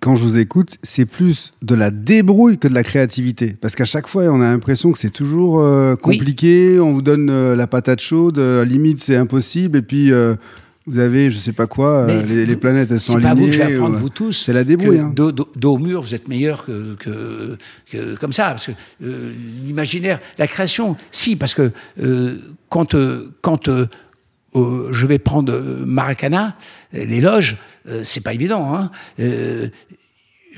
Quand 0.00 0.14
je 0.14 0.22
vous 0.22 0.38
écoute, 0.38 0.76
c'est 0.82 1.06
plus 1.06 1.54
de 1.62 1.74
la 1.74 1.90
débrouille 1.90 2.58
que 2.58 2.68
de 2.68 2.74
la 2.74 2.82
créativité. 2.82 3.56
Parce 3.60 3.74
qu'à 3.74 3.84
chaque 3.84 4.06
fois, 4.06 4.24
on 4.24 4.40
a 4.40 4.44
l'impression 4.50 4.92
que 4.92 4.98
c'est 4.98 5.10
toujours 5.10 5.60
euh, 5.60 5.96
compliqué. 5.96 6.78
On 6.78 6.92
vous 6.92 7.02
donne 7.02 7.30
euh, 7.30 7.56
la 7.56 7.66
patate 7.66 8.00
chaude, 8.00 8.38
euh, 8.38 8.64
limite 8.64 8.98
c'est 9.00 9.16
impossible. 9.16 9.78
Et 9.78 9.82
puis 9.82 10.12
euh, 10.12 10.36
vous 10.86 10.98
avez, 11.00 11.30
je 11.30 11.36
sais 11.38 11.52
pas 11.52 11.66
quoi, 11.66 12.06
les, 12.06 12.56
planètes 12.56 12.90
elles 12.92 13.00
sont 13.00 13.14
C'est 13.14 13.20
pas 13.22 13.30
alignées. 13.30 13.46
vous 13.46 13.50
que 13.50 13.58
je 13.58 13.62
vais 13.68 13.74
apprendre, 13.74 13.96
ou- 13.96 14.00
vous 14.00 14.08
tous. 14.08 14.44
C'est 14.44 14.52
la 14.52 14.64
débrouille. 14.64 14.98
hein. 15.00 15.12
Dos, 15.14 15.32
au 15.64 15.78
mur, 15.78 16.02
vous 16.02 16.14
êtes 16.14 16.28
meilleur 16.28 16.64
que, 16.64 16.94
que, 16.94 17.56
que- 17.90 18.14
comme 18.16 18.32
ça. 18.32 18.50
Parce 18.50 18.66
que 18.66 18.72
l'imaginaire, 19.64 20.20
la 20.38 20.46
création, 20.46 20.96
si, 21.10 21.34
parce 21.36 21.54
que 21.54 21.72
quand, 22.68 22.94
quand 23.42 23.68
je 24.54 25.06
vais 25.06 25.18
prendre 25.18 25.52
euh, 25.52 25.84
Maracana, 25.84 26.56
euh, 26.94 27.04
les 27.04 27.20
loges, 27.20 27.58
euh, 27.88 28.02
c'est 28.04 28.20
pas 28.22 28.34
évident. 28.34 28.74
Hein. 28.74 28.90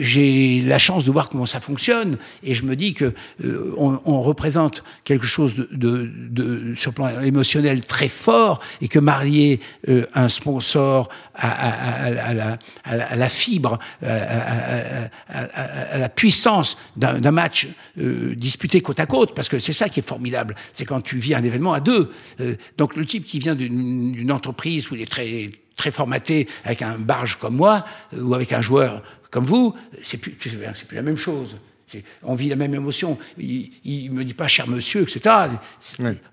Euh, 0.00 0.04
j'ai 0.10 0.62
la 0.62 0.78
chance 0.78 1.04
de 1.04 1.10
voir 1.12 1.28
comment 1.28 1.46
ça 1.46 1.60
fonctionne 1.60 2.16
et 2.42 2.54
je 2.54 2.64
me 2.64 2.74
dis 2.76 2.94
que 2.94 3.12
euh, 3.44 3.74
on, 3.76 4.00
on 4.04 4.22
représente 4.22 4.82
quelque 5.04 5.26
chose 5.26 5.54
de, 5.54 5.68
de, 5.72 6.10
de- 6.30 6.74
sur 6.74 6.90
le 6.90 6.94
plan 6.94 7.20
émotionnel 7.20 7.84
très 7.84 8.08
fort 8.08 8.60
et 8.80 8.88
que 8.88 8.98
marier 8.98 9.60
euh, 9.88 10.06
un 10.14 10.28
sponsor 10.28 11.08
à, 11.34 11.48
à- 11.50 12.04
à- 12.04 12.34
la, 12.34 12.58
à 12.84 13.16
la- 13.16 13.28
fibre, 13.28 13.78
à, 14.04 15.08
à- 15.28 15.98
la 15.98 16.08
puissance 16.08 16.76
d'un 16.96 17.30
match 17.30 17.68
euh, 17.98 18.34
disputé 18.36 18.80
côte 18.80 19.00
à 19.00 19.06
côte, 19.06 19.34
parce 19.34 19.48
que 19.48 19.58
c'est 19.58 19.72
ça 19.72 19.88
qui 19.88 20.00
est 20.00 20.06
formidable, 20.06 20.54
c'est 20.72 20.84
quand 20.84 21.00
tu 21.00 21.18
vis 21.18 21.34
un 21.34 21.42
événement 21.44 21.72
à 21.72 21.80
deux. 21.80 22.10
Euh, 22.40 22.56
donc 22.78 22.96
le 22.96 23.06
type 23.06 23.24
qui 23.24 23.38
vient 23.38 23.54
d'une 23.54 24.12
d'une 24.12 24.32
entreprise 24.32 24.90
où 24.90 24.94
il 24.94 25.02
est 25.02 25.10
très 25.10 25.50
très 25.76 25.90
formaté 25.90 26.46
avec 26.64 26.82
un 26.82 26.98
barge 26.98 27.38
comme 27.40 27.56
moi 27.56 27.84
euh, 28.14 28.22
ou 28.22 28.34
avec 28.34 28.52
un 28.52 28.60
joueur 28.62 29.02
comme 29.30 29.44
vous, 29.46 29.74
c'est 30.02 30.18
plus, 30.18 30.32
plus 30.32 30.52
la 30.92 31.02
même 31.02 31.16
chose. 31.16 31.56
On 32.22 32.36
vit 32.36 32.48
la 32.48 32.54
même 32.56 32.72
émotion. 32.74 33.18
Il, 33.36 33.72
il 33.84 34.12
me 34.12 34.22
dit 34.24 34.32
pas 34.34 34.46
cher 34.46 34.68
monsieur, 34.68 35.02
etc. 35.02 35.34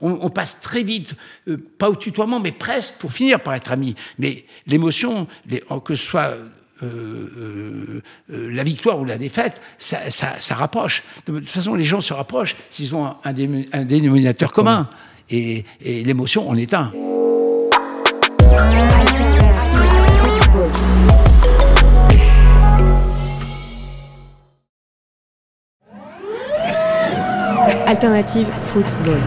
On, 0.02 0.12
on 0.22 0.30
passe 0.30 0.60
très 0.62 0.84
vite, 0.84 1.16
euh, 1.48 1.58
pas 1.80 1.90
au 1.90 1.96
tutoiement, 1.96 2.40
mais 2.40 2.52
presque 2.52 2.94
pour 3.00 3.12
finir 3.12 3.40
par 3.40 3.56
être 3.56 3.72
amis. 3.72 3.96
Mais 4.20 4.46
l'émotion, 4.68 5.28
que 5.84 5.96
ce 5.96 6.04
soit 6.06 6.36
euh, 6.84 8.02
euh, 8.32 8.50
la 8.52 8.64
victoire 8.64 9.00
ou 9.00 9.06
la 9.06 9.18
défaite, 9.18 9.60
ça, 9.80 10.12
ça- 10.12 10.36
ça 10.40 10.54
rapproche. 10.54 11.04
De 11.26 11.40
toute 11.40 11.50
façon, 11.50 11.74
les 11.74 11.86
gens 11.86 12.02
se 12.02 12.14
rapprochent 12.14 12.56
s'ils 12.70 12.94
ont 12.94 13.06
un, 13.08 13.18
un 13.24 13.34
dé- 13.34 13.68
un 13.74 13.84
dénominateur 13.84 14.52
commun. 14.52 14.90
Et, 15.32 15.66
et 15.82 16.04
l'émotion 16.04 16.48
en 16.48 16.56
est 16.56 16.74
un. 16.76 16.92
Alternative 27.88 28.48
football. 28.66 29.20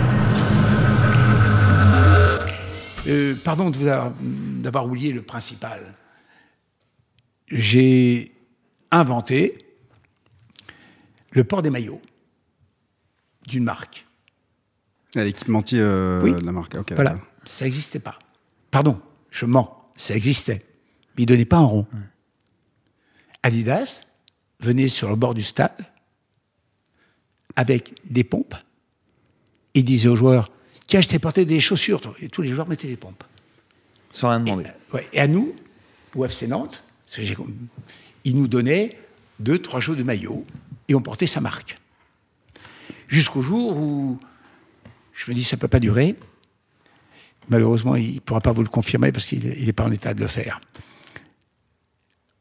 Euh, 3.06 3.34
pardon 3.42 3.70
de 3.70 3.76
vous 3.78 3.86
avoir- 3.86 4.12
d'avoir 4.20 4.84
oublié 4.86 5.12
le 5.12 5.22
principal. 5.22 5.94
J'ai 7.48 8.32
inventé 8.90 9.64
le 11.32 11.42
port 11.44 11.62
des 11.62 11.70
maillots 11.70 12.02
d'une 13.46 13.64
marque. 13.64 14.06
Ah, 15.16 15.24
L'équipementier 15.24 15.80
euh, 15.80 16.22
Oui. 16.22 16.32
de 16.32 16.44
la 16.44 16.52
marque. 16.52 16.74
ok, 16.74 16.92
Voilà, 16.92 17.18
ça 17.46 17.64
n'existait 17.64 17.98
pas. 17.98 18.18
Pardon, 18.70 19.00
je 19.30 19.46
mens, 19.46 19.90
ça 19.96 20.14
existait. 20.14 20.64
Mais 21.16 21.22
il 21.22 21.26
ne 21.26 21.28
donnait 21.32 21.44
pas 21.46 21.56
un 21.56 21.64
rond. 21.64 21.86
Adidas 23.42 24.02
venait 24.60 24.88
sur 24.88 25.08
le 25.08 25.16
bord 25.16 25.32
du 25.32 25.42
stade 25.42 25.72
avec 27.56 27.94
des 28.04 28.24
pompes 28.24 28.54
et 29.74 29.82
disait 29.82 30.08
aux 30.08 30.16
joueurs 30.16 30.48
Tiens, 30.86 31.00
je 31.00 31.06
t'ai 31.08 31.20
porté 31.20 31.44
des 31.44 31.60
chaussures. 31.60 32.00
Et 32.20 32.28
tous 32.28 32.42
les 32.42 32.48
joueurs 32.48 32.66
mettaient 32.68 32.88
des 32.88 32.96
pompes. 32.96 33.22
Sans 34.10 34.28
rien 34.28 34.40
demander. 34.40 34.64
Et, 34.64 34.94
ouais, 34.94 35.08
et 35.12 35.20
à 35.20 35.28
nous, 35.28 35.54
au 36.16 36.24
FC 36.24 36.48
Nantes, 36.48 36.82
parce 37.06 37.16
que 37.18 37.22
j'ai- 37.22 37.36
il 38.24 38.36
nous 38.36 38.48
donnait 38.48 38.98
deux, 39.38 39.58
trois 39.60 39.78
jours 39.78 39.94
de 39.94 40.02
maillot 40.02 40.44
et 40.88 40.96
on 40.96 41.00
portait 41.00 41.28
sa 41.28 41.40
marque. 41.40 41.78
Jusqu'au 43.06 43.40
jour 43.40 43.76
où 43.76 44.18
je 45.12 45.30
me 45.30 45.34
dis 45.36 45.44
ça 45.44 45.54
ne 45.56 45.60
peut 45.60 45.68
pas 45.68 45.78
durer. 45.78 46.16
Malheureusement, 47.48 47.94
il 47.94 48.16
ne 48.16 48.20
pourra 48.20 48.40
pas 48.40 48.52
vous 48.52 48.62
le 48.62 48.68
confirmer 48.68 49.12
parce 49.12 49.26
qu'il 49.26 49.46
n'est 49.48 49.72
pas 49.72 49.84
en 49.84 49.92
état 49.92 50.12
de 50.12 50.20
le 50.20 50.26
faire. 50.26 50.60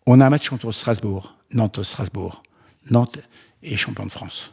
On 0.08 0.20
a 0.22 0.26
un 0.26 0.30
match 0.32 0.50
contre 0.50 0.72
Strasbourg, 0.72 1.36
Nantes-Strasbourg. 1.54 2.42
Nantes 2.90 3.20
est 3.62 3.78
champion 3.78 4.06
de 4.08 4.12
France. 4.12 4.52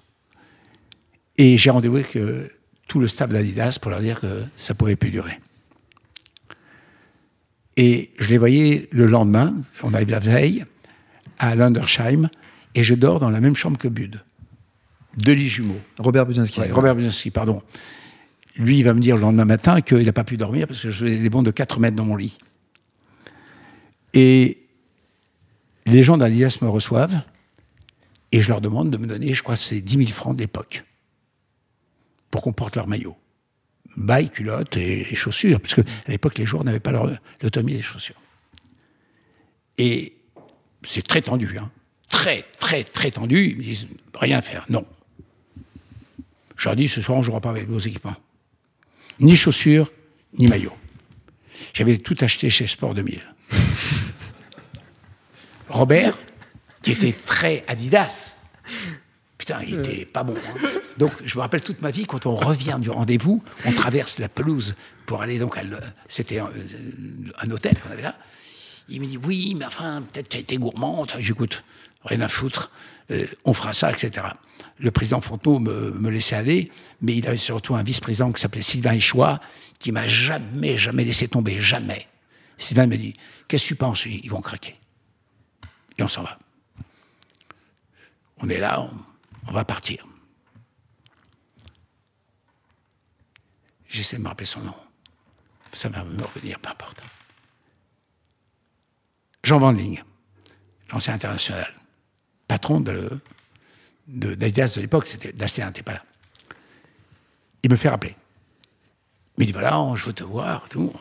Et 1.39 1.59
j'ai 1.59 1.71
rendez-vous 1.71 1.97
avec 1.97 2.17
euh, 2.17 2.49
tout 2.89 3.01
le 3.01 3.09
staff 3.09 3.29
d'Adidas 3.29 3.79
pour 3.81 3.91
leur 3.91 4.01
dire 4.01 4.21
que 4.21 4.45
ça 4.57 4.73
ne 4.73 4.79
pouvait 4.79 4.97
plus 4.97 5.11
durer. 5.11 5.39
Et 7.77 8.11
je 8.19 8.29
les 8.31 8.39
voyais 8.39 8.89
le 8.91 9.07
lendemain, 9.07 9.55
on 9.83 9.93
arrive 9.93 10.11
la 10.11 10.19
veille, 10.19 10.65
à 11.39 11.55
Lundersheim, 11.55 12.31
et 12.75 12.83
je 12.83 12.95
dors 12.95 13.21
dans 13.21 13.29
la 13.29 13.41
même 13.41 13.55
chambre 13.55 13.77
que 13.77 13.89
Bud. 13.89 14.23
Deux 15.19 15.33
lits 15.33 15.49
jumeaux. 15.49 15.81
Robert 15.99 16.27
Budzinski. 16.27 16.61
Ouais, 16.61 16.71
Robert 16.71 16.95
Buzinski, 16.95 17.31
pardon. 17.31 17.63
Lui, 18.57 18.79
il 18.79 18.83
va 18.85 18.95
me 18.95 19.01
dire 19.01 19.17
le 19.17 19.23
lendemain 19.23 19.45
matin 19.45 19.83
qu'il 19.83 20.05
n'a 20.05 20.13
pas 20.13 20.25
pu 20.25 20.39
dormir 20.39 20.67
parce 20.67 20.81
que 20.81 20.91
je 20.91 21.05
faisais 21.05 21.19
des 21.19 21.31
bonds 21.31 21.43
de 21.43 21.51
4 21.51 21.81
mètres 21.81 21.97
dans 21.97 22.05
mon 22.05 22.17
lit. 22.17 22.39
Et 24.15 24.63
les 25.85 26.03
gens 26.03 26.17
d'Adidas 26.17 26.59
me 26.63 26.69
reçoivent 26.69 27.21
et 28.33 28.41
je 28.41 28.49
leur 28.49 28.63
demande 28.63 28.91
de 28.91 28.97
me 28.97 29.07
donner, 29.07 29.35
je 29.35 29.43
crois, 29.43 29.57
c'est 29.57 29.83
10 29.83 29.99
000 29.99 30.11
francs 30.11 30.37
d'époque 30.37 30.85
pour 32.31 32.43
qu'on 32.43 32.53
porte 32.53 32.77
leur 32.77 32.87
maillot. 32.87 33.17
Bail, 33.97 34.29
culotte 34.31 34.77
et, 34.77 35.01
et 35.11 35.15
chaussures, 35.15 35.61
parce 35.61 35.75
qu'à 35.75 35.83
l'époque, 36.09 36.37
les 36.39 36.45
joueurs 36.47 36.65
n'avaient 36.65 36.81
pas 36.81 36.93
leur- 36.93 37.11
l'autonomie 37.43 37.75
des 37.75 37.83
chaussures. 37.83 38.21
Et 39.79 40.17
c'est 40.83 41.07
très 41.07 41.23
tendu, 41.23 41.57
hein. 41.59 41.71
très, 42.11 42.43
très, 42.59 42.85
très 42.85 43.11
tendu. 43.11 43.51
Ils 43.51 43.57
me 43.57 43.63
disent 43.63 43.87
rien 44.15 44.39
à 44.39 44.43
faire, 44.43 44.65
non. 44.69 44.87
Je 46.57 46.69
leur 46.69 46.77
dis 46.77 46.89
ce 46.89 47.01
soir, 47.01 47.17
on 47.17 47.21
ne 47.21 47.25
jouera 47.27 47.41
pas 47.41 47.51
avec 47.51 47.69
vos 47.69 47.79
équipements. 47.79 48.17
Ni 49.21 49.37
chaussures, 49.37 49.91
ni 50.39 50.47
maillot. 50.47 50.77
J'avais 51.73 51.97
tout 51.99 52.17
acheté 52.21 52.51
chez 52.51 52.67
Sport 52.67 52.95
2000. 52.95 53.21
Robert, 55.69 56.17
qui 56.83 56.93
était 56.93 57.13
très 57.13 57.65
Adidas, 57.67 58.35
putain, 59.47 59.63
il 59.67 59.75
était 59.81 60.05
pas 60.05 60.25
bon. 60.25 60.35
hein. 60.37 60.69
Donc, 60.99 61.13
je 61.25 61.37
me 61.37 61.41
rappelle 61.41 61.63
toute 61.63 61.81
ma 61.83 61.91
vie, 61.91 62.05
quand 62.07 62.27
on 62.27 62.35
revient 62.35 62.79
du 62.81 62.91
rendez-vous, 62.91 63.43
on 63.65 63.73
traverse 63.73 64.19
la 64.19 64.29
pelouse 64.29 64.75
pour 65.07 65.23
aller 65.23 65.39
donc 65.39 65.57
à. 65.57 65.63
C'était 66.09 66.39
un, 66.39 66.51
un 67.41 67.51
hôtel 67.51 67.77
qu'on 67.79 67.91
avait 67.91 68.03
là. 68.03 68.17
Il 68.89 69.01
me 69.01 69.07
dit 69.07 69.19
Oui, 69.19 69.55
mais 69.59 69.65
enfin, 69.65 70.03
peut-être 70.13 70.29
tu 70.31 70.37
as 70.37 70.41
été 70.41 70.57
gourmand. 70.57 71.07
J'écoute, 71.19 71.65
rien 72.05 72.21
à 72.21 72.29
foutre. 72.29 72.71
Euh, 73.11 73.27
on 73.45 73.53
fera 73.53 73.73
ça, 73.73 73.93
etc. 73.93 74.27
Le 74.79 74.91
président 74.91 75.21
Fontenot 75.21 75.59
me, 75.61 75.91
me 75.93 76.11
laissait 76.11 76.35
aller, 76.37 76.71
mais 77.01 77.15
il 77.17 77.27
avait 77.27 77.37
surtout 77.37 77.77
un 77.77 77.83
vice-président 77.83 78.33
qui 78.33 78.41
s'appelait 78.41 78.63
Sylvain 78.63 78.93
Échois, 78.93 79.41
qui 79.79 79.93
m'a 79.93 80.07
jamais, 80.09 80.77
jamais 80.77 81.05
laissé 81.05 81.29
tomber, 81.29 81.61
jamais. 81.61 82.09
Sylvain 82.59 82.87
me 82.87 82.97
dit 82.97 83.15
Qu'est-ce 83.49 83.63
que 83.65 83.69
tu 83.69 83.75
penses? 83.77 84.07
Ils 84.07 84.29
vont 84.31 84.41
craquer. 84.41 84.75
Et 85.99 86.03
on 86.03 86.09
s'en 86.09 86.23
va. 86.23 86.39
On 88.39 88.49
est 88.49 88.59
là, 88.59 88.81
on, 88.83 88.91
on 89.49 89.53
va 89.53 89.65
partir. 89.65 90.07
J'essaie 93.89 94.17
de 94.17 94.23
me 94.23 94.29
rappeler 94.29 94.47
son 94.47 94.61
nom. 94.61 94.75
Ça 95.73 95.89
va 95.89 96.05
me 96.05 96.23
revenir, 96.23 96.59
peu 96.61 96.71
importe. 96.71 97.03
Jean 99.43 99.59
Van 99.59 99.71
Ling, 99.71 100.03
l'ancien 100.91 101.15
international, 101.15 101.73
patron 102.49 102.81
de, 102.81 103.21
d'Adidas 104.09 104.73
de 104.75 104.81
l'époque, 104.81 105.07
c'était 105.07 105.33
d'Astéen, 105.33 105.67
n'était 105.67 105.83
pas 105.83 105.93
là. 105.93 106.05
Il 107.63 107.71
me 107.71 107.77
fait 107.77 107.89
rappeler. 107.89 108.17
Il 109.37 109.43
me 109.43 109.47
dit 109.47 109.53
voilà, 109.53 109.93
je 109.95 110.05
veux 110.05 110.13
te 110.13 110.25
voir, 110.25 110.69
tout. 110.69 110.93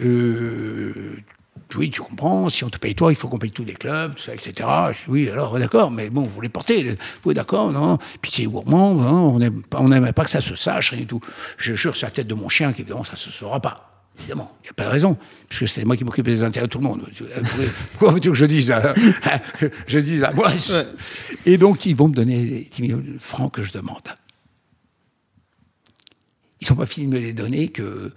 Euh, 0.00 1.22
oui, 1.76 1.90
tu 1.90 2.00
comprends, 2.00 2.48
si 2.48 2.64
on 2.64 2.70
te 2.70 2.78
paye 2.78 2.94
toi, 2.94 3.12
il 3.12 3.16
faut 3.16 3.28
qu'on 3.28 3.38
paye 3.38 3.50
tous 3.50 3.64
les 3.64 3.74
clubs, 3.74 4.14
tout 4.14 4.22
ça, 4.22 4.34
etc. 4.34 4.52
Je 4.92 4.92
dis, 4.92 5.04
oui, 5.08 5.28
alors 5.28 5.58
d'accord, 5.58 5.90
mais 5.90 6.08
bon, 6.08 6.22
vous 6.22 6.40
les 6.40 6.48
portez. 6.48 6.96
Oui, 7.24 7.34
d'accord, 7.34 7.72
non. 7.72 7.98
Es 8.38 8.44
gourmand, 8.44 8.94
non, 8.94 9.34
on 9.34 9.38
n'aime 9.38 9.62
pas, 9.62 9.78
on 9.80 9.88
n'aimerait 9.88 10.12
pas 10.12 10.24
que 10.24 10.30
ça 10.30 10.40
se 10.40 10.54
sache, 10.54 10.90
rien 10.90 11.00
du 11.00 11.06
tout. 11.06 11.20
Je 11.58 11.74
jure 11.74 11.94
sur 11.94 12.06
la 12.06 12.10
tête 12.10 12.26
de 12.26 12.34
mon 12.34 12.48
chien 12.48 12.72
qu'évidemment, 12.72 13.04
ça 13.04 13.12
ne 13.12 13.18
se 13.18 13.30
saura 13.30 13.60
pas. 13.60 13.88
Évidemment, 14.18 14.56
il 14.62 14.64
n'y 14.64 14.70
a 14.70 14.72
pas 14.72 14.84
de 14.84 14.88
raison, 14.88 15.16
puisque 15.48 15.68
c'était 15.68 15.84
moi 15.84 15.96
qui 15.96 16.04
m'occupais 16.04 16.32
des 16.32 16.42
intérêts 16.42 16.66
de 16.66 16.72
tout 16.72 16.78
le 16.78 16.84
monde. 16.84 17.02
Pourquoi 17.92 18.12
veux-tu 18.12 18.30
que 18.30 18.34
je 18.34 18.46
dise 18.46 18.72
à, 18.72 18.94
je 19.86 19.98
dise 19.98 20.24
à 20.24 20.32
moi? 20.32 20.50
Et 21.46 21.58
donc, 21.58 21.86
ils 21.86 21.94
vont 21.94 22.08
me 22.08 22.14
donner 22.14 22.44
les 22.44 22.60
10 22.60 22.86
000 22.88 23.00
francs 23.20 23.52
que 23.52 23.62
je 23.62 23.72
demande. 23.72 24.02
Ils 26.60 26.66
sont 26.66 26.74
pas 26.74 26.86
finis 26.86 27.06
de 27.06 27.12
me 27.12 27.18
les 27.20 27.32
donner 27.32 27.68
que 27.68 28.12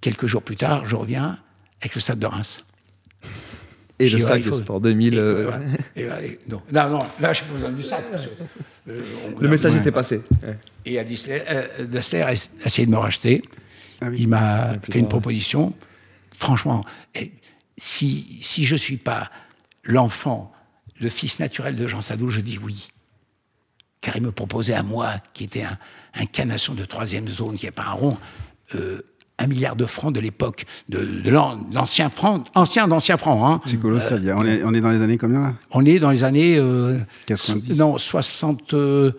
quelques 0.00 0.26
jours 0.26 0.42
plus 0.42 0.56
tard, 0.56 0.84
je 0.84 0.96
reviens 0.96 1.38
avec 1.80 1.94
le 1.94 2.00
stade 2.00 2.18
de 2.18 2.26
Reims. 2.26 2.64
Et 3.98 4.08
le 4.10 4.20
sac 4.20 4.42
de 4.42 4.52
Sport 4.52 4.80
2000. 4.80 5.14
Et 5.14 5.18
euh, 5.18 5.42
voilà. 5.48 5.64
Et 5.96 6.04
voilà, 6.04 6.22
et 6.22 6.38
donc, 6.46 6.62
non, 6.70 6.90
non, 6.90 7.06
là, 7.20 7.32
je 7.32 7.42
n'ai 7.42 7.48
pas 7.48 7.54
besoin 7.54 7.70
du 7.72 7.82
sac. 7.82 8.04
parce 8.10 8.26
que, 8.26 8.30
euh, 8.90 9.00
on- 9.36 9.40
Le 9.40 9.48
message 9.48 9.74
était 9.76 9.92
passé. 9.92 10.22
Ouais. 10.42 10.58
Et 10.84 10.98
Adisler, 10.98 11.42
euh, 11.48 11.86
Dassler 11.86 12.20
a 12.22 12.32
es- 12.32 12.50
a 12.62 12.66
essayé 12.66 12.84
de 12.86 12.90
me 12.92 12.98
racheter. 12.98 13.42
Ah 14.02 14.08
oui. 14.10 14.16
Il 14.20 14.28
m'a 14.28 14.74
plus 14.82 14.92
fait 14.92 14.98
une 14.98 15.08
proposition. 15.08 15.72
Franchement, 16.36 16.84
eh, 17.14 17.32
si, 17.78 18.38
si 18.42 18.64
je 18.66 18.74
ne 18.74 18.78
suis 18.78 18.98
pas 18.98 19.30
l'enfant, 19.84 20.52
le 21.00 21.08
fils 21.08 21.40
naturel 21.40 21.74
de 21.76 21.86
Jean 21.86 22.02
Sadou, 22.02 22.28
je 22.28 22.40
dis 22.42 22.58
oui. 22.62 22.88
Car 24.02 24.16
il 24.16 24.22
me 24.22 24.30
proposait 24.32 24.74
à 24.74 24.82
moi, 24.82 25.14
qui 25.32 25.44
était 25.44 25.62
un, 25.62 25.78
un 26.14 26.26
canasson 26.26 26.74
de 26.74 26.84
troisième 26.84 27.26
zone, 27.28 27.56
qui 27.56 27.64
n'est 27.64 27.70
pas 27.72 27.84
un 27.86 27.92
rond, 27.92 28.18
euh, 28.74 29.00
un 29.38 29.46
milliard 29.46 29.76
de 29.76 29.84
francs 29.86 30.14
de 30.14 30.20
l'époque, 30.20 30.64
de, 30.88 31.04
de 31.04 31.30
l'an- 31.30 31.60
l'ancien 31.72 32.08
franc, 32.08 32.44
ancien 32.54 32.88
d'ancien 32.88 33.18
franc. 33.18 33.46
Hein. 33.46 33.60
C'est 33.66 33.78
colossal. 33.78 34.22
on, 34.36 34.46
est, 34.46 34.64
on 34.64 34.72
est 34.72 34.80
dans 34.80 34.90
les 34.90 35.02
années 35.02 35.18
combien 35.18 35.40
là? 35.42 35.54
On 35.72 35.84
est 35.84 35.98
dans 35.98 36.10
les 36.10 36.24
années 36.24 36.56
euh, 36.58 36.98
90. 37.26 37.78
Non, 37.78 37.98
76, 37.98 39.14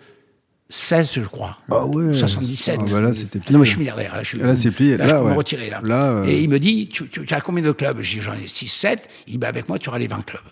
je 1.14 1.20
crois. 1.22 1.56
Ah 1.70 1.86
ouais. 1.86 2.14
77. 2.14 2.80
Ah 2.80 2.84
bah 2.90 3.00
là, 3.00 3.14
c'était 3.14 3.38
plié. 3.38 3.52
Non, 3.52 3.60
mais 3.60 3.64
je 3.66 3.70
suis 3.70 3.78
milliardaire. 3.78 4.14
Là, 4.16 4.22
je 4.22 4.28
suis, 4.28 4.38
Là, 4.38 4.56
c'est 4.56 4.70
plié. 4.72 4.96
Là, 4.96 5.06
Là, 5.06 5.10
je 5.10 5.14
peux 5.20 5.24
ouais. 5.26 5.32
me 5.32 5.36
retirer. 5.36 5.70
Là. 5.70 5.80
Là, 5.84 6.10
euh, 6.10 6.24
Et 6.26 6.42
il 6.42 6.48
me 6.48 6.58
dit 6.58 6.88
tu, 6.88 7.08
tu- 7.08 7.24
tu 7.24 7.34
as 7.34 7.40
combien 7.40 7.62
de 7.62 7.72
clubs? 7.72 8.00
Je 8.00 8.16
dis 8.16 8.20
J'en 8.20 8.34
ai 8.34 8.46
6, 8.48 8.68
7. 8.68 9.08
Il 9.28 9.32
dit 9.32 9.38
bah, 9.38 9.48
Avec 9.48 9.68
moi, 9.68 9.78
tu 9.78 9.88
auras 9.88 9.98
les 9.98 10.08
20 10.08 10.22
clubs. 10.26 10.42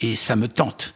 Et 0.00 0.14
ça 0.14 0.36
me 0.36 0.46
tente. 0.48 0.94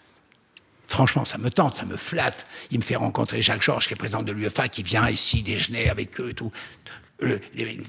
Franchement, 0.86 1.24
ça 1.24 1.38
me 1.38 1.50
tente, 1.50 1.74
ça 1.74 1.86
me 1.86 1.96
flatte. 1.96 2.46
Il 2.70 2.78
me 2.78 2.84
fait 2.84 2.96
rencontrer 2.96 3.40
Jacques 3.42 3.62
Georges, 3.62 3.88
qui 3.88 3.94
est 3.94 3.96
président 3.96 4.22
de 4.22 4.30
l'UEFA, 4.30 4.68
qui 4.68 4.82
vient 4.82 5.08
ici 5.08 5.42
déjeuner 5.42 5.88
avec 5.88 6.20
eux 6.20 6.30
et 6.30 6.34
tout. 6.34 6.52
Le- 7.20 7.40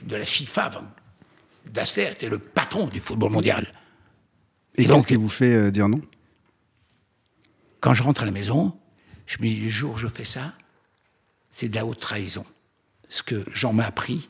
de 0.05 0.15
la 0.15 0.25
FIFA, 0.25 0.67
enfin, 0.67 0.91
Dassler 1.65 2.09
était 2.11 2.29
le 2.29 2.39
patron 2.39 2.87
du 2.87 2.99
football 3.01 3.31
mondial. 3.31 3.71
Et, 4.75 4.83
Et 4.83 4.85
donc- 4.85 4.97
qu'est-ce 4.97 5.07
qui 5.07 5.15
vous 5.15 5.29
fait 5.29 5.53
euh, 5.55 5.71
dire 5.71 5.87
non? 5.89 6.01
Quand 7.79 7.93
je 7.93 8.03
rentre 8.03 8.23
à 8.23 8.25
la 8.25 8.31
maison, 8.31 8.77
je 9.25 9.37
me 9.39 9.43
dis, 9.43 9.59
le 9.61 9.69
jour 9.69 9.93
où 9.93 9.97
je 9.97 10.07
fais 10.07 10.25
ça, 10.25 10.53
c'est 11.49 11.69
de 11.69 11.75
la 11.75 11.85
haute 11.85 11.99
trahison. 11.99 12.45
Ce 13.09 13.21
que 13.23 13.43
Jean 13.53 13.73
m'a 13.73 13.85
appris, 13.85 14.29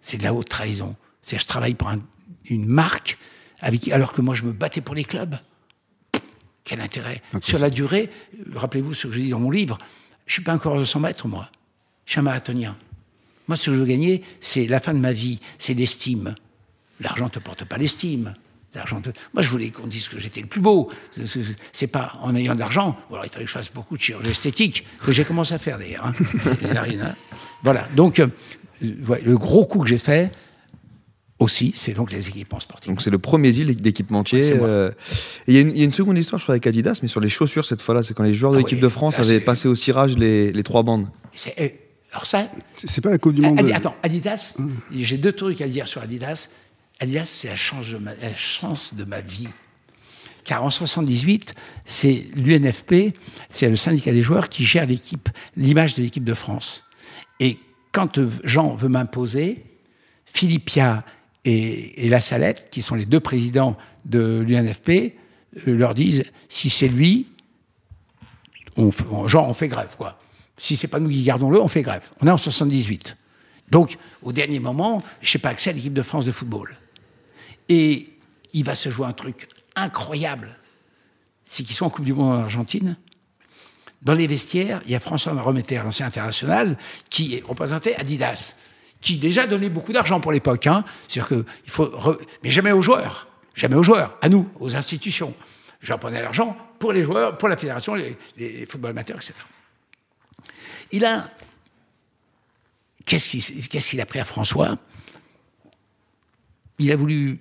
c'est 0.00 0.16
de 0.18 0.22
la 0.22 0.32
haute 0.34 0.48
trahison. 0.48 0.96
C'est-à-dire, 1.22 1.42
je 1.42 1.46
travaille 1.48 1.74
pour 1.74 1.88
un- 1.88 2.00
une 2.46 2.66
marque, 2.66 3.18
avec, 3.60 3.88
alors 3.88 4.12
que 4.12 4.20
moi, 4.20 4.34
je 4.34 4.44
me 4.44 4.52
battais 4.52 4.80
pour 4.80 4.94
les 4.94 5.04
clubs. 5.04 5.36
Quel 6.64 6.80
intérêt 6.80 7.22
Sur 7.42 7.58
la 7.58 7.70
durée, 7.70 8.10
euh, 8.38 8.58
rappelez-vous 8.58 8.94
ce 8.94 9.08
que 9.08 9.12
je 9.12 9.20
dis 9.20 9.30
dans 9.30 9.40
mon 9.40 9.50
livre, 9.50 9.78
je 10.26 10.32
suis 10.34 10.42
pas 10.42 10.54
encore 10.54 10.78
de 10.78 10.84
100 10.84 11.00
mètres, 11.00 11.26
moi. 11.28 11.50
Je 12.06 12.12
suis 12.12 12.20
un 12.20 12.24
marathonien. 12.24 12.76
Moi, 13.52 13.56
ce 13.58 13.66
que 13.68 13.76
je 13.76 13.80
veux 13.80 13.86
gagner, 13.86 14.22
c'est 14.40 14.66
la 14.66 14.80
fin 14.80 14.94
de 14.94 14.98
ma 14.98 15.12
vie, 15.12 15.38
c'est 15.58 15.74
l'estime. 15.74 16.34
L'argent 17.00 17.26
ne 17.26 17.28
te 17.30 17.38
porte 17.38 17.66
pas 17.66 17.76
l'estime. 17.76 18.32
L'argent 18.74 19.02
te- 19.02 19.10
Moi, 19.34 19.42
je 19.42 19.50
voulais 19.50 19.68
qu'on 19.68 19.86
dise 19.86 20.08
que 20.08 20.18
j'étais 20.18 20.40
le 20.40 20.46
plus 20.46 20.62
beau. 20.62 20.88
C'est- 21.74 21.86
pas 21.86 22.14
en 22.22 22.34
ayant 22.34 22.54
de 22.54 22.60
l'argent. 22.60 22.96
Alors, 23.10 23.26
il 23.26 23.30
fallait 23.30 23.44
que 23.44 23.50
je 23.50 23.54
fasse 23.58 23.70
beaucoup 23.70 23.98
de 23.98 24.02
chirurgie 24.02 24.30
esthétique, 24.30 24.86
que 25.04 25.12
j'ai 25.12 25.24
commencé 25.26 25.52
à 25.52 25.58
faire 25.58 25.78
d'ailleurs. 25.78 26.06
hein. 26.06 26.14
Hein. 26.64 27.14
Voilà. 27.62 27.86
Donc, 27.94 28.20
euh, 28.20 28.28
ouais, 29.06 29.20
le 29.22 29.36
gros 29.36 29.66
coup 29.66 29.80
que 29.80 29.88
j'ai 29.90 29.98
fait 29.98 30.32
aussi, 31.38 31.72
c'est 31.76 31.92
donc 31.92 32.10
les 32.10 32.26
équipements 32.30 32.60
sportifs. 32.60 32.88
Donc 32.88 33.02
c'est 33.02 33.10
le 33.10 33.18
premier 33.18 33.52
deal 33.52 33.76
d'équipementier. 33.76 34.54
Euh, 34.62 34.92
Il 35.46 35.52
y, 35.52 35.58
a 35.58 35.60
une- 35.60 35.70
il 35.72 35.78
y 35.78 35.82
a 35.82 35.84
une 35.84 35.90
seconde 35.90 36.16
histoire, 36.16 36.38
je 36.38 36.46
crois, 36.46 36.54
avec 36.54 36.66
Adidas, 36.66 37.00
mais 37.02 37.08
sur 37.08 37.20
les 37.20 37.28
chaussures 37.28 37.66
cette 37.66 37.82
fois-là, 37.82 38.02
c'est 38.02 38.14
quand 38.14 38.22
les 38.22 38.32
joueurs 38.32 38.52
de 38.52 38.56
Ah 38.56 38.60
l'équipe 38.60 38.80
de 38.80 38.88
France 38.88 39.18
là, 39.18 39.24
avaient 39.24 39.40
passé 39.40 39.68
au 39.68 39.74
cirage 39.74 40.16
les, 40.16 40.52
les 40.52 40.62
trois 40.62 40.82
bandes. 40.82 41.08
Alors 42.12 42.26
ça, 42.26 42.46
C'est 42.84 43.00
pas 43.00 43.10
la 43.10 43.18
Coupe 43.18 43.34
du 43.34 43.40
Monde. 43.40 43.58
Adi- 43.60 43.72
Attends, 43.72 43.94
Adidas, 44.02 44.54
j'ai 44.90 45.16
deux 45.18 45.32
trucs 45.32 45.60
à 45.60 45.68
dire 45.68 45.88
sur 45.88 46.02
Adidas. 46.02 46.48
Adidas, 47.00 47.24
c'est 47.24 47.48
la 47.48 47.56
chance 47.56 47.88
de 47.88 47.96
ma, 47.98 48.14
la 48.14 48.34
chance 48.34 48.94
de 48.94 49.04
ma 49.04 49.20
vie. 49.20 49.48
Car 50.44 50.62
en 50.64 50.70
78, 50.70 51.54
c'est 51.84 52.26
l'UNFP, 52.34 53.14
c'est 53.50 53.68
le 53.68 53.76
syndicat 53.76 54.12
des 54.12 54.22
joueurs 54.22 54.48
qui 54.48 54.64
gère 54.64 54.86
l'équipe, 54.86 55.28
l'image 55.56 55.94
de 55.94 56.02
l'équipe 56.02 56.24
de 56.24 56.34
France. 56.34 56.84
Et 57.40 57.58
quand 57.92 58.18
Jean 58.44 58.74
veut 58.74 58.88
m'imposer, 58.88 59.64
Philippe 60.26 60.66
Pia 60.66 61.04
et, 61.44 62.04
et 62.04 62.08
La 62.08 62.20
Salette, 62.20 62.68
qui 62.70 62.82
sont 62.82 62.94
les 62.94 63.06
deux 63.06 63.20
présidents 63.20 63.76
de 64.04 64.44
l'UNFP, 64.46 64.88
euh, 65.68 65.76
leur 65.76 65.94
disent 65.94 66.24
si 66.48 66.68
c'est 66.70 66.88
lui, 66.88 67.28
on, 68.76 68.90
fait- 68.90 69.04
on- 69.10 69.28
genre 69.28 69.48
on 69.48 69.54
fait 69.54 69.68
grève 69.68 69.94
quoi. 69.96 70.18
Si 70.58 70.76
c'est 70.76 70.88
pas 70.88 71.00
nous 71.00 71.08
qui 71.08 71.22
gardons-le, 71.22 71.60
on 71.60 71.68
fait 71.68 71.82
grève. 71.82 72.08
On 72.20 72.26
est 72.26 72.30
en 72.30 72.38
78. 72.38 73.16
Donc 73.70 73.96
au 74.22 74.32
dernier 74.32 74.60
moment, 74.60 75.02
je 75.20 75.36
n'ai 75.36 75.40
pas 75.40 75.48
accès 75.48 75.70
à 75.70 75.72
l'équipe 75.72 75.94
de 75.94 76.02
France 76.02 76.26
de 76.26 76.32
football. 76.32 76.76
Et 77.68 78.10
il 78.52 78.64
va 78.64 78.74
se 78.74 78.90
jouer 78.90 79.06
un 79.06 79.12
truc 79.12 79.48
incroyable. 79.74 80.56
C'est 81.44 81.62
qu'ils 81.62 81.74
sont 81.74 81.86
en 81.86 81.90
Coupe 81.90 82.04
du 82.04 82.12
Monde 82.12 82.36
en 82.36 82.42
Argentine. 82.42 82.96
Dans 84.02 84.14
les 84.14 84.26
vestiaires, 84.26 84.80
il 84.84 84.90
y 84.90 84.94
a 84.94 85.00
François 85.00 85.32
Remetter, 85.32 85.76
l'ancien 85.76 86.06
international, 86.06 86.76
qui 87.08 87.40
représentait 87.46 87.94
Adidas, 87.96 88.56
qui 89.00 89.18
déjà 89.18 89.46
donnait 89.46 89.68
beaucoup 89.68 89.92
d'argent 89.92 90.20
pour 90.20 90.32
l'époque. 90.32 90.66
Hein. 90.66 90.84
Faut, 91.66 92.18
mais 92.42 92.50
jamais 92.50 92.72
aux 92.72 92.82
joueurs, 92.82 93.28
jamais 93.54 93.76
aux 93.76 93.82
joueurs, 93.82 94.18
à 94.20 94.28
nous, 94.28 94.48
aux 94.58 94.76
institutions. 94.76 95.34
J'en 95.82 95.98
prenais 95.98 96.20
l'argent 96.20 96.56
pour 96.78 96.92
les 96.92 97.04
joueurs, 97.04 97.38
pour 97.38 97.48
la 97.48 97.56
fédération, 97.56 97.94
les, 97.94 98.16
les 98.36 98.66
football 98.66 98.90
amateurs, 98.90 99.16
etc. 99.16 99.34
Il 100.90 101.04
a, 101.04 101.30
qu'est-ce 103.04 103.88
qu'il 103.90 104.00
a 104.00 104.06
pris 104.06 104.18
à 104.18 104.24
François? 104.24 104.76
Il 106.78 106.90
a 106.90 106.96
voulu 106.96 107.38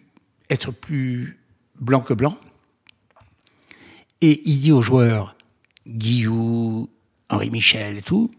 être 0.50 0.72
plus 0.72 1.40
blanc 1.80 2.02
que 2.02 2.14
blanc. 2.14 2.38
Et 4.22 4.42
il 4.48 4.60
dit 4.60 4.72
aux 4.72 4.82
joueurs, 4.82 5.36
Guillou, 5.88 6.90
Henri 7.30 7.50
Michel 7.50 7.98
et 7.98 8.02
tout, 8.02 8.30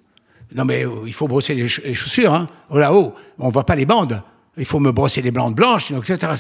non 0.54 0.64
mais 0.64 0.86
euh, 0.86 1.02
il 1.06 1.12
faut 1.12 1.26
brosser 1.26 1.54
les, 1.54 1.62
ch- 1.68 1.80
les 1.84 1.94
chaussures, 1.94 2.32
hein. 2.32 2.48
Oh 2.70 2.78
là-haut, 2.78 3.14
on 3.38 3.48
voit 3.48 3.66
pas 3.66 3.74
les 3.74 3.86
bandes. 3.86 4.22
Il 4.56 4.66
faut 4.66 4.78
me 4.78 4.92
brosser 4.92 5.22
les 5.22 5.30
blancs 5.30 5.54
blanches, 5.56 5.90
etc. 5.90 6.32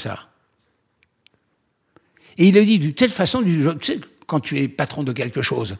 Et 2.38 2.48
il 2.48 2.58
a 2.58 2.64
dit 2.64 2.78
de 2.78 2.90
telle 2.90 3.10
façon, 3.10 3.42
tu 3.42 3.64
sais, 3.80 4.00
quand 4.26 4.40
tu 4.40 4.58
es 4.60 4.68
patron 4.68 5.02
de 5.02 5.12
quelque 5.12 5.42
chose, 5.42 5.76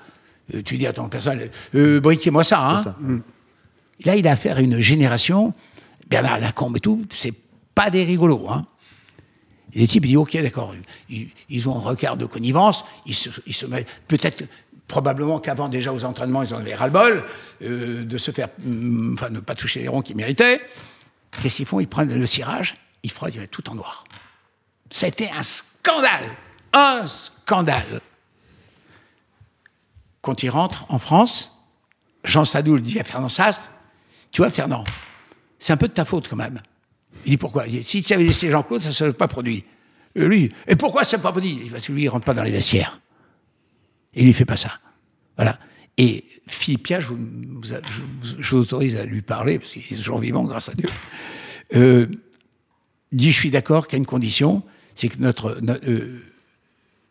tu 0.65 0.79
dis 0.79 0.87
à 0.87 0.93
ton 0.93 1.09
personnel, 1.09 1.51
euh, 1.75 2.01
briquez-moi 2.01 2.45
ça, 2.45 2.69
hein. 2.69 2.95
Et 4.01 4.05
Là, 4.07 4.17
il 4.17 4.27
a 4.27 4.33
affaire 4.33 4.57
à 4.57 4.61
une 4.61 4.81
génération, 4.81 5.55
Bernard 6.09 6.41
Lacombe 6.41 6.77
et 6.77 6.81
tout, 6.81 7.05
c'est 7.11 7.35
pas 7.75 7.91
des 7.91 8.05
rigolos, 8.05 8.49
hein. 8.51 8.67
Et 9.75 9.79
les 9.79 9.87
types, 9.87 10.05
disent, 10.05 10.17
OK, 10.17 10.37
d'accord, 10.37 10.75
ils, 11.09 11.29
ils 11.49 11.69
ont 11.69 11.77
un 11.77 11.81
regard 11.81 12.17
de 12.17 12.27
connivence, 12.27 12.85
ils 13.07 13.15
se, 13.15 13.31
ils 13.47 13.55
se 13.55 13.65
mettent, 13.65 13.89
peut-être, 14.07 14.45
probablement 14.87 15.41
qu'avant, 15.41 15.71
déjà, 15.71 15.93
aux 15.93 16.05
entraînements, 16.05 16.43
ils 16.43 16.53
en 16.53 16.59
avaient 16.59 16.75
ras-le-bol, 16.75 17.25
euh, 17.63 18.05
de 18.05 18.19
se 18.19 18.31
faire, 18.31 18.49
hum, 18.67 19.15
enfin, 19.15 19.31
ne 19.31 19.41
pas 19.41 19.55
toucher 19.55 19.81
les 19.81 19.89
ronds 19.89 20.03
qu'ils 20.03 20.17
méritaient. 20.17 20.61
Qu'est-ce 21.41 21.57
qu'ils 21.57 21.67
font? 21.67 21.81
Ils 21.81 21.89
prennent 21.89 22.13
le 22.13 22.27
cirage, 22.27 22.77
ils 23.03 23.11
frottent, 23.11 23.35
ils 23.35 23.41
mettent 23.41 23.51
tout 23.51 23.71
en 23.71 23.75
noir. 23.75 24.05
C'était 24.91 25.31
un 25.35 25.43
scandale 25.43 26.29
Un 26.75 27.07
scandale 27.07 28.03
Quand 30.23 30.43
il 30.43 30.51
rentre 30.51 30.87
en 30.89 30.99
France, 30.99 31.61
Jean 32.25 32.45
Sadoul 32.45 32.81
dit 32.81 32.99
à 32.99 33.05
Fernand 33.05 33.29
Sass, 33.29 33.69
tu 34.31 34.41
vois, 34.41 34.51
Fernand, 34.51 34.85
c'est 35.59 35.73
un 35.73 35.77
peu 35.77 35.89
de 35.89 35.93
ta 35.93 36.05
faute 36.05 36.29
quand 36.29 36.37
même. 36.37 36.61
Il 37.27 37.31
dit 37.31 37.37
pourquoi? 37.37 37.67
Il 37.67 37.73
dit, 37.73 37.85
si 37.85 38.03
tu 38.03 38.13
avais 38.15 38.25
laissé 38.25 38.51
Jean-Claude, 38.51 38.81
ça 38.81 38.89
ne 38.89 38.95
serait 38.95 39.13
pas 39.13 39.29
produit. 39.29 39.65
Et 40.15 40.25
lui, 40.25 40.53
et 40.67 40.77
pourquoi 40.77 41.05
ça 41.05 41.17
ne 41.19 41.23
pas 41.23 41.33
produit? 41.33 41.69
Parce 41.71 41.87
que 41.87 41.93
lui, 41.93 42.03
il 42.03 42.07
ne 42.07 42.11
rentre 42.11 42.25
pas 42.25 42.35
dans 42.35 42.43
les 42.43 42.51
vestiaires. 42.51 43.01
Et 44.15 44.23
il 44.23 44.29
ne 44.29 44.33
fait 44.33 44.45
pas 44.45 44.57
ça. 44.57 44.79
Voilà. 45.37 45.59
Et 45.99 46.25
Philippe 46.47 46.85
Pia, 46.85 47.01
je 47.01 47.09
vous, 47.09 47.19
vous- 47.19 48.55
autorise 48.55 48.97
à 48.97 49.05
lui 49.05 49.23
parler, 49.23 49.59
parce 49.59 49.73
qu'il 49.73 49.83
est 49.93 49.97
toujours 49.97 50.19
vivant, 50.19 50.45
grâce 50.45 50.69
à 50.69 50.75
Dieu. 50.75 50.89
Euh, 51.75 52.07
dit, 53.11 53.31
je 53.33 53.39
suis 53.39 53.51
d'accord 53.51 53.87
qu'il 53.87 53.95
y 53.97 53.99
a 53.99 53.99
une 54.01 54.07
condition, 54.07 54.63
c'est 54.95 55.09
que 55.09 55.19
notre, 55.19 55.59
no- 55.63 55.75
euh, 55.87 56.21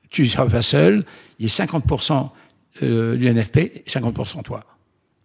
tu 0.10 0.24
ne 0.24 0.28
seras 0.28 0.48
pas 0.48 0.62
seul, 0.62 1.06
il 1.40 1.46
y 1.46 1.50
a 1.50 1.52
50% 1.52 2.32
euh, 2.84 3.16
l'UNFP 3.16 3.58
et 3.58 3.84
50% 3.88 4.44
toi. 4.44 4.64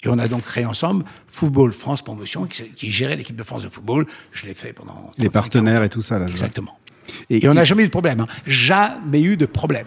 Et 0.04 0.08
on 0.08 0.18
a 0.18 0.28
donc 0.28 0.42
créé 0.44 0.64
ensemble 0.66 1.04
Football 1.26 1.72
France 1.72 2.02
Promotion, 2.02 2.46
qui, 2.46 2.68
qui 2.70 2.90
gérait 2.90 3.16
l'équipe 3.16 3.34
de 3.36 3.42
France 3.42 3.62
de 3.62 3.68
football. 3.68 4.06
Je 4.32 4.46
l'ai 4.46 4.54
fait 4.54 4.72
pendant. 4.72 5.10
Les 5.18 5.24
35 5.28 5.32
partenaires 5.32 5.80
ans. 5.80 5.84
et 5.84 5.88
tout 5.88 6.02
ça, 6.02 6.18
là. 6.18 6.28
Exactement. 6.28 6.78
Et, 7.30 7.44
Et 7.44 7.48
on 7.48 7.54
n'a 7.54 7.64
jamais 7.64 7.82
eu 7.82 7.86
de 7.86 7.90
problème. 7.90 8.20
hein. 8.20 8.26
Jamais 8.46 9.22
eu 9.22 9.36
de 9.36 9.46
problème. 9.46 9.86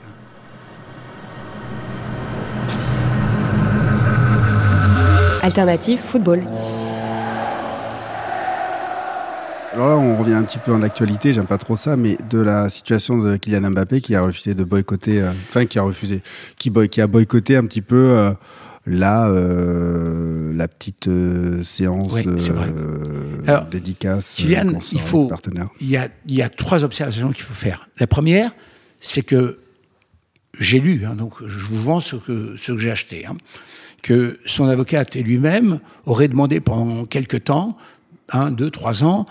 Alternative 5.41 5.99
football. 5.99 6.43
Alors 9.73 9.89
là, 9.89 9.97
on 9.97 10.17
revient 10.17 10.33
un 10.33 10.43
petit 10.43 10.57
peu 10.57 10.73
en 10.73 10.81
actualité, 10.81 11.31
j'aime 11.33 11.45
pas 11.45 11.57
trop 11.59 11.75
ça, 11.75 11.95
mais 11.95 12.17
de 12.29 12.39
la 12.39 12.69
situation 12.69 13.17
de 13.17 13.35
Kylian 13.37 13.69
Mbappé 13.71 14.01
qui 14.01 14.15
a 14.15 14.21
refusé 14.21 14.55
de 14.55 14.63
boycotter, 14.63 15.21
euh, 15.21 15.31
enfin 15.49 15.65
qui 15.65 15.77
a 15.77 15.83
refusé, 15.83 16.21
qui, 16.57 16.69
boy- 16.71 16.89
qui 16.89 17.01
a 17.01 17.07
boycotté 17.07 17.55
un 17.55 17.65
petit 17.65 17.81
peu 17.81 17.95
euh, 18.17 18.31
la, 18.87 19.27
euh, 19.27 20.51
la 20.55 20.67
petite 20.67 21.07
euh, 21.07 21.61
séance 21.61 22.09
vrai. 22.09 22.23
euh, 22.27 23.41
Alors, 23.47 23.65
dédicace. 23.65 24.33
Kylian, 24.35 24.61
il 24.91 25.01
faut. 25.01 25.27
Il 25.79 25.89
y, 25.89 25.97
a, 25.97 26.07
il 26.27 26.33
y 26.33 26.41
a 26.41 26.49
trois 26.49 26.83
observations 26.83 27.31
qu'il 27.31 27.43
faut 27.43 27.53
faire. 27.53 27.89
La 27.99 28.07
première, 28.07 28.51
c'est 28.99 29.21
que 29.21 29.59
j'ai 30.59 30.79
lu, 30.79 31.05
hein, 31.05 31.13
donc 31.15 31.33
je 31.45 31.65
vous 31.67 31.77
vends 31.79 31.99
ce 31.99 32.15
que, 32.15 32.55
ce 32.57 32.71
que 32.71 32.79
j'ai 32.79 32.89
acheté, 32.91 33.27
hein, 33.27 33.37
que 34.01 34.39
son 34.47 34.65
avocate 34.67 35.15
et 35.15 35.21
lui-même 35.21 35.79
auraient 36.07 36.27
demandé 36.27 36.59
pendant 36.59 37.05
quelque 37.05 37.37
temps, 37.37 37.77
un, 38.31 38.49
deux, 38.51 38.71
trois 38.71 39.03
ans, 39.03 39.25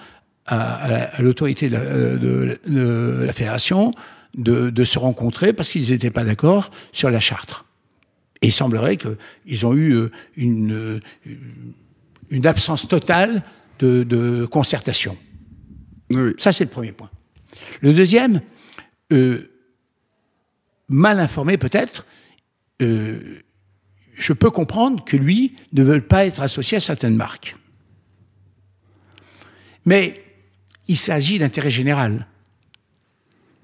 à, 0.48 0.74
à 0.84 0.88
la- 0.88 1.04
à 1.14 1.22
l'autorité 1.22 1.68
de, 1.68 1.76
la- 1.76 2.16
de- 2.16 2.58
de 2.66 3.22
la 3.26 3.32
fédération 3.32 3.92
de, 4.36 4.70
de 4.70 4.84
se 4.84 4.98
rencontrer 4.98 5.52
parce 5.52 5.68
qu'ils 5.70 5.90
n'étaient 5.90 6.10
pas 6.10 6.24
d'accord 6.24 6.70
sur 6.92 7.10
la 7.10 7.20
charte. 7.20 7.64
Et 8.42 8.48
il 8.48 8.52
semblerait 8.52 8.96
qu'ils 8.96 9.66
ont 9.66 9.74
eu 9.74 9.92
euh, 9.94 10.10
une, 10.36 10.72
euh, 10.72 11.00
une 12.30 12.46
absence 12.46 12.86
totale 12.88 13.42
de, 13.78 14.02
de 14.04 14.46
concertation. 14.46 15.16
Oui. 16.10 16.32
Ça, 16.38 16.52
c'est 16.52 16.64
le 16.64 16.70
premier 16.70 16.92
point. 16.92 17.10
Le 17.80 17.92
deuxième, 17.92 18.40
euh, 19.12 19.50
mal 20.88 21.18
informé 21.20 21.58
peut-être, 21.58 22.06
euh, 22.80 23.40
je 24.14 24.32
peux 24.32 24.50
comprendre 24.50 25.04
que 25.04 25.16
lui 25.16 25.56
ne 25.72 25.82
veut 25.82 26.00
pas 26.00 26.24
être 26.26 26.40
associé 26.42 26.76
à 26.76 26.80
certaines 26.80 27.16
marques. 27.16 27.56
Mais 29.84 30.20
il 30.88 30.96
s'agit 30.96 31.38
d'intérêt 31.38 31.70
général. 31.70 32.26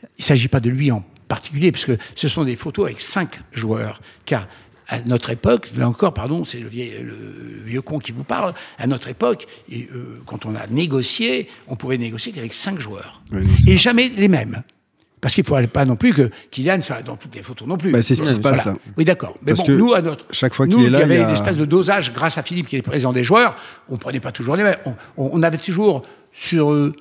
Il 0.02 0.20
ne 0.20 0.24
s'agit 0.24 0.48
pas 0.48 0.60
de 0.60 0.70
lui 0.70 0.90
en 0.90 1.02
particulier, 1.28 1.72
parce 1.72 1.84
que 1.86 1.96
ce 2.14 2.28
sont 2.28 2.44
des 2.44 2.56
photos 2.56 2.86
avec 2.86 3.00
cinq 3.00 3.40
joueurs. 3.52 4.00
Car 4.26 4.46
à 4.88 5.00
notre 5.00 5.30
époque, 5.30 5.70
là 5.76 5.88
encore, 5.88 6.12
pardon, 6.12 6.44
c'est 6.44 6.60
le, 6.60 6.68
vieux 6.68 7.80
con 7.80 7.98
qui 7.98 8.12
vous 8.12 8.24
parle, 8.24 8.52
à 8.78 8.86
notre 8.86 9.08
époque, 9.08 9.46
et, 9.72 9.88
euh, 9.94 10.20
quand 10.26 10.44
on 10.44 10.54
a 10.54 10.66
négocié, 10.66 11.48
on 11.68 11.76
pouvait 11.76 11.96
négocier 11.96 12.32
qu'avec 12.32 12.52
cinq 12.52 12.78
joueurs. 12.78 13.22
Oui, 13.32 13.44
et 13.66 13.78
jamais 13.78 14.10
les 14.10 14.28
mêmes. 14.28 14.62
Parce 15.22 15.32
qu'il 15.34 15.42
ne 15.42 15.46
faudrait 15.48 15.66
pas 15.68 15.86
non 15.86 15.96
plus 15.96 16.12
que 16.12 16.30
Kylian 16.50 16.82
soit 16.82 17.00
dans 17.00 17.16
toutes 17.16 17.34
les 17.34 17.42
photos 17.42 17.66
non 17.66 17.78
plus. 17.78 17.90
Bah, 17.90 18.02
c'est 18.02 18.14
ce 18.14 18.22
qui 18.22 18.34
se 18.34 18.40
passe, 18.40 18.66
là. 18.66 18.76
Oui, 18.98 19.06
d'accord. 19.06 19.34
Mais 19.40 19.52
Parce 19.54 19.60
bon, 19.60 19.64
que 19.68 19.72
nous, 19.72 19.94
à 19.94 20.02
notre. 20.02 20.26
chaque 20.34 20.52
fois 20.52 20.68
qu'il 20.68 20.78
est 20.84 20.90
là, 20.90 20.98
il 20.98 21.00
y 21.00 21.04
avait 21.04 21.14
il 21.14 21.20
y 21.20 21.24
a- 21.24 21.28
une 21.28 21.32
espèce 21.34 21.56
de 21.56 21.64
dosage 21.64 22.12
grâce 22.12 22.36
à 22.36 22.42
Philippe 22.42 22.66
qui 22.66 22.76
est 22.76 22.82
présent 22.82 23.10
des 23.10 23.24
joueurs. 23.24 23.56
On 23.88 23.94
ne 23.94 23.98
prenait 23.98 24.20
pas 24.20 24.32
toujours 24.32 24.54
les 24.54 24.64
mêmes. 24.64 24.76
On, 24.84 24.90
on- 25.16 25.30
on 25.32 25.42
avait 25.42 25.56
toujours 25.56 26.02
sur 26.34 26.70
euh, 26.74 26.94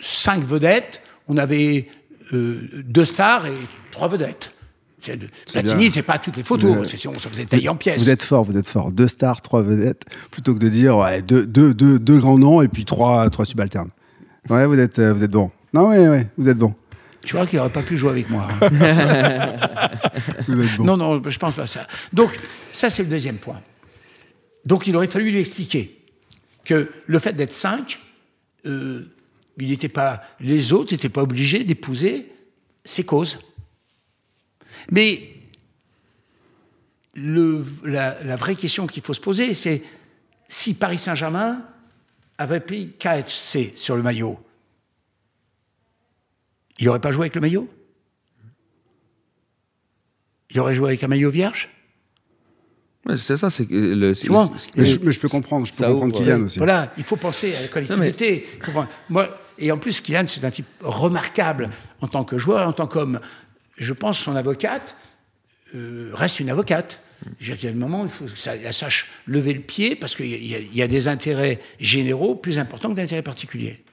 cinq 0.00 0.44
vedettes, 0.44 1.00
on 1.28 1.36
avait 1.36 1.88
euh, 2.32 2.68
deux 2.84 3.04
stars 3.04 3.46
et 3.46 3.52
trois 3.90 4.08
vedettes. 4.08 4.50
C'est 5.00 5.16
de- 5.18 5.28
Platini 5.52 5.84
n'était 5.84 6.02
pas 6.02 6.16
toutes 6.18 6.36
les 6.38 6.42
photos, 6.42 6.88
c'est 6.88 6.96
sinon 6.96 7.18
ça 7.18 7.28
faisait 7.28 7.44
tailler 7.44 7.68
en 7.68 7.76
pièces. 7.76 7.98
Vous 8.02 8.08
êtes 8.10 8.22
fort, 8.22 8.42
vous 8.44 8.56
êtes 8.56 8.66
fort. 8.68 8.90
Deux 8.90 9.08
stars, 9.08 9.42
trois 9.42 9.62
vedettes, 9.62 10.02
plutôt 10.30 10.54
que 10.54 10.58
de 10.58 10.68
dire 10.70 10.96
ouais, 10.96 11.20
deux, 11.20 11.44
deux, 11.46 11.74
deux, 11.74 11.98
deux 11.98 12.18
grands 12.18 12.38
noms 12.38 12.62
et 12.62 12.68
puis 12.68 12.84
trois, 12.86 13.28
trois 13.28 13.44
subalternes. 13.44 13.90
Ouais, 14.48 14.66
vous 14.66 14.78
êtes, 14.78 14.98
vous 15.00 15.22
êtes 15.22 15.30
bon. 15.30 15.50
Non, 15.74 15.88
ouais, 15.88 16.08
ouais, 16.08 16.26
vous 16.38 16.48
êtes 16.48 16.56
bon. 16.58 16.74
Tu 17.22 17.36
vois 17.36 17.46
qu'il 17.46 17.58
n'aurait 17.58 17.70
pas 17.72 17.82
pu 17.82 17.96
jouer 17.96 18.10
avec 18.10 18.28
moi. 18.30 18.46
hein. 18.60 18.68
Vous 20.48 20.60
êtes 20.62 20.76
bon. 20.76 20.84
Non, 20.84 20.96
non, 20.98 21.22
je 21.26 21.38
pense 21.38 21.54
pas 21.54 21.62
à 21.62 21.66
ça. 21.66 21.86
Donc, 22.12 22.38
ça, 22.72 22.90
c'est 22.90 23.02
le 23.02 23.08
deuxième 23.08 23.38
point. 23.38 23.60
Donc, 24.66 24.86
il 24.86 24.94
aurait 24.96 25.06
fallu 25.08 25.30
lui 25.30 25.38
expliquer 25.40 25.98
que 26.64 26.90
le 27.06 27.18
fait 27.18 27.32
d'être 27.32 27.52
cinq, 27.54 27.98
euh, 28.66 29.06
il 29.58 29.68
n'était 29.70 29.88
pas, 29.88 30.22
les 30.40 30.72
autres 30.72 30.92
n'étaient 30.92 31.08
pas 31.08 31.22
obligés 31.22 31.64
d'épouser 31.64 32.30
ses 32.84 33.04
causes. 33.04 33.38
Mais 34.90 35.30
le- 37.14 37.64
la, 37.84 38.22
la 38.24 38.36
vraie 38.36 38.56
question 38.56 38.86
qu'il 38.86 39.02
faut 39.02 39.14
se 39.14 39.20
poser, 39.20 39.54
c'est 39.54 39.82
si 40.48 40.74
Paris 40.74 40.98
Saint-Germain 40.98 41.62
avait 42.38 42.60
pris 42.60 42.92
KFC 42.98 43.72
sur 43.76 43.96
le 43.96 44.02
maillot, 44.02 44.38
il 46.78 46.86
n'aurait 46.86 47.00
pas 47.00 47.12
joué 47.12 47.22
avec 47.24 47.36
le 47.36 47.40
maillot? 47.40 47.68
Il 50.50 50.58
aurait 50.60 50.74
joué 50.74 50.88
avec 50.88 51.02
un 51.04 51.08
maillot 51.08 51.30
vierge? 51.30 51.68
Ouais, 53.06 53.18
c'est 53.18 53.36
ça, 53.36 53.50
c'est 53.50 53.68
le. 53.70 54.12
vois, 54.28 54.50
Mais 54.76 54.86
je, 54.86 54.98
mais 55.00 55.12
je 55.12 55.20
peux 55.20 55.28
comprendre, 55.28 55.66
je 55.66 55.72
peux 55.72 55.84
comprendre 55.84 56.14
ouvre, 56.14 56.22
Kylian 56.24 56.38
ouais. 56.38 56.42
aussi. 56.44 56.58
Voilà, 56.58 56.92
il 56.96 57.04
faut 57.04 57.16
penser 57.16 57.54
à 57.54 57.60
la 57.62 57.68
collectivité. 57.68 58.46
Moi, 59.10 59.28
et 59.58 59.70
en 59.72 59.78
plus, 59.78 60.00
Kylian, 60.00 60.26
c'est 60.26 60.44
un 60.44 60.50
type 60.50 60.66
remarquable 60.82 61.70
en 62.00 62.08
tant 62.08 62.24
que 62.24 62.38
joueur, 62.38 62.66
en 62.68 62.72
tant 62.72 62.86
qu'homme. 62.86 63.20
Je 63.76 63.92
pense 63.92 64.18
son 64.18 64.36
avocate 64.36 64.96
euh, 65.74 66.10
reste 66.14 66.40
une 66.40 66.50
avocate. 66.50 67.00
Il 67.40 67.48
y 67.62 67.66
a 67.66 67.70
un 67.70 67.74
moment, 67.74 68.04
il 68.04 68.10
faut 68.10 68.24
que 68.24 68.36
ça, 68.36 68.56
elle 68.56 68.74
sache 68.74 69.06
lever 69.26 69.54
le 69.54 69.60
pied 69.60 69.96
parce 69.96 70.14
qu'il 70.16 70.26
y, 70.26 70.54
a- 70.54 70.58
il 70.58 70.74
y 70.74 70.82
a 70.82 70.86
des 70.88 71.08
intérêts 71.08 71.60
généraux 71.80 72.34
plus 72.34 72.58
importants 72.58 72.90
que 72.90 72.94
d'intérêts 72.96 73.22
particuliers. 73.22 73.83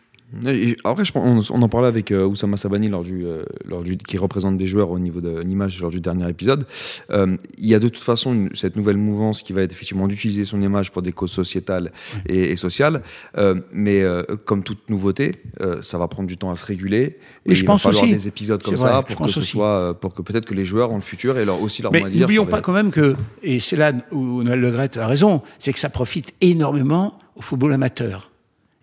Et 0.47 0.77
après, 0.85 1.03
je 1.03 1.11
on, 1.15 1.39
on 1.49 1.61
en 1.61 1.69
parlait 1.69 1.87
avec 1.87 2.11
euh, 2.11 2.25
Oussama 2.25 2.55
Sabani 2.55 2.87
lors 2.87 3.03
du, 3.03 3.25
euh, 3.25 3.43
lors 3.65 3.83
du, 3.83 3.97
qui 3.97 4.17
représente 4.17 4.57
des 4.57 4.65
joueurs 4.65 4.89
au 4.89 4.97
niveau 4.99 5.19
de 5.19 5.39
l'image 5.41 5.79
lors 5.81 5.91
du 5.91 5.99
dernier 5.99 6.29
épisode. 6.29 6.65
Euh, 7.11 7.35
il 7.57 7.67
y 7.67 7.75
a 7.75 7.79
de 7.79 7.89
toute 7.89 8.03
façon 8.03 8.33
une- 8.33 8.55
cette 8.55 8.75
nouvelle 8.77 8.97
mouvance 8.97 9.41
qui 9.43 9.51
va 9.51 9.61
être 9.61 9.73
effectivement 9.73 10.07
d'utiliser 10.07 10.45
son 10.45 10.61
image 10.61 10.91
pour 10.91 11.01
des 11.01 11.11
causes 11.11 11.31
sociétales 11.31 11.91
et, 12.27 12.51
et 12.51 12.55
sociales. 12.55 13.03
Euh, 13.37 13.55
mais 13.73 14.01
euh, 14.03 14.23
comme 14.45 14.63
toute 14.63 14.89
nouveauté, 14.89 15.33
euh, 15.59 15.81
ça 15.81 15.97
va 15.97 16.07
prendre 16.07 16.27
du 16.27 16.37
temps 16.37 16.49
à 16.49 16.55
se 16.55 16.65
réguler. 16.65 17.17
Et 17.45 17.53
je 17.55 17.63
il 17.63 17.65
pense 17.65 17.83
va 17.83 17.91
falloir 17.91 18.03
aussi. 18.05 18.13
des 18.13 18.27
épisodes 18.27 18.63
comme 18.63 18.75
vrai, 18.75 18.89
ça 18.89 19.01
pour 19.03 19.25
que 19.25 19.31
ce 19.31 19.39
aussi. 19.41 19.51
soit, 19.51 19.97
pour 19.99 20.13
que 20.13 20.21
peut-être 20.21 20.45
que 20.45 20.53
les 20.53 20.65
joueurs 20.65 20.91
ont 20.91 20.95
le 20.95 21.01
futur 21.01 21.37
et 21.37 21.45
leur 21.45 21.61
aussi 21.61 21.81
leur 21.81 21.91
Mais 21.91 22.03
n'oublions 22.03 22.45
pas 22.45 22.61
quand 22.61 22.73
même 22.73 22.91
que, 22.91 23.15
et 23.43 23.59
c'est 23.59 23.75
là 23.75 23.91
où 24.11 24.43
Noël 24.43 24.61
Legrette 24.61 24.97
a 24.97 25.07
raison, 25.07 25.41
c'est 25.59 25.73
que 25.73 25.79
ça 25.79 25.89
profite 25.89 26.31
énormément 26.39 27.19
au 27.35 27.41
football 27.41 27.73
amateur. 27.73 28.30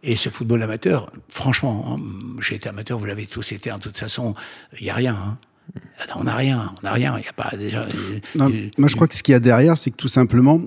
Et 0.05 0.15
ce 0.17 0.29
football 0.29 0.63
amateur, 0.63 1.11
franchement, 1.29 1.97
hein, 1.99 2.03
j'ai 2.41 2.55
été 2.57 2.69
amateur, 2.69 2.99
vous 2.99 3.07
l'avez 3.07 3.27
tous 3.27 3.51
été, 3.53 3.73
en 3.73 3.79
toute 3.79 3.97
façon, 3.97 4.35
il 4.81 4.85
n'y 4.85 4.91
a 4.91 4.95
rien. 4.95 5.15
hein. 5.17 5.39
On 6.17 6.25
n'a 6.25 6.35
rien, 6.37 6.73
on 6.81 6.87
n'a 6.87 6.93
rien, 6.93 7.15
il 7.19 7.23
n'y 7.23 7.29
a 7.29 7.33
pas 7.33 7.55
déjà. 7.57 7.85
Non, 8.35 8.49
euh, 8.49 8.69
moi, 8.79 8.89
je 8.89 8.95
crois 8.95 9.07
que 9.09 9.15
ce 9.15 9.23
qu'il 9.23 9.33
y 9.33 9.35
a 9.35 9.41
derrière, 9.41 9.77
c'est 9.77 9.91
que 9.91 9.97
tout 9.97 10.09
simplement, 10.09 10.63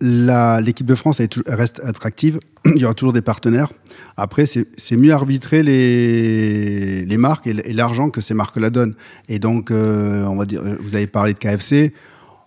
la- 0.00 0.60
l'équipe 0.60 0.86
de 0.86 0.94
France 0.96 1.20
elle 1.20 1.28
reste 1.46 1.80
attractive. 1.84 2.40
Il 2.64 2.78
y 2.80 2.84
aura 2.84 2.94
toujours 2.94 3.12
des 3.12 3.22
partenaires. 3.22 3.70
Après, 4.16 4.44
c'est 4.46 4.66
mieux 4.96 5.12
arbitrer 5.12 5.62
les, 5.62 7.04
les 7.04 7.16
marques 7.18 7.46
et 7.46 7.72
l'argent 7.72 8.10
que 8.10 8.20
ces 8.20 8.34
marques-là 8.34 8.70
donnent. 8.70 8.94
Et 9.28 9.38
donc, 9.38 9.70
euh, 9.70 10.24
on 10.24 10.36
va 10.36 10.44
dire, 10.46 10.62
vous 10.80 10.96
avez 10.96 11.06
parlé 11.06 11.32
de 11.34 11.38
KFC. 11.38 11.92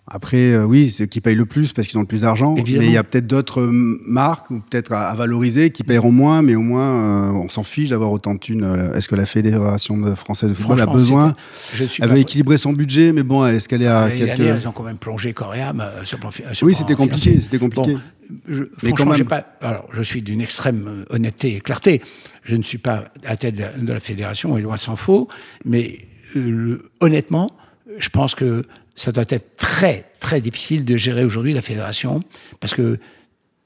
Après, 0.06 0.52
euh, 0.52 0.64
oui, 0.66 0.90
ceux 0.90 1.06
qui 1.06 1.22
payent 1.22 1.34
le 1.34 1.46
plus 1.46 1.72
parce 1.72 1.88
qu'ils 1.88 1.96
ont 1.96 2.02
le 2.02 2.06
plus 2.06 2.20
d'argent. 2.20 2.54
Mais 2.56 2.62
il 2.66 2.90
y 2.90 2.96
a 2.98 3.02
peut-être 3.02 3.26
d'autres 3.26 3.62
euh, 3.62 3.98
marques 4.06 4.50
ou 4.50 4.60
peut-être 4.60 4.92
à, 4.92 5.08
à 5.08 5.14
valoriser 5.14 5.70
qui 5.70 5.82
paieront 5.82 6.12
moins, 6.12 6.42
mais 6.42 6.54
au 6.56 6.60
moins, 6.60 7.30
euh, 7.30 7.32
on 7.32 7.48
s'en 7.48 7.62
fiche 7.62 7.88
d'avoir 7.88 8.12
autant 8.12 8.34
de 8.34 8.38
thunes. 8.38 8.64
Euh, 8.64 8.92
Est-ce 8.92 9.08
que 9.08 9.14
la 9.14 9.24
Fédération 9.24 10.14
française 10.14 10.50
de 10.50 10.54
football 10.54 10.82
a 10.82 10.86
besoin 10.86 11.32
je 11.72 11.84
suis 11.84 12.02
Elle 12.02 12.10
veut 12.10 12.18
équilibrer 12.18 12.58
son 12.58 12.74
budget, 12.74 13.14
mais 13.14 13.22
bon, 13.22 13.46
est-ce 13.46 13.66
qu'elle 13.66 13.80
est 13.80 13.86
à 13.86 14.10
quelques... 14.10 14.36
dernière, 14.36 14.58
ils 14.60 14.68
ont 14.68 14.72
quand 14.72 14.82
même 14.82 14.98
plongé 14.98 15.34
âme 15.62 15.80
euh, 15.80 16.04
sur 16.04 16.18
le 16.18 16.20
plan 16.20 16.30
sur 16.30 16.66
Oui, 16.66 16.74
c'était 16.74 16.94
compliqué, 16.96 17.40
c'était 17.40 17.58
compliqué. 17.58 17.94
Bon, 17.94 18.00
je, 18.46 18.64
Mais 18.82 18.92
quand 18.92 19.06
même. 19.06 19.24
pas. 19.24 19.46
Alors, 19.62 19.88
je 19.92 20.02
suis 20.02 20.20
d'une 20.20 20.42
extrême 20.42 21.06
honnêteté 21.08 21.56
et 21.56 21.60
clarté. 21.60 22.02
Je 22.42 22.56
ne 22.56 22.62
suis 22.62 22.78
pas 22.78 23.04
à 23.24 23.30
la 23.30 23.36
tête 23.36 23.54
de 23.56 23.62
la, 23.62 23.72
de 23.72 23.92
la 23.92 24.00
fédération, 24.00 24.58
et 24.58 24.60
loin 24.60 24.76
s'en 24.76 24.96
faut. 24.96 25.28
Mais 25.64 26.00
euh, 26.36 26.82
honnêtement, 27.00 27.50
je 27.98 28.10
pense 28.10 28.34
que 28.34 28.64
ça 28.96 29.12
doit 29.12 29.24
être 29.28 29.56
très, 29.56 30.10
très 30.20 30.40
difficile 30.40 30.84
de 30.84 30.96
gérer 30.96 31.24
aujourd'hui 31.24 31.52
la 31.52 31.62
fédération, 31.62 32.22
parce 32.60 32.74
que 32.74 32.98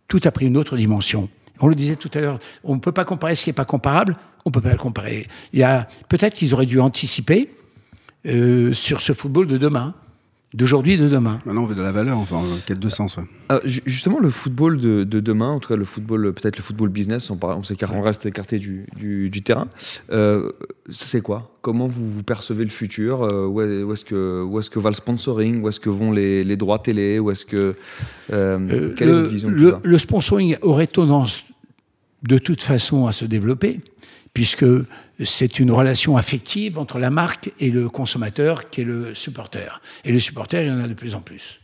tout 0.08 0.20
a 0.24 0.30
pris 0.30 0.46
une 0.46 0.56
autre 0.56 0.76
dimension. 0.76 1.28
On 1.60 1.66
le 1.66 1.74
disait 1.74 1.96
tout 1.96 2.10
à 2.14 2.20
l'heure, 2.20 2.38
on 2.64 2.76
ne 2.76 2.80
peut 2.80 2.92
pas 2.92 3.04
comparer 3.04 3.34
ce 3.34 3.44
qui 3.44 3.50
n'est 3.50 3.54
pas 3.54 3.64
comparable, 3.64 4.16
on 4.44 4.50
ne 4.50 4.54
peut 4.54 4.60
pas 4.60 4.72
le 4.72 4.78
comparer. 4.78 5.26
Il 5.52 5.58
y 5.58 5.64
a 5.64 5.86
peut-être 6.08 6.34
qu'ils 6.34 6.54
auraient 6.54 6.66
dû 6.66 6.80
anticiper 6.80 7.50
euh, 8.26 8.72
sur 8.72 9.00
ce 9.00 9.12
football 9.12 9.46
de 9.46 9.58
demain, 9.58 9.94
d'aujourd'hui 10.55 10.92
et 10.92 10.96
de 10.96 11.09
demain. 11.09 11.40
Maintenant, 11.44 11.62
on 11.62 11.66
veut 11.66 11.74
de 11.74 11.82
la 11.82 11.92
valeur, 11.92 12.16
enfin, 12.18 12.36
en 12.36 12.44
quête 12.66 12.78
de 12.80 12.88
sens. 12.88 13.16
ouais. 13.18 13.24
Ju- 13.64 13.82
justement, 13.84 14.18
le 14.18 14.30
football 14.30 14.78
de, 14.80 15.05
de 15.05 15.20
demain, 15.20 15.51
en 15.51 15.61
tout 15.61 15.68
cas 15.68 15.76
le 15.76 15.84
football, 15.84 16.32
peut-être 16.32 16.57
le 16.57 16.62
football 16.62 16.88
business, 16.88 17.30
on, 17.30 17.38
on, 17.42 17.62
s'écarte- 17.62 17.92
on 17.94 18.01
reste 18.01 18.24
écarté 18.26 18.59
du, 18.59 18.86
du, 18.96 19.28
du 19.30 19.42
terrain. 19.42 19.68
Euh, 20.11 20.51
c'est 20.90 21.20
quoi? 21.20 21.51
Comment 21.61 21.86
vous, 21.86 22.11
vous 22.11 22.22
percevez 22.22 22.64
le 22.64 22.70
futur? 22.70 23.22
Euh, 23.24 23.46
où, 23.46 23.61
est, 23.61 23.82
est-ce 23.92 24.05
que, 24.05 24.42
où 24.42 24.59
est-ce 24.59 24.70
que 24.70 24.78
va 24.78 24.88
le 24.90 24.94
sponsoring? 24.94 25.62
Où 25.62 25.68
est-ce 25.68 25.80
que 25.80 25.90
vont 25.90 26.12
les, 26.12 26.44
les 26.44 26.57
droits 26.57 26.78
télé? 26.78 27.18
Où 27.18 27.30
est-ce 27.30 27.44
que 27.44 27.74
euh, 28.32 28.59
Euh, 28.70 28.94
quelle 28.96 29.09
est 29.11 29.12
votre 29.12 29.28
vision 29.30 29.51
de 29.51 29.55
tout 29.57 29.62
le- 29.62 29.70
ça 29.72 29.80
le 29.82 29.99
sponsoring 29.99 30.57
aurait 30.62 30.86
tendance 30.86 31.44
de 32.22 32.38
toute 32.38 32.62
façon 32.62 33.07
à 33.07 33.12
se 33.12 33.24
développer, 33.24 33.80
puisque 34.34 34.64
c'est 35.24 35.58
une 35.58 35.70
relation 35.72 36.16
affective 36.16 36.78
entre 36.78 36.98
la 36.98 37.10
marque 37.10 37.50
et 37.60 37.70
le 37.70 37.88
consommateur 37.88 38.70
qui 38.70 38.82
est 38.82 38.84
le 38.84 39.14
supporter. 39.14 39.80
Et 40.04 40.12
le 40.12 40.20
supporter, 40.20 40.62
il 40.62 40.68
y 40.68 40.70
en 40.70 40.80
a 40.80 40.88
de 40.88 40.94
plus 40.94 41.14
en 41.14 41.20
plus. 41.20 41.60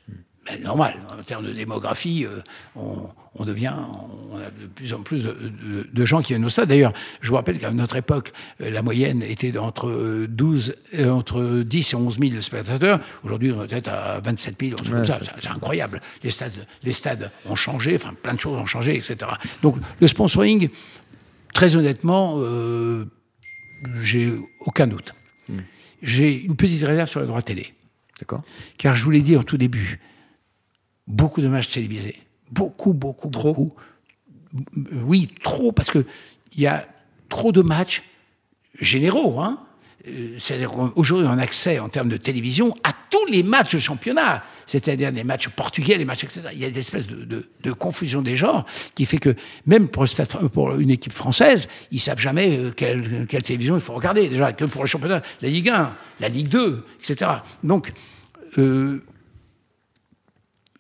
Mais 0.51 0.59
normal, 0.59 0.97
en 1.19 1.23
termes 1.23 1.47
de 1.47 1.53
démographie, 1.53 2.27
euh, 2.27 2.41
on, 2.77 3.09
on 3.37 3.45
devient, 3.47 3.73
on 4.31 4.37
a 4.37 4.51
de 4.51 4.67
plus 4.75 4.93
en 4.93 4.99
plus 5.01 5.23
de, 5.25 5.31
de- 5.33 5.89
de 5.91 6.05
gens 6.05 6.21
qui 6.21 6.35
viennent 6.35 6.45
au 6.45 6.51
stade. 6.51 6.69
D'ailleurs, 6.69 6.93
je 7.23 7.31
vous 7.31 7.37
rappelle 7.37 7.59
qu'à 7.59 7.71
notre 7.71 7.97
époque, 7.97 8.33
euh, 8.61 8.69
la 8.69 8.83
moyenne 8.83 9.23
était 9.23 9.57
entre 9.57 9.89
euh, 9.89 10.27
12, 10.29 10.75
euh, 10.99 11.09
entre 11.09 11.63
10 11.63 11.93
et 11.95 11.97
11 11.97 12.19
000 12.19 12.41
spectateurs. 12.43 13.01
Aujourd'hui, 13.23 13.53
on 13.53 13.65
est 13.65 13.69
peut-être 13.69 13.89
à 13.89 14.21
27 14.21 14.57
000, 14.61 14.73
un 14.73 14.77
truc 14.77 14.91
comme 14.91 15.05
ça. 15.07 15.19
C'est- 15.23 15.31
C'est 15.45 15.49
incroyable. 15.49 16.03
Les 16.23 16.31
stades, 16.31 16.67
les 16.83 16.93
stades 16.93 17.31
ont 17.47 17.57
changé, 17.57 17.97
enfin, 17.97 18.13
plein 18.13 18.35
de 18.35 18.41
choses 18.41 18.59
ont 18.59 18.67
changé, 18.67 18.97
etc. 18.97 19.17
Donc, 19.63 19.77
le 19.99 20.07
sponsoring, 20.07 20.69
très 21.55 21.77
honnêtement, 21.77 22.35
euh, 22.37 23.07
j'ai 24.01 24.31
aucun 24.61 24.87
doute. 24.87 25.15
J'ai 26.03 26.43
une 26.43 26.57
petite 26.57 26.83
réserve 26.83 27.09
sur 27.09 27.21
le 27.21 27.27
droit 27.27 27.41
télé. 27.41 27.73
D'accord 28.21 28.43
Car 28.77 28.95
je 28.95 29.03
vous 29.05 29.11
l'ai 29.11 29.23
dit 29.23 29.37
en 29.39 29.43
tout 29.43 29.57
début, 29.57 30.01
beaucoup 31.07 31.41
de 31.41 31.49
matchs 31.49 31.71
télévisés. 31.71 32.17
Beaucoup, 32.51 32.93
beaucoup, 32.93 33.31
beaucoup. 33.31 33.75
Euh, 34.55 35.01
Oui, 35.03 35.31
trop, 35.43 35.73
parce 35.73 35.91
qu'il 35.91 36.05
y 36.57 36.67
a 36.67 36.87
trop 37.31 37.53
de 37.53 37.63
matchs 37.63 38.03
généraux. 38.79 39.41
Hein. 39.41 39.65
Euh, 40.07 40.37
C'est-à-dire 40.39 40.71
qu'aujourd'hui, 40.71 41.27
on 41.27 41.39
a 41.39 41.43
accès 41.43 41.79
en 41.79 41.89
termes 41.89 42.09
de 42.11 42.17
télévision 42.19 42.75
à 42.85 42.93
tous 43.11 43.25
les 43.27 43.43
matchs 43.43 43.75
de 43.75 43.79
championnat, 43.79 44.45
c'est-à-dire 44.67 45.11
les 45.13 45.25
matchs 45.25 45.49
portugais, 45.49 45.97
les 45.97 46.05
matchs, 46.05 46.25
etc. 46.25 46.43
Il 46.53 46.59
y 46.59 46.65
a 46.65 46.71
des 46.71 46.79
espèces 46.79 47.07
de, 47.07 47.25
de- 47.25 47.49
de 47.63 47.73
confusion 47.73 48.21
des 48.21 48.37
genres 48.37 48.67
qui 48.95 49.07
fait 49.07 49.19
que 49.19 49.35
même 49.67 49.89
pour, 49.89 50.05
une 50.75 50.91
équipe 50.91 51.13
française, 51.13 51.69
ils 51.91 52.01
savent 52.01 52.19
jamais 52.21 52.59
euh, 52.59 52.71
quelle, 52.71 53.27
quelle 53.27 53.43
télévision 53.43 53.77
il 53.77 53.81
faut 53.81 53.95
regarder. 53.95 54.29
Déjà, 54.29 54.53
que 54.53 54.65
pour 54.67 54.83
le 54.83 54.89
championnat, 54.89 55.23
la 55.41 55.49
Ligue 55.49 55.71
1, 55.71 55.97
la 56.21 56.29
Ligue 56.29 56.49
2, 56.49 56.85
etc. 57.03 57.31
Donc, 57.63 57.93
euh, 58.59 59.03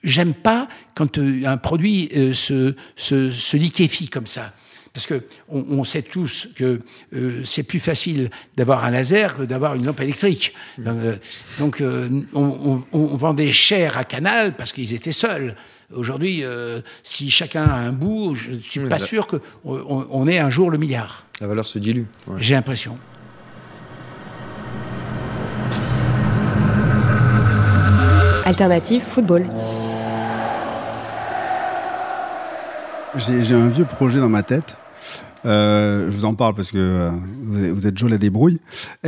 j'aime 0.02 0.34
pas 0.34 0.68
quand 0.94 1.18
euh, 1.18 1.46
un 1.46 1.56
produit 1.56 2.10
se, 2.34 2.74
se, 2.96 3.30
se 3.30 3.56
liquéfie 3.56 4.08
comme 4.08 4.26
ça. 4.26 4.52
Parce 4.94 5.06
que 5.06 5.24
on, 5.48 5.82
sait 5.82 6.02
tous 6.02 6.46
que 6.54 6.80
euh, 7.16 7.42
c'est 7.44 7.64
plus 7.64 7.80
facile 7.80 8.30
d'avoir 8.56 8.84
un 8.84 8.92
laser 8.92 9.36
que 9.36 9.42
d'avoir 9.42 9.74
une 9.74 9.84
lampe 9.84 10.00
électrique. 10.00 10.54
Mm. 10.78 11.14
Donc, 11.58 11.80
euh, 11.80 12.08
euh, 12.36 12.78
on, 12.92 13.16
vendait 13.16 13.50
cher 13.50 13.98
à 13.98 14.04
Canal 14.04 14.54
parce 14.54 14.72
qu'ils 14.72 14.94
étaient 14.94 15.10
seuls. 15.10 15.56
Aujourd'hui, 15.92 16.44
si 17.02 17.32
chacun 17.32 17.64
a 17.64 17.74
un 17.74 17.90
bout, 17.90 18.36
je 18.36 18.52
ne 18.52 18.60
suis 18.60 18.78
mm, 18.78 18.88
pas 18.88 18.98
bah. 18.98 19.04
sûr 19.04 19.26
qu'on 19.26 19.40
on 19.64 20.28
ait 20.28 20.38
un 20.38 20.50
jour 20.50 20.70
le 20.70 20.78
milliard. 20.78 21.26
La 21.40 21.48
valeur 21.48 21.66
se 21.66 21.80
dilue. 21.80 22.04
J'ai 22.38 22.54
l'impression. 22.54 22.96
Alternative 28.44 29.02
football. 29.02 29.44
J'ai 33.16 33.54
un 33.54 33.68
vieux 33.68 33.86
projet 33.86 34.20
dans 34.20 34.28
ma 34.28 34.44
tête 34.44 34.76
euh, 35.46 36.10
je 36.10 36.16
vous 36.16 36.24
en 36.24 36.34
parle 36.34 36.54
parce 36.54 36.70
que 36.70 36.78
euh, 36.78 37.10
vous 37.42 37.86
êtes- 37.86 37.96
Joe 37.98 38.10
la 38.10 38.18
débrouille. 38.18 38.60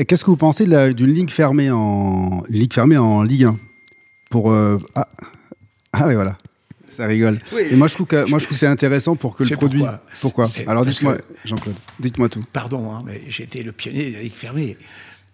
Qu'est-ce 0.06 0.24
que 0.24 0.30
vous 0.30 0.36
pensez 0.36 0.66
d'une 0.92 1.12
ligue 1.12 1.30
fermée 1.30 1.70
en 1.70 2.42
ligue 2.48 2.72
fermée 2.74 2.96
en 2.98 3.22
Ligue 3.22 3.44
1 3.44 3.58
pour 4.30 4.50
euh, 4.50 4.78
ah 4.94 5.08
ah 5.92 6.06
oui 6.08 6.14
voilà 6.14 6.36
ça 6.90 7.06
rigole. 7.06 7.38
Et 7.70 7.76
moi 7.76 7.88
je 7.88 7.94
trouve 7.94 8.06
que 8.06 8.28
moi 8.28 8.38
je 8.38 8.46
trouve 8.46 8.56
c'est 8.56 8.66
intéressant 8.66 9.16
pour 9.16 9.34
que 9.36 9.44
le 9.44 9.54
produit. 9.56 9.80
pourquoi 9.80 10.46
Pourquoi? 10.46 10.46
Alors 10.66 10.84
dites-moi 10.86 11.16
Jean-Claude, 11.44 11.76
dites-moi 12.00 12.28
tout. 12.30 12.42
Pardon, 12.52 12.90
hein, 12.90 13.02
mais 13.06 13.22
j'étais 13.28 13.62
le 13.62 13.72
pionnier 13.72 14.10
de 14.10 14.16
la 14.16 14.22
Ligue 14.22 14.32
fermée. 14.34 14.76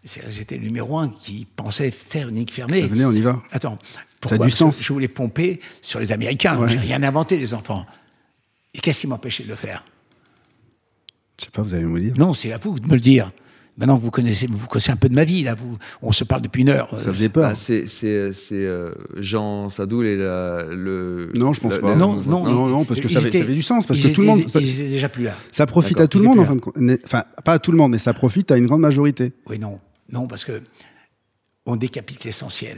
C'est- 0.04 0.22
J'étais 0.32 0.56
le 0.56 0.64
numéro 0.64 0.98
un 0.98 1.08
qui 1.08 1.46
pensait 1.54 1.92
faire 1.92 2.28
une 2.30 2.34
Ligue 2.34 2.50
fermée. 2.50 2.80
Venez, 2.82 3.04
on 3.04 3.12
y 3.12 3.20
va. 3.20 3.40
Attends. 3.52 3.78
Ça 3.94 4.00
a 4.00 4.02
pourquoi? 4.20 4.46
du 4.46 4.50
sens. 4.52 4.78
Je 4.82 4.92
voulais 4.92 5.06
pomper 5.06 5.60
sur 5.82 6.00
les 6.00 6.10
Américains. 6.10 6.56
Ouais. 6.58 6.68
J'ai 6.68 6.78
rien 6.78 7.00
inventé, 7.04 7.36
les 7.38 7.54
enfants. 7.54 7.86
Et 8.74 8.80
qu'est-ce 8.80 9.00
qui 9.02 9.06
m'empêchait 9.06 9.44
de 9.44 9.48
le 9.48 9.54
faire? 9.56 9.84
Je 11.42 11.46
sais 11.46 11.50
pas, 11.52 11.62
vous 11.62 11.74
allez 11.74 11.84
me 11.84 11.98
dire. 12.00 12.14
Non, 12.16 12.32
c'est 12.34 12.52
à 12.52 12.58
vous 12.58 12.78
de 12.78 12.86
me 12.86 12.94
le 12.94 13.00
dire. 13.00 13.32
Maintenant 13.78 13.96
que 13.98 14.02
vous 14.02 14.10
connaissez, 14.10 14.46
vous 14.48 14.66
connaissez 14.68 14.92
un 14.92 14.96
peu 14.96 15.08
de 15.08 15.14
ma 15.14 15.24
vie, 15.24 15.42
là, 15.42 15.54
vous, 15.54 15.76
on 16.02 16.12
se 16.12 16.24
parle 16.24 16.42
depuis 16.42 16.60
une 16.62 16.68
heure. 16.68 16.88
Ça 16.96 17.12
faisait 17.12 17.28
peur. 17.30 17.48
Bah, 17.48 17.54
c'est 17.54 17.88
c'est 17.88 18.32
c'est 18.34 18.54
euh, 18.66 18.92
Jean 19.18 19.70
Sadoul 19.70 20.06
et 20.06 20.16
la, 20.16 20.64
le. 20.70 21.32
Non, 21.34 21.52
je 21.54 21.60
pense 21.60 21.72
la- 21.72 21.78
pas. 21.80 21.88
la- 21.90 21.96
non, 21.96 22.16
le- 22.16 22.22
non, 22.30 22.44
non, 22.44 22.66
non, 22.68 22.84
parce 22.84 23.00
que 23.00 23.08
ça 23.08 23.18
avait- 23.18 23.22
ça 23.30 23.36
étaient- 23.38 23.40
avait 23.44 23.54
du 23.54 23.62
sens, 23.62 23.86
parce 23.86 23.98
que 23.98 24.08
tout 24.08 24.20
le 24.20 24.26
monde- 24.26 24.48
ça- 24.48 24.60
Ils 24.60 24.70
étaient 24.78 24.88
déjà 24.90 25.08
plus 25.08 25.24
là. 25.24 25.34
Ça 25.50 25.64
profite 25.66 25.92
D'accord, 25.96 26.04
à 26.04 26.08
tout 26.08 26.18
le 26.18 26.24
monde 26.24 26.38
en 26.38 26.42
plus 26.42 26.48
fin 26.48 26.54
de 26.56 26.60
compte. 26.60 26.76
Mais- 26.76 26.98
Enfin, 27.04 27.24
pas 27.44 27.54
à 27.54 27.58
tout 27.58 27.72
le 27.72 27.78
monde, 27.78 27.90
mais 27.92 27.98
ça 27.98 28.12
profite 28.12 28.50
à 28.52 28.58
une 28.58 28.66
grande 28.66 28.82
majorité. 28.82 29.32
Oui, 29.48 29.58
non. 29.58 29.80
Non, 30.12 30.26
parce 30.28 30.44
que 30.44 30.60
on 31.64 31.76
décapite 31.76 32.24
l'essentiel. 32.24 32.76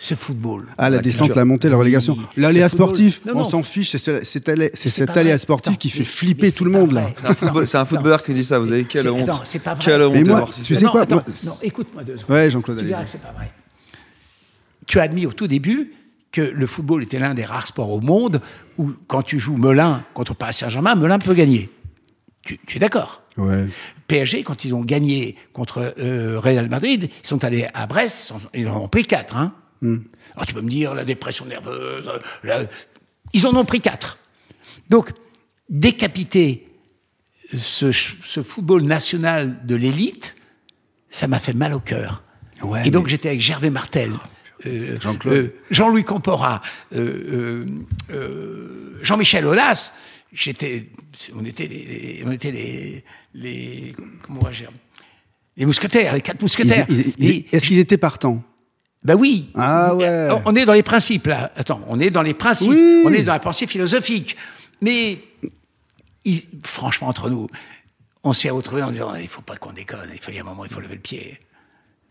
Ce 0.00 0.14
football. 0.14 0.66
Ah, 0.78 0.88
la, 0.90 0.96
La 0.98 1.02
descente, 1.02 1.26
culture. 1.26 1.36
la 1.40 1.44
montée, 1.44 1.68
la 1.68 1.76
relégation. 1.76 2.16
L'aléa 2.36 2.68
sportif, 2.68 3.20
Non, 3.26 3.32
on 3.34 3.38
non. 3.40 3.48
s'en 3.50 3.62
fiche, 3.64 3.90
c'est 3.90 3.98
ce- 3.98 4.22
cet 4.24 4.48
c'est 4.74 5.16
aléa 5.16 5.36
sportif 5.38 5.76
qui 5.76 5.90
fait 5.90 5.98
mais- 6.00 6.04
flipper 6.04 6.42
mais 6.46 6.50
tout 6.52 6.64
le 6.64 6.72
c'est 6.72 6.78
monde, 6.78 6.92
là. 6.92 7.10
C'est 7.16 7.26
un, 7.26 7.34
football- 7.34 7.66
c'est 7.66 7.76
un 7.78 7.80
Non. 7.80 7.86
footballeur 7.86 8.22
qui 8.22 8.32
dit 8.32 8.44
ça. 8.44 8.60
Vous 8.60 8.70
avez 8.70 8.84
quelle 8.84 9.02
C'est- 9.02 9.08
honte 9.08 9.28
attends, 9.28 9.40
c'est 9.42 9.58
pas 9.58 9.74
vrai. 9.74 9.84
Quelle 9.84 10.02
honte 10.02 10.12
Mais 10.14 10.22
moi, 10.22 10.48
tu 10.64 10.74
sais 10.76 10.80
non, 10.84 10.90
quoi, 10.92 11.00
attends, 11.00 11.16
moi- 11.16 11.24
non, 11.46 11.54
écoute-moi 11.64 12.04
deux 12.04 12.16
secondes. 12.16 12.30
Ouais, 12.36 12.48
Jean-Claude, 12.48 12.76
Tu 12.76 12.80
allez-y. 12.82 12.92
verras 12.92 13.04
que 13.04 13.10
c'est 13.10 13.20
pas 13.22 13.32
vrai. 13.32 13.50
Tu 14.86 15.00
as 15.00 15.02
admis 15.02 15.26
au 15.26 15.32
tout 15.32 15.48
début 15.48 15.92
que 16.30 16.42
le 16.42 16.66
football 16.68 17.02
était 17.02 17.18
l'un 17.18 17.34
des 17.34 17.44
rares 17.44 17.66
sports 17.66 17.90
au 17.90 18.00
monde 18.00 18.40
où, 18.78 18.92
quand 19.08 19.22
tu 19.22 19.40
joues 19.40 19.56
Melun 19.56 20.04
contre 20.14 20.32
Paris 20.34 20.54
Saint-Germain, 20.54 20.94
Melun 20.94 21.18
peut 21.18 21.34
gagner. 21.34 21.70
Tu, 22.42 22.60
tu 22.68 22.76
es 22.76 22.80
d'accord? 22.80 23.22
Ouais. 23.36 23.66
PSG, 24.06 24.44
quand 24.44 24.64
ils 24.64 24.72
ont 24.74 24.84
gagné 24.84 25.34
contre 25.52 25.92
euh, 25.98 26.38
Real 26.38 26.68
Madrid, 26.68 27.10
ils 27.24 27.26
sont 27.26 27.42
allés 27.44 27.66
à 27.74 27.86
Brest, 27.88 28.32
ils, 28.54 28.68
en 28.68 28.84
ont 28.84 28.88
pris 28.88 29.04
quatre. 29.04 29.36
Hein. 29.36 29.52
Alors 29.82 30.46
tu 30.46 30.54
peux 30.54 30.60
me 30.60 30.70
dire 30.70 30.94
la 30.94 31.04
dépression 31.04 31.44
nerveuse, 31.46 32.08
euh, 32.08 32.18
la- 32.44 32.64
ils 33.32 33.46
en 33.46 33.54
ont 33.54 33.64
pris 33.64 33.80
quatre. 33.80 34.18
Donc 34.90 35.12
décapiter 35.68 36.66
ce, 37.56 37.92
ch- 37.92 38.16
ce 38.24 38.42
football 38.42 38.82
national 38.82 39.64
de 39.66 39.74
l'élite, 39.74 40.36
ça 41.10 41.26
m'a 41.28 41.38
fait 41.38 41.52
mal 41.54 41.72
au 41.74 41.80
cœur. 41.80 42.22
Ouais, 42.62 42.86
Et 42.86 42.90
donc 42.90 43.04
mais- 43.04 43.10
j'étais 43.10 43.28
avec 43.28 43.40
Gervais 43.40 43.70
Martel, 43.70 44.12
euh, 44.66 44.96
Jean-Claude. 45.00 45.34
euh, 45.34 45.54
Jean-Louis 45.70 46.04
Campora, 46.04 46.60
euh, 46.92 46.98
euh, 46.98 47.66
euh, 48.10 48.98
Jean-Michel 49.02 49.46
Aulas. 49.46 49.92
J'étais, 50.32 50.90
on 51.34 51.44
était 51.44 51.66
les, 51.68 52.22
on 52.26 52.30
était 52.32 52.50
les, 52.50 53.04
les 53.34 53.94
comment 54.22 54.40
on 54.42 54.44
va 54.44 54.50
dire, 54.52 54.70
les 55.56 55.64
mousquetaires, 55.64 56.12
les 56.14 56.20
quatre 56.20 56.42
mousquetaires. 56.42 56.84
Ils- 56.90 57.00
ils- 57.00 57.14
ils- 57.18 57.30
Et- 57.30 57.46
Est-ce 57.52 57.66
qu'ils 57.66 57.78
étaient 57.78 57.96
partants? 57.96 58.42
Ben 59.04 59.14
oui. 59.14 59.50
Ah 59.54 59.94
ouais. 59.94 60.28
On 60.44 60.54
est 60.56 60.64
dans 60.66 60.72
les 60.72 60.82
principes 60.82 61.26
là. 61.28 61.50
Attends, 61.56 61.80
on 61.88 62.00
est 62.00 62.10
dans 62.10 62.22
les 62.22 62.34
principes. 62.34 62.70
Oui. 62.70 63.02
On 63.06 63.12
est 63.12 63.22
dans 63.22 63.32
la 63.32 63.38
pensée 63.40 63.66
philosophique. 63.66 64.36
Mais 64.80 65.18
il- 66.24 66.42
franchement, 66.64 67.08
entre 67.08 67.30
nous, 67.30 67.48
on 68.24 68.32
s'est 68.32 68.50
retrouvés 68.50 68.82
en 68.82 68.90
disant 68.90 69.14
il 69.14 69.28
faut 69.28 69.42
pas 69.42 69.56
qu'on 69.56 69.72
déconne. 69.72 70.10
Il 70.12 70.20
faut 70.20 70.30
il 70.30 70.34
y 70.36 70.38
a 70.38 70.42
un 70.42 70.44
moment, 70.44 70.64
il 70.64 70.70
faut 70.70 70.80
lever 70.80 70.94
le 70.96 71.00
pied. 71.00 71.38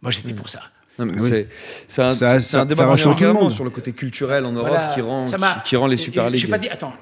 Moi, 0.02 0.12
j'étais 0.12 0.34
pour 0.34 0.50
ça. 0.50 0.62
Non, 1.00 1.06
mais 1.06 1.20
Oui. 1.22 1.30
c'est- 1.30 1.50
C'est 1.88 2.02
un, 2.02 2.10
un 2.10 2.14
ça- 2.42 2.66
débat 2.66 2.96
ça 2.98 3.50
sur 3.52 3.64
le 3.64 3.70
côté 3.70 3.94
culturel 3.94 4.46
en 4.46 4.52
Europe 4.52 4.70
Voilà. 4.70 4.94
qui, 4.96 5.02
rend, 5.02 5.26
qui, 5.30 5.36
qui 5.66 5.76
rend 5.76 5.86
les 5.88 5.98
Super 5.98 6.30
League. 6.30 6.42
J'ai 6.42 6.48
pas 6.48 6.58
dit, 6.58 6.70
attends, 6.70 6.94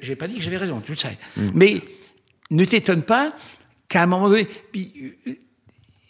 j'ai 0.00 0.14
pas 0.14 0.28
dit 0.28 0.36
que 0.36 0.42
j'avais 0.42 0.56
raison, 0.58 0.80
tu 0.80 0.92
le 0.92 0.96
sais. 0.96 1.18
Mm. 1.36 1.48
Mais 1.54 1.80
ne 2.50 2.64
t'étonne 2.64 3.02
pas 3.02 3.32
qu'à 3.88 4.02
un 4.02 4.06
moment 4.06 4.28
donné, 4.28 4.44
puis, 4.44 5.16
euh, 5.26 5.32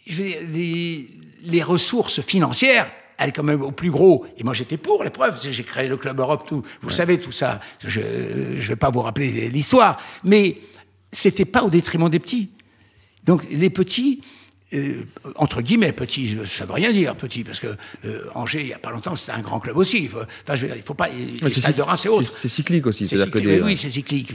je 0.05 0.15
veux 0.21 0.23
dire, 0.27 0.37
les, 0.53 1.09
les 1.43 1.63
ressources 1.63 2.21
financières, 2.21 2.91
elles 3.17 3.33
quand 3.33 3.43
même 3.43 3.61
au 3.61 3.71
plus 3.71 3.91
gros. 3.91 4.25
Et 4.37 4.43
moi, 4.43 4.53
j'étais 4.53 4.77
pour, 4.77 5.03
les 5.03 5.09
preuves. 5.09 5.39
J'ai 5.41 5.63
créé 5.63 5.87
le 5.87 5.97
Club 5.97 6.19
Europe, 6.19 6.45
tout. 6.47 6.63
Vous 6.81 6.89
savez 6.89 7.19
tout 7.19 7.31
ça. 7.31 7.59
Je 7.85 7.99
ne 8.01 8.59
vais 8.59 8.75
pas 8.75 8.89
vous 8.89 9.01
rappeler 9.01 9.49
l'histoire. 9.49 9.99
Mais 10.23 10.57
c'était 11.11 11.45
pas 11.45 11.63
au 11.63 11.69
détriment 11.69 12.09
des 12.09 12.19
petits. 12.19 12.49
Donc, 13.23 13.45
les 13.51 13.69
petits, 13.69 14.21
euh, 14.73 15.03
entre 15.35 15.61
guillemets, 15.61 15.93
petits, 15.93 16.35
ça 16.45 16.65
veut 16.65 16.73
rien 16.73 16.91
dire, 16.91 17.15
petits, 17.15 17.43
parce 17.43 17.59
que 17.59 17.67
euh, 18.05 18.25
Angers, 18.33 18.61
il 18.61 18.67
y 18.67 18.73
a 18.73 18.79
pas 18.79 18.91
longtemps, 18.91 19.15
c'était 19.15 19.31
un 19.31 19.41
grand 19.41 19.59
club 19.59 19.77
aussi. 19.77 20.09
Enfin, 20.11 20.55
je 20.55 20.61
veux 20.61 20.67
dire, 20.67 20.75
il 20.75 20.81
faut 20.83 20.95
pas. 20.95 21.07
Ouais, 21.09 21.49
c'est 21.49 21.61
stades 21.61 21.75
de 21.75 21.81
Reims, 21.83 21.99
c'est 22.01 22.09
autre. 22.09 22.27
c'est 22.27 22.49
cyclique 22.49 22.85
aussi. 22.87 23.07
C'est 23.07 23.17
cyclique, 23.17 23.45
des- 23.45 23.61
oui, 23.61 23.77
c'est 23.77 23.91
cyclique. 23.91 24.33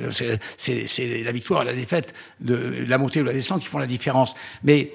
C'est- 0.56 1.22
la 1.24 1.32
victoire 1.32 1.64
la 1.64 1.74
défaite, 1.74 2.14
de 2.40 2.84
la 2.86 2.96
montée 2.96 3.20
ou 3.20 3.24
la 3.24 3.32
descente 3.32 3.60
qui 3.60 3.66
font 3.66 3.78
la 3.78 3.86
différence. 3.86 4.34
Mais 4.62 4.92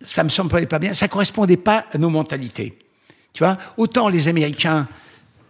ça 0.00 0.24
me 0.24 0.28
semblait 0.28 0.66
pas 0.66 0.78
bien. 0.78 0.92
Ça 0.94 1.08
correspondait 1.08 1.56
pas 1.56 1.86
à 1.92 1.98
nos 1.98 2.10
mentalités. 2.10 2.78
Tu 3.32 3.42
vois, 3.42 3.56
autant 3.76 4.08
les 4.08 4.28
Américains, 4.28 4.86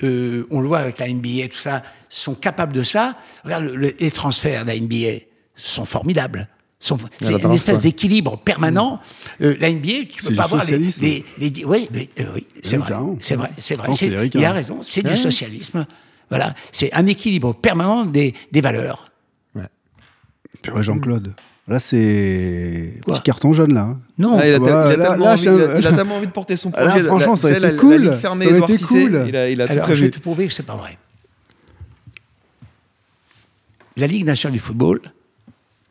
euh, 0.03 0.47
on 0.51 0.61
le 0.61 0.69
voit 0.69 0.79
avec 0.81 0.99
la 0.99 1.09
NBA, 1.09 1.49
tout 1.49 1.59
ça, 1.59 1.83
sont 2.09 2.35
capables 2.35 2.73
de 2.73 2.83
ça. 2.83 3.17
Regarde, 3.45 3.65
le- 3.65 3.77
le- 3.77 3.95
les 3.99 4.11
transferts 4.11 4.63
de 4.65 4.69
la 4.69 4.77
NBA 4.77 5.25
sont 5.57 5.85
formidables. 5.85 6.49
Sont- 6.81 6.99
C'est 7.21 7.43
une 7.43 7.53
espèce 7.53 7.81
d'équilibre 7.81 8.37
permanent. 8.39 9.01
Euh, 9.41 9.57
la 9.59 9.71
NBA, 9.71 10.05
tu 10.13 10.23
peux 10.29 10.35
pas 10.35 10.47
voir 10.47 10.65
les, 10.65 10.73
socialisme. 10.73 11.03
les, 11.03 11.25
les- 11.39 11.65
oui, 11.65 11.89
mais, 11.93 12.11
euh, 12.21 12.25
oui, 12.35 12.47
c'est 12.63 12.77
Oui, 12.77 12.83
vrai, 12.83 12.95
c'est 13.21 13.37
vrai, 13.37 13.51
c'est 13.59 13.75
vrai. 13.77 13.89
C'est 13.93 14.11
C'est- 14.11 14.23
les 14.23 14.31
Il 14.35 14.45
a 14.45 14.53
raison, 14.53 14.83
c'est 14.83 15.03
du 15.03 15.17
socialisme. 15.17 15.87
Voilà, 16.31 16.55
c'est 16.73 16.93
un 16.95 17.07
équilibre 17.07 17.55
permanent 17.55 18.05
des, 18.05 18.35
des 18.53 18.61
valeurs. 18.61 19.11
Ouais, 19.55 20.83
Jean-Claude. 20.83 21.35
Là, 21.67 21.81
c'est 21.81 23.01
petit 23.07 23.23
carton 23.23 23.55
jaune, 23.55 23.73
là. 23.73 23.83
hein. 23.83 24.01
Non, 24.19 24.39
Ah, 24.39 24.47
il, 24.47 24.55
a, 24.55 24.57
il 24.59 24.69
a 24.69 24.97
là- 24.97 24.97
tellement 25.09 25.25
là, 25.25 25.33
envie, 25.33 25.43
il 25.45 25.49
a- 25.49 25.79
il 25.79 25.87
a 25.87 25.93
tellement 25.93 26.17
envie 26.17 26.27
de 26.27 26.33
porter 26.33 26.57
son 26.57 26.71
Là, 26.71 26.77
projet. 26.87 26.99
La- 27.03 27.09
franchement, 27.09 27.31
la- 27.33 27.37
ça 27.39 27.49
sais, 27.49 27.57
été 27.57 27.61
la- 27.73 27.73
cool. 27.79 27.91
La 28.05 28.11
Ligue 28.11 28.21
fermée, 28.21 28.45
Ça 28.45 28.51
Edouard 28.53 28.71
été 28.71 28.79
Cissé, 28.79 29.03
cool. 29.05 29.25
Il 29.29 29.37
a, 29.37 29.49
il 29.49 29.61
a 29.63 29.67
tout 29.67 29.73
Alors, 29.73 29.95
je 29.95 30.05
vais 30.05 30.11
te 30.11 30.19
prouver 30.19 30.47
que 30.47 30.53
c'est 30.53 30.63
pas 30.63 30.77
vrai. 30.77 30.99
La 33.97 34.07
Ligue 34.07 34.25
nationale 34.27 34.53
du 34.55 34.59
football, 34.59 35.01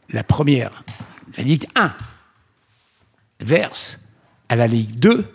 la 0.10 0.24
première, 0.24 0.84
la 1.38 1.44
Ligue 1.44 1.66
1, 1.76 1.94
verse 3.40 4.00
à 4.50 4.56
la 4.56 4.68
Ligue 4.68 5.00
2 5.00 5.26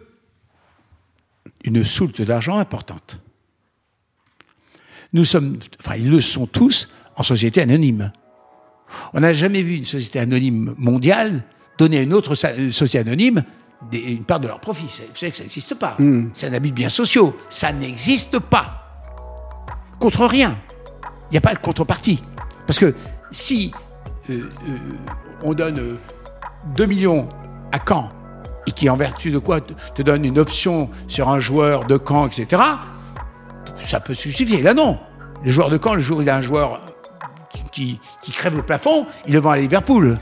une 1.64 1.84
soulte 1.84 2.22
d'argent 2.22 2.58
importante. 2.58 3.18
Nous 5.12 5.24
sommes, 5.24 5.58
enfin, 5.80 5.96
ils 5.96 6.08
le 6.10 6.20
sont 6.20 6.46
tous 6.46 6.88
en 7.16 7.22
société 7.22 7.60
anonyme. 7.60 8.12
On 9.14 9.20
n'a 9.20 9.32
jamais 9.32 9.62
vu 9.62 9.74
une 9.76 9.84
société 9.84 10.18
anonyme 10.18 10.74
mondiale 10.78 11.42
donner 11.78 11.98
à 11.98 12.02
une 12.02 12.14
autre 12.14 12.34
euh, 12.44 12.70
société 12.70 12.98
anonyme 12.98 13.42
des- 13.90 13.98
une 13.98 14.24
part 14.24 14.40
de 14.40 14.48
leur 14.48 14.60
profit. 14.60 14.86
C'est- 14.90 15.02
Vous 15.04 15.14
savez 15.16 15.30
que 15.32 15.36
ça 15.38 15.42
n'existe 15.44 15.74
pas. 15.74 15.96
C'est 16.34 16.46
un 16.48 16.52
habit 16.54 16.70
de 16.70 16.74
biens 16.76 16.88
sociaux. 16.88 17.36
Ça 17.50 17.72
n'existe 17.72 18.38
pas. 18.38 18.84
Contre 20.00 20.26
rien. 20.26 20.58
Il 21.30 21.32
n'y 21.32 21.38
a 21.38 21.40
pas 21.42 21.54
de 21.54 21.58
contrepartie. 21.58 22.22
Parce 22.66 22.78
que 22.78 22.94
si 23.30 23.72
euh, 24.30 24.48
euh, 24.68 24.76
on 25.42 25.54
donne 25.54 25.78
euh, 25.78 25.94
2 26.76 26.86
millions 26.86 27.28
à 27.72 27.78
Caen 27.86 28.08
et 28.66 28.72
qui, 28.72 28.88
en 28.90 28.96
vertu 28.96 29.30
de 29.30 29.38
quoi, 29.38 29.60
te, 29.60 29.72
te 29.94 30.02
donne 30.02 30.24
une 30.24 30.38
option 30.38 30.90
sur 31.06 31.28
un 31.30 31.40
joueur 31.40 31.84
de 31.86 31.98
Caen, 32.04 32.26
etc., 32.28 32.62
ça 33.82 34.00
peut 34.00 34.14
se 34.14 34.24
justifier. 34.24 34.62
Là, 34.62 34.74
non. 34.74 34.98
Le 35.44 35.50
joueur 35.50 35.70
de 35.70 35.78
Caen, 35.82 35.94
le 35.94 36.00
jour 36.00 36.18
où 36.18 36.22
il 36.22 36.28
a 36.30 36.36
un 36.36 36.42
joueur 36.42 36.82
qui, 38.22 38.32
crève 38.32 38.56
le 38.56 38.62
plafond, 38.62 39.06
il 39.26 39.34
le 39.34 39.40
vend 39.40 39.50
à 39.50 39.56
Liverpool. 39.58 40.18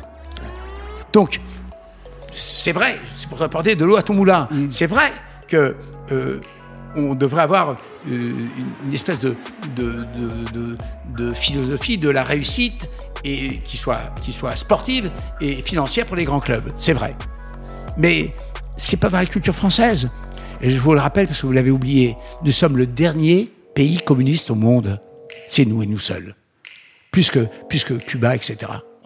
Donc, 1.12 1.40
c'est 2.32 2.72
vrai, 2.72 2.98
c'est 3.14 3.28
pour 3.28 3.40
apporter 3.42 3.76
de 3.76 3.84
l'eau 3.84 3.96
à 3.96 4.02
ton 4.02 4.14
moulin. 4.14 4.48
C'est 4.70 4.86
vrai 4.86 5.12
que 5.48 5.74
euh, 6.12 6.40
on 6.94 7.14
devrait 7.14 7.42
avoir 7.42 7.70
euh, 7.70 7.74
une, 8.06 8.48
une 8.86 8.94
espèce 8.94 9.20
de, 9.20 9.34
de, 9.76 10.04
de- 10.16 10.52
de- 10.52 10.76
de 11.16 11.32
philosophie 11.32 11.96
de 11.98 12.10
la 12.10 12.22
réussite 12.24 12.88
et 13.24 13.58
qui 13.64 13.76
soit, 13.76 14.14
qui 14.20 14.32
soit 14.32 14.54
sportive 14.56 15.10
et 15.40 15.56
financière 15.62 16.04
pour 16.06 16.16
les 16.16 16.24
grands 16.24 16.40
clubs. 16.40 16.70
C'est 16.76 16.92
vrai. 16.92 17.16
Mais 17.96 18.34
c'est 18.76 18.98
pas 18.98 19.08
dans 19.08 19.18
la 19.18 19.26
culture 19.26 19.54
française. 19.54 20.10
Et 20.60 20.70
je 20.70 20.78
vous 20.78 20.92
le 20.94 21.00
rappelle 21.00 21.26
parce 21.26 21.40
que 21.40 21.46
vous 21.46 21.52
l'avez 21.52 21.70
oublié. 21.70 22.16
Nous 22.42 22.52
sommes 22.52 22.76
le 22.76 22.86
dernier 22.86 23.50
pays 23.74 23.98
communiste 24.00 24.50
au 24.50 24.54
monde. 24.54 25.00
C'est 25.48 25.64
nous 25.64 25.82
et 25.82 25.86
nous 25.86 25.98
seuls. 25.98 26.34
Plus 27.16 27.30
que, 27.30 27.46
plus 27.70 27.82
que 27.82 27.94
Cuba, 27.94 28.34
etc. 28.36 28.56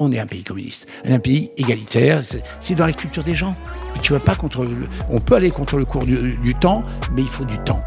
On 0.00 0.10
est 0.10 0.18
un 0.18 0.26
pays 0.26 0.42
communiste. 0.42 0.88
Un 1.08 1.20
pays 1.20 1.52
égalitaire. 1.56 2.22
C'est- 2.58 2.74
dans 2.74 2.86
la 2.86 2.92
culture 2.92 3.22
des 3.22 3.36
gens. 3.36 3.54
Et 3.94 4.00
tu 4.00 4.12
vas 4.12 4.18
pas 4.18 4.34
contre 4.34 4.64
le, 4.64 4.88
on 5.10 5.20
peut 5.20 5.36
aller 5.36 5.52
contre 5.52 5.76
le 5.76 5.84
cours 5.84 6.04
du, 6.04 6.34
du 6.42 6.56
temps, 6.56 6.82
mais 7.12 7.22
il 7.22 7.28
faut 7.28 7.44
du 7.44 7.56
temps. 7.58 7.80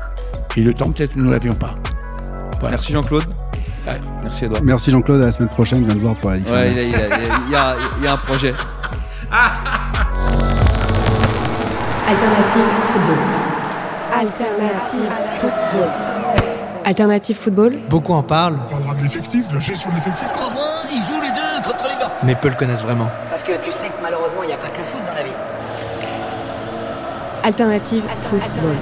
Et 0.56 0.62
le 0.62 0.74
temps, 0.74 0.92
peut-être, 0.94 1.18
nous 1.18 1.30
l'avions 1.30 1.56
pas. 1.56 1.76
Voilà. 2.62 2.78
Merci 2.78 2.94
Jean-Claude. 2.94 3.26
Ouais. 3.86 4.00
Merci 4.24 4.46
Edouard. 4.46 4.62
Merci 4.64 4.92
Jean-Claude, 4.92 5.22
à 5.24 5.26
la 5.26 5.32
semaine 5.34 5.50
prochaine, 5.50 5.84
viens 5.84 5.94
de 5.96 6.00
voir 6.00 6.16
pour 6.16 6.30
la 6.30 6.38
Ouais, 6.38 6.72
il 6.72 6.78
y, 6.78 6.80
a, 6.80 6.84
il 6.84 6.92
y 6.92 6.96
a- 6.96 7.18
il 7.48 7.52
y 7.52 7.56
a- 7.56 7.76
il 7.98 8.04
y 8.06 8.08
a 8.08 8.14
un 8.14 8.18
projet. 8.18 8.54
Alternative 12.08 12.62
football. 12.94 13.18
Alternative 14.14 15.12
football. 15.42 16.13
Alternative 16.86 17.38
football. 17.38 17.72
Beaucoup 17.90 18.14
en 18.14 18.24
parlent, 18.24 18.60
On 18.66 18.70
parlera 18.70 18.96
de 18.96 19.04
l'effectif, 19.04 19.48
de 19.50 19.54
la 19.56 19.60
gestion 19.60 19.90
de 19.90 19.96
l'effectif. 19.96 20.28
Crois-moi, 20.34 20.68
ils 20.92 21.02
jouent 21.02 21.22
les 21.22 21.32
deux 21.32 21.70
contre 21.70 21.84
les 21.86 21.96
gars. 21.96 22.12
mais 22.24 22.36
peu 22.36 22.50
le 22.50 22.56
connaissent 22.56 22.84
vraiment. 22.84 23.10
Parce 23.30 23.44
que 23.44 23.54
tu 23.64 23.72
sais 23.72 23.88
que 23.88 24.02
malheureusement, 24.02 24.44
il 24.44 24.48
n'y 24.48 24.54
a 24.54 24.58
pas 24.58 24.68
que 24.68 24.78
le 24.80 24.84
foot 24.84 25.02
dans 25.06 25.14
la 25.14 25.24
vie. 25.24 25.32
Alternative 27.44 28.04
football. 28.30 28.76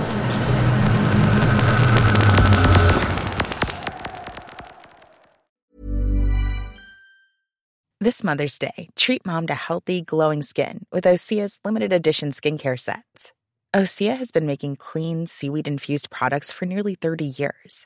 This 8.00 8.24
Mother's 8.24 8.58
Day, 8.58 8.90
treat 8.96 9.26
mom 9.26 9.48
to 9.48 9.54
healthy, 9.54 10.02
glowing 10.02 10.42
skin 10.42 10.86
with 10.92 11.04
Osea's 11.04 11.60
limited 11.64 11.94
edition 11.94 12.32
skincare 12.32 12.80
sets. 12.80 13.32
Osea 13.76 14.18
has 14.18 14.32
been 14.32 14.48
making 14.48 14.76
clean, 14.76 15.28
seaweed 15.28 15.68
infused 15.68 16.10
products 16.10 16.52
for 16.52 16.66
nearly 16.66 16.96
30 16.96 17.26
years. 17.26 17.86